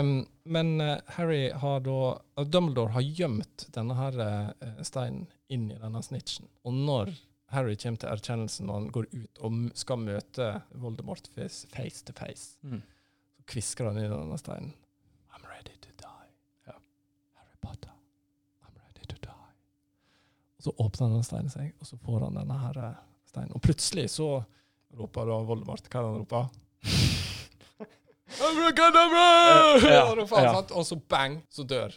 Um, 0.00 0.26
men 0.44 0.80
eh, 0.80 0.98
Harry 1.16 1.50
har 1.52 1.80
da 1.80 1.94
og 2.18 2.50
Dumbledore 2.52 2.92
har 2.92 3.00
gjemt 3.06 3.64
denne 3.72 3.94
her 3.96 4.18
eh, 4.20 4.82
steinen 4.84 5.24
inn 5.48 5.70
i 5.72 5.78
denne 5.80 6.02
snitchen. 6.04 6.48
Og 6.68 6.74
når 6.74 7.14
Harry 7.54 7.76
kommer 7.80 8.02
til 8.02 8.10
erkjennelsen 8.12 8.66
når 8.68 8.74
han 8.82 8.90
går 8.92 9.06
ut 9.14 9.40
og 9.46 9.56
skal 9.78 10.02
møte 10.04 10.50
Voldemort 10.74 11.30
face, 11.32 11.64
face 11.72 12.04
to 12.04 12.12
face, 12.18 12.58
Mm. 12.62 12.82
så 13.38 13.46
kvisker 13.54 13.88
han 13.88 13.96
inn 13.96 14.10
i 14.10 14.16
denne 14.16 14.36
steinen. 14.38 14.74
I'm 15.32 15.46
ready 15.48 15.72
to 15.80 15.88
die. 15.96 16.28
Ja. 16.66 16.76
Harry 17.40 17.56
Potter, 17.62 17.94
I'm 18.66 18.76
ready 18.84 19.06
to 19.08 19.16
die. 19.16 19.54
Og 20.58 20.64
så 20.66 20.72
åpner 20.82 21.08
denne 21.12 21.24
steinen 21.26 21.50
seg, 21.52 21.72
og 21.80 21.86
så 21.86 21.96
får 22.02 22.24
han 22.26 22.38
denne 22.40 22.56
her 22.64 22.78
eh, 22.82 22.96
steinen. 23.30 23.52
Og 23.54 23.62
plutselig 23.62 24.08
så 24.10 24.28
roper 24.98 25.28
da 25.30 25.36
Voldemort 25.46 25.86
Hva 25.92 26.00
er 26.00 26.02
det 26.02 26.10
han 26.10 26.22
roper? 26.24 26.48
Abracadabra! 28.28 29.26
Ja, 29.88 30.02
han, 30.14 30.44
ja. 30.44 30.62
Og 30.76 30.86
så 30.86 30.96
bang, 31.08 31.38
så 31.48 31.62
dør, 31.64 31.94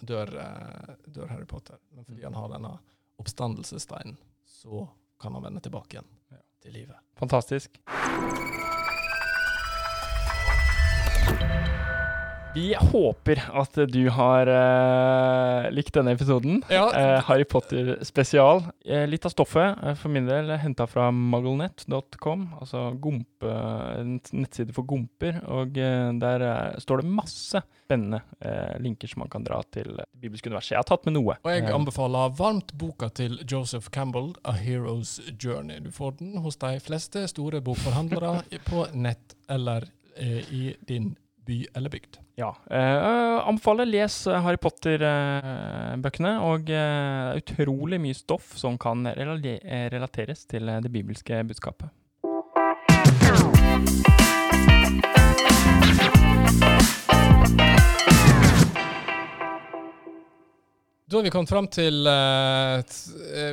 dør, 0.00 0.32
eh, 0.40 0.94
dør 1.06 1.26
Harry 1.34 1.44
Potter. 1.50 1.78
Men 1.94 2.04
fordi 2.08 2.24
han 2.24 2.34
har 2.38 2.48
denne 2.54 2.76
oppstandelsessteinen, 3.20 4.16
så 4.46 4.86
kan 5.20 5.34
han 5.36 5.42
vende 5.50 5.60
tilbake 5.64 5.98
igjen 5.98 6.08
Ja. 6.32 6.40
til 6.62 6.72
livet. 6.72 6.96
Fantastisk. 7.18 7.80
Vi 12.56 12.70
håper 12.74 13.42
at 13.52 13.74
du 13.92 14.06
har 14.08 14.48
uh, 14.48 15.66
likt 15.68 15.92
denne 15.92 16.14
episoden. 16.16 16.62
Ja, 16.72 16.86
Uh, 16.96 17.20
Harry 17.26 17.44
Potter 17.44 17.98
spesial. 18.06 18.62
Uh, 18.88 19.02
litt 19.04 19.26
av 19.28 19.34
stoffet 19.34 19.76
for 20.00 20.08
min 20.14 20.24
del 20.24 20.48
henta 20.62 20.86
fra 20.88 21.10
mugglenet.com, 21.12 22.46
altså 22.56 22.86
gompe, 23.02 23.50
en 23.98 24.14
nettside 24.32 24.72
for 24.72 24.88
gomper. 24.88 25.42
Og 25.52 25.76
der 25.76 26.46
står 26.80 27.02
det 27.02 27.12
masse 27.18 27.60
spennende 27.84 28.22
linker 28.80 29.10
som 29.12 29.20
man 29.26 29.30
kan 29.34 29.44
dra 29.44 29.60
til 29.74 29.92
det 29.98 30.06
bibelske 30.16 30.48
universet. 30.48 30.72
Jeg 30.78 30.80
har 30.80 30.88
tatt 30.88 31.04
med 31.10 31.18
noe. 31.18 31.36
Og 31.36 31.52
jeg 31.52 31.68
anbefaler 31.68 32.32
varmt 32.40 32.72
boka 32.80 33.10
til 33.12 33.36
Joseph 33.44 33.92
Campbell, 33.92 34.32
A 34.48 34.56
Hero's 34.56 35.18
Journey. 35.36 35.82
Du 35.84 35.92
får 35.92 36.16
den 36.22 36.38
hos 36.40 36.56
de 36.64 36.78
fleste 36.80 37.26
store 37.34 37.60
bokforhandlere 37.60 38.38
på 38.70 38.88
nett 38.96 39.36
eller 39.52 39.90
i 40.16 40.70
din 40.88 41.12
by 41.44 41.66
eller 41.76 41.92
bygd. 41.92 42.22
Ja. 42.36 42.50
Uh, 42.70 43.48
anbefaler 43.48 43.88
les 43.88 44.14
eh, 44.28 44.42
Harry 44.44 44.58
Potter-bøkene. 44.60 46.34
og 46.44 46.68
uh, 46.68 47.32
utrolig 47.38 47.96
mye 48.02 48.16
stoff 48.16 48.52
som 48.60 48.76
kan 48.76 49.06
eh, 49.08 49.88
relateres 49.88 50.44
til 50.44 50.68
eh, 50.68 50.82
det 50.84 50.92
bibelske 50.92 51.40
budskapet. 51.48 51.88
Da 61.06 61.16
har 61.16 61.22
vi 61.22 61.30
kommet 61.30 61.48
fram 61.48 61.68
til 61.72 62.04
uh, 62.04 62.82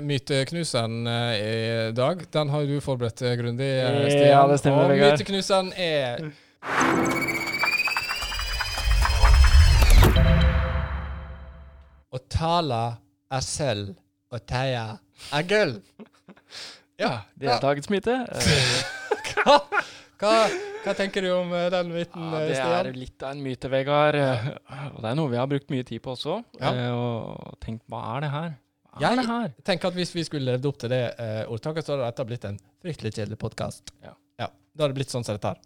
myteknuseren 0.03 1.07
uh, 1.07 1.33
i 1.37 1.91
dag. 1.95 2.25
Den 2.33 2.49
har 2.49 2.65
jo 2.65 2.75
du 2.75 2.83
forberedt 2.83 3.21
eh, 3.21 3.37
grundig, 3.39 3.69
uh, 3.79 4.09
Ja, 4.27 4.43
det 4.49 4.59
stemmer, 4.59 4.89
Og 4.89 4.97
myteknuseren 4.97 5.71
er 5.77 6.33
Å 12.13 12.19
tale 12.29 12.79
er 13.33 13.41
selv, 13.45 13.95
å 14.33 14.39
teie 14.39 14.83
er 15.33 15.45
gull. 15.49 15.75
Ja, 17.01 17.23
deltakelsesmyte. 17.41 18.19
Eh, 19.43 19.43
Hva, 19.43 19.55
hva, 20.21 20.33
hva 20.85 20.93
tenker 20.95 21.25
du 21.25 21.29
om 21.35 21.49
eh, 21.57 21.65
den 21.73 21.89
myten, 21.91 22.27
ja, 22.31 22.39
det 22.47 22.53
Stian? 22.55 22.73
er 22.77 22.95
litt 22.95 23.23
av 23.25 23.33
en 23.33 23.41
myte, 23.43 23.67
Vegard. 23.73 24.15
Og 24.93 24.99
det 25.03 25.09
er 25.09 25.17
noe 25.19 25.31
vi 25.33 25.39
har 25.41 25.49
brukt 25.51 25.67
mye 25.73 25.83
tid 25.89 25.99
på 26.05 26.13
også. 26.13 26.37
Ja. 26.61 26.69
eh, 26.71 26.93
Og 26.95 27.57
tenkt 27.65 27.83
hva 27.91 28.03
er 28.13 28.23
det 28.23 28.29
her? 28.31 28.53
Hva 28.93 29.01
Jeg- 29.03 29.11
er 29.11 29.19
det 29.19 29.25
her? 29.27 29.47
Jeg 29.57 29.65
tenker 29.67 29.89
at 29.91 29.97
Hvis 29.97 30.13
vi 30.15 30.23
skulle 30.23 30.45
levd 30.53 30.69
opp 30.69 30.77
til 30.79 30.93
det 30.93 31.01
ordtaket, 31.51 31.83
så 31.89 31.97
hadde 31.97 32.07
dette 32.07 32.25
blitt 32.29 32.45
en 32.47 32.59
fryktelig 32.85 33.11
kjedelig 33.17 33.39
podkast. 33.41 33.91
Ja. 34.05 34.13
ja. 34.39 34.47
Da 34.75 34.85
hadde 34.85 34.93
det 34.93 34.99
blitt 35.01 35.11
sånn 35.17 35.25
som 35.27 35.35
dette 35.35 35.51
her. 35.55 35.59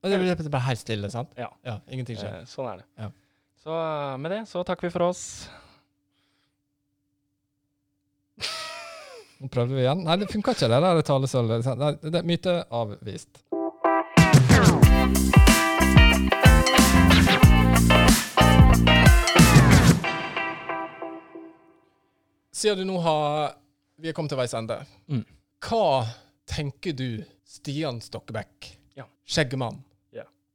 Og 0.00 0.08
det 0.10 0.18
blir 0.20 0.48
bare 0.52 0.64
helt 0.70 0.80
stille, 0.80 1.10
sant? 1.12 1.32
Ja. 1.36 1.50
ingenting 1.92 2.16
skjer. 2.16 2.40
Eh, 2.40 2.46
Sånn 2.48 2.68
er 2.72 2.80
det. 2.80 2.86
Ja. 3.02 3.10
Så 3.60 3.74
eh, 3.76 4.14
med 4.22 4.32
det 4.32 4.38
så 4.48 4.62
takker 4.64 4.88
vi 4.88 4.94
for 4.94 5.10
oss. 5.10 5.24
Nå 9.40 9.48
prøvde 9.52 9.76
vi 9.76 9.84
igjen. 9.84 10.02
Nei, 10.04 10.16
det 10.20 10.28
funka 10.32 10.52
ikke, 10.56 10.68
det 10.72 10.80
der 10.84 11.02
talesølvet. 11.04 11.68
Det 12.04 12.16
er 12.22 12.28
myte 12.28 12.56
avvist. 12.76 13.44
Siden 22.52 22.78
du 22.78 22.84
nå 22.92 22.98
har 23.00 23.54
Vi 24.00 24.08
er 24.08 24.12
kommet 24.16 24.32
til 24.32 24.40
veis 24.40 24.54
ende. 24.56 24.78
Mm. 25.12 25.24
Hva 25.60 26.06
tenker 26.48 26.94
du, 26.96 27.22
Stian 27.44 27.98
Stokkebekk, 28.00 28.70
Ja. 28.96 29.04
skjeggemann, 29.28 29.76
Ja. 29.76 29.89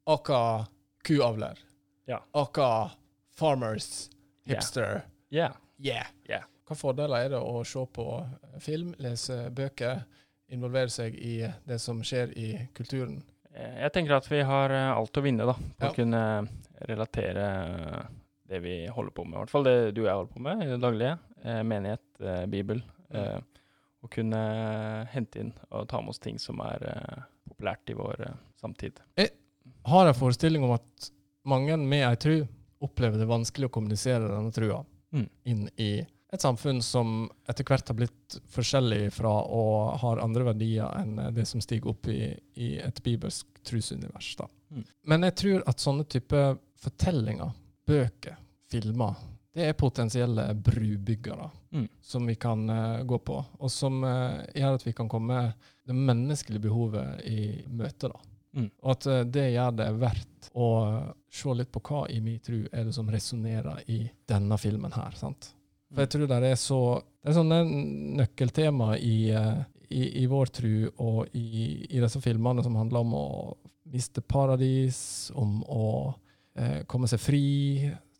Aka 0.05 0.65
kuavler. 1.05 1.59
Ja. 2.05 2.19
Aka 2.31 2.91
farmers, 3.35 4.09
hipster. 4.45 5.01
Yeah. 5.33 5.53
Yeah. 5.79 6.07
Yeah. 6.29 6.43
Hva 6.65 6.75
fordeler 6.77 7.25
er 7.27 7.29
det 7.35 7.39
å 7.41 7.61
se 7.67 7.83
på 7.93 8.05
film, 8.63 8.93
lese 9.01 9.49
bøker, 9.53 10.03
involvere 10.53 10.89
seg 10.93 11.15
i 11.17 11.39
det 11.65 11.79
som 11.81 11.99
skjer 12.05 12.31
i 12.37 12.51
kulturen? 12.77 13.19
Eh, 13.53 13.81
Jeg 13.83 13.91
tenker 13.93 14.15
at 14.17 14.29
vi 14.31 14.41
har 14.45 14.73
eh, 14.73 14.91
alt 14.95 15.17
å 15.17 15.23
vinne 15.25 15.45
da, 15.45 15.53
på 15.53 15.85
Ja. 15.85 15.91
å 15.91 15.95
kunne 15.97 16.23
relatere 16.89 17.45
eh, 17.99 18.05
det 18.49 18.59
vi 18.65 18.75
holder 18.87 19.11
på 19.11 19.25
med. 19.25 19.37
I 19.37 19.43
hvert 19.43 19.53
fall 19.53 19.63
det 19.67 19.77
du 19.97 20.01
og 20.03 20.07
jeg 20.09 20.15
holder 20.19 20.33
på 20.33 20.45
med 20.47 20.63
i 20.65 20.69
det 20.73 20.81
daglige. 20.81 21.17
Eh, 21.43 21.61
menighet, 21.63 22.05
eh, 22.21 22.45
Bibel. 22.49 22.81
Eh, 23.09 23.39
å 24.05 24.09
kunne 24.13 24.41
hente 25.09 25.39
inn 25.41 25.53
og 25.73 25.87
ta 25.89 25.97
med 26.01 26.13
oss 26.13 26.19
ting 26.21 26.37
som 26.41 26.59
er 26.61 26.83
eh, 26.91 27.23
populært 27.49 27.89
i 27.89 27.97
vår 27.97 28.21
eh, 28.27 28.35
samtid. 28.61 28.99
Har 29.85 30.09
en 30.09 30.17
forestilling 30.17 30.63
om 30.65 30.75
at 30.75 31.09
mange 31.45 31.77
med 31.77 32.03
ei 32.07 32.15
tru 32.19 32.35
opplever 32.85 33.21
det 33.21 33.29
vanskelig 33.29 33.69
å 33.69 33.73
kommunisere 33.77 34.27
denne 34.31 34.53
trua 34.53 34.83
Mm. 35.13 35.29
inn 35.45 35.69
i 35.77 36.05
et 36.33 36.41
samfunn 36.41 36.81
som 36.83 37.29
etter 37.47 37.63
hvert 37.63 37.87
har 37.87 37.95
blitt 37.95 38.39
forskjellig 38.51 39.13
fra 39.13 39.29
og 39.29 39.99
har 40.01 40.19
andre 40.19 40.43
verdier 40.49 40.89
enn 40.99 41.15
det 41.33 41.45
som 41.47 41.61
stiger 41.63 41.93
opp 41.93 42.09
i, 42.11 42.33
i 42.59 42.73
et 42.83 42.99
bibelsk 43.05 43.47
trusunivers. 43.63 44.35
Mm. 44.73 44.83
Men 45.07 45.23
jeg 45.29 45.35
tror 45.35 45.63
at 45.69 45.79
sånne 45.79 46.03
type 46.11 46.41
fortellinger, 46.83 47.53
bøker, 47.87 48.35
filmer, 48.71 49.15
det 49.55 49.69
er 49.69 49.77
potensielle 49.79 50.49
brubyggere 50.59 51.51
Mm. 51.75 51.87
som 52.01 52.25
vi 52.25 52.35
kan 52.35 52.69
uh, 52.69 53.03
gå 53.03 53.17
på, 53.19 53.45
og 53.59 53.71
som 53.71 54.03
uh, 54.03 54.43
gjør 54.55 54.75
at 54.77 54.85
vi 54.85 54.93
kan 54.95 55.09
komme 55.11 55.53
det 55.85 55.95
menneskelige 55.95 56.61
behovet 56.61 57.21
i 57.27 57.65
møte. 57.67 58.07
da. 58.07 58.19
Mm. 58.55 58.69
Og 58.81 58.91
at 58.95 59.07
eh, 59.11 59.25
det 59.27 59.49
gjør 59.51 59.75
det 59.81 59.89
verdt 59.99 60.49
å 60.55 60.69
se 61.35 61.55
litt 61.59 61.71
på 61.73 61.81
hva 61.83 62.05
i 62.11 62.21
min 62.23 62.39
tru 62.43 62.61
er 62.71 62.87
det 62.87 62.95
som 62.95 63.09
resonnerer 63.11 63.83
i 63.91 64.05
denne 64.29 64.57
filmen 64.61 64.93
her. 64.95 65.15
sant? 65.19 65.51
For 65.91 66.03
jeg 66.03 66.13
tror 66.13 66.29
det 66.29 66.51
er 66.51 66.59
så 66.59 66.81
Det 67.23 67.31
er 67.31 67.37
sånne 67.39 67.59
nøkkeltema 68.19 68.95
i, 69.01 69.31
eh, 69.33 69.61
i, 69.89 70.01
i 70.21 70.25
vår 70.29 70.51
tru 70.53 70.73
og 71.01 71.31
i, 71.33 71.87
i 71.89 72.01
disse 72.03 72.21
filmene 72.21 72.63
som 72.63 72.75
handler 72.77 73.01
om 73.01 73.15
å 73.17 73.27
miste 73.89 74.21
paradis, 74.21 75.31
om 75.33 75.63
å 75.65 75.87
eh, 76.53 76.83
komme 76.85 77.09
seg 77.09 77.21
fri. 77.21 77.47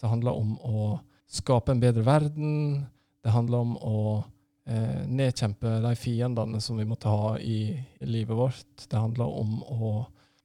Det 0.01 0.09
handler 0.09 0.39
om 0.39 0.55
å 0.57 0.87
skape 1.29 1.75
en 1.75 1.83
bedre 1.83 2.01
verden. 2.05 2.81
Det 3.21 3.33
handler 3.33 3.61
om 3.61 3.77
å 3.77 3.99
eh, 4.65 5.05
nedkjempe 5.05 5.77
de 5.85 5.93
fiendene 6.01 6.61
som 6.61 6.81
vi 6.81 6.87
måtte 6.89 7.13
ha 7.13 7.35
i, 7.37 7.75
i 7.77 8.09
livet 8.09 8.37
vårt. 8.37 8.87
Det 8.89 8.97
handler 8.97 9.29
om 9.29 9.59
å 9.61 9.93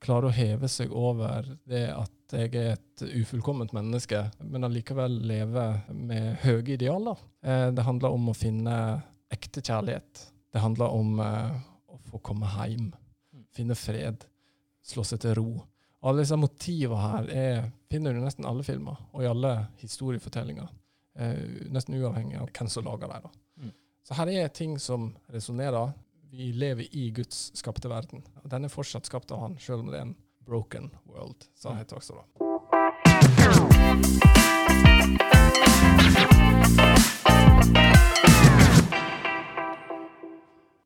klare 0.01 0.31
å 0.31 0.35
heve 0.35 0.69
seg 0.71 0.93
over 0.97 1.47
det 1.69 1.87
at 1.93 2.35
jeg 2.35 2.55
er 2.57 2.77
et 2.77 3.05
ufullkomment 3.21 3.73
menneske, 3.77 4.23
men 4.47 4.65
allikevel 4.67 5.17
leve 5.27 5.67
med 5.93 6.39
høye 6.45 6.77
idealer. 6.77 7.19
Eh, 7.43 7.69
det 7.75 7.85
handler 7.87 8.15
om 8.15 8.31
å 8.31 8.37
finne 8.37 8.77
ekte 9.33 9.63
kjærlighet. 9.63 10.27
Det 10.53 10.63
handler 10.63 10.95
om 10.95 11.21
eh, 11.25 11.59
å 11.91 11.99
få 12.11 12.21
komme 12.25 12.49
hjem, 12.55 12.91
finne 13.55 13.77
fred, 13.79 14.25
slå 14.87 15.05
seg 15.07 15.23
til 15.25 15.37
ro. 15.39 15.51
Alle 16.07 16.23
disse 16.23 16.39
motivene 16.41 17.01
her 17.03 17.33
er, 17.35 17.65
finner 17.93 18.15
du 18.15 18.23
i 18.23 18.25
nesten 18.25 18.49
alle 18.49 18.65
filmer, 18.65 19.01
og 19.13 19.25
i 19.25 19.29
alle 19.29 19.53
historiefortellinger. 19.83 20.71
Eh, 21.21 21.67
nesten 21.75 21.99
uavhengig 21.99 22.39
av 22.41 22.49
hvem 22.55 22.71
som 22.73 22.87
lager 22.87 23.11
dem. 23.11 23.35
Mm. 23.61 23.75
Så 24.07 24.17
her 24.17 24.33
er 24.33 24.55
ting 24.55 24.79
som 24.81 25.11
resonnerer. 25.35 25.93
Vi 26.33 26.53
lever 26.53 26.87
i 26.91 27.11
Guds 27.11 27.51
skapte 27.59 27.89
verden. 27.91 28.23
Og 28.45 28.51
den 28.53 28.65
er 28.65 28.71
fortsatt 28.71 29.09
skapt 29.09 29.33
av 29.35 29.41
han, 29.43 29.57
selv 29.59 29.83
om 29.83 29.91
det 29.91 29.99
er 29.99 30.05
en 30.07 30.15
broken 30.47 30.87
world, 31.11 31.49
sa 31.59 31.73
han 31.73 31.81
Heit 31.81 31.91
også 31.91 32.21
da. 32.21 32.25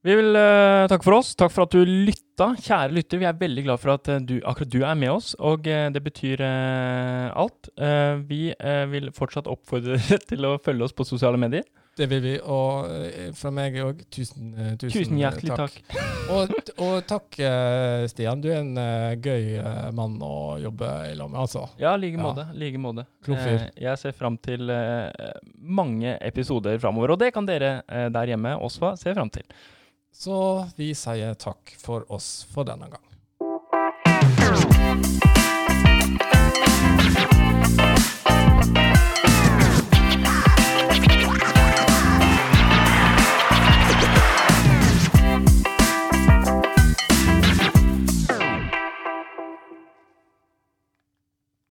Vi 0.05 0.17
vil 0.17 0.33
uh, 0.33 0.89
takke 0.89 1.05
for 1.05 1.19
oss. 1.19 1.35
Takk 1.37 1.53
for 1.53 1.69
at 1.69 1.77
du 1.77 1.85
lytta. 1.85 2.55
Kjære 2.65 2.97
lytter, 2.97 3.21
vi 3.21 3.29
er 3.29 3.37
veldig 3.45 3.69
glad 3.69 3.85
for 3.85 3.95
at 3.99 4.09
eh, 4.11 4.25
du, 4.25 4.35
akkurat 4.49 4.73
du 4.73 4.81
er 4.81 4.97
med 4.97 5.13
oss, 5.13 5.35
og 5.37 5.69
uh, 5.69 5.87
det 5.93 6.03
betyr 6.09 6.41
uh, 6.41 7.29
alt. 7.37 7.69
Vi 8.33 8.43
vil 8.97 9.13
fortsatt 9.13 9.49
oppfordre 9.49 10.01
deg 10.01 10.25
til 10.33 10.49
å 10.49 10.57
følge 10.65 10.89
oss 10.89 10.97
på 10.97 11.05
sosiale 11.09 11.41
medier. 11.41 11.69
Det 11.95 12.07
vil 12.11 12.23
vi, 12.25 12.33
og 12.43 12.89
eh, 12.91 13.29
fra 13.39 13.53
meg 13.55 13.77
òg, 13.79 14.01
tusen, 14.11 14.49
eh, 14.59 14.73
tusen, 14.81 14.97
Tusen 15.05 15.21
hjertelig 15.21 15.55
takk. 15.61 15.77
Og, 16.35 16.51
og 16.81 16.95
takk, 17.07 17.37
eh, 17.45 18.07
Stian. 18.09 18.41
Du 18.41 18.49
er 18.49 18.63
en 18.63 19.21
gøy 19.21 19.59
mann 19.95 20.15
å 20.25 20.57
jobbe 20.63 20.89
i 21.11 21.13
lag 21.19 21.29
med, 21.29 21.39
altså. 21.43 21.67
Ja, 21.79 21.93
like 22.01 22.17
Ja. 22.17 22.25
måte. 22.25 22.47
Like 22.57 22.81
måte. 22.81 23.05
Jeg 23.29 24.01
ser 24.01 24.17
fram 24.17 24.39
til 24.41 24.73
mange 25.61 26.17
episoder 26.25 26.81
framover, 26.81 27.13
og 27.15 27.21
det 27.21 27.31
kan 27.37 27.47
dere 27.47 27.83
der 27.87 28.33
hjemme 28.33 28.57
også 28.57 28.95
se 28.99 29.13
fram 29.15 29.31
til. 29.31 29.45
Så 30.15 30.37
vi 30.79 30.95
sier 30.97 31.35
takk 31.37 31.75
for 31.79 32.07
oss 32.09 32.47
for 32.51 32.65
denne 32.65 32.89
gang. 32.89 33.05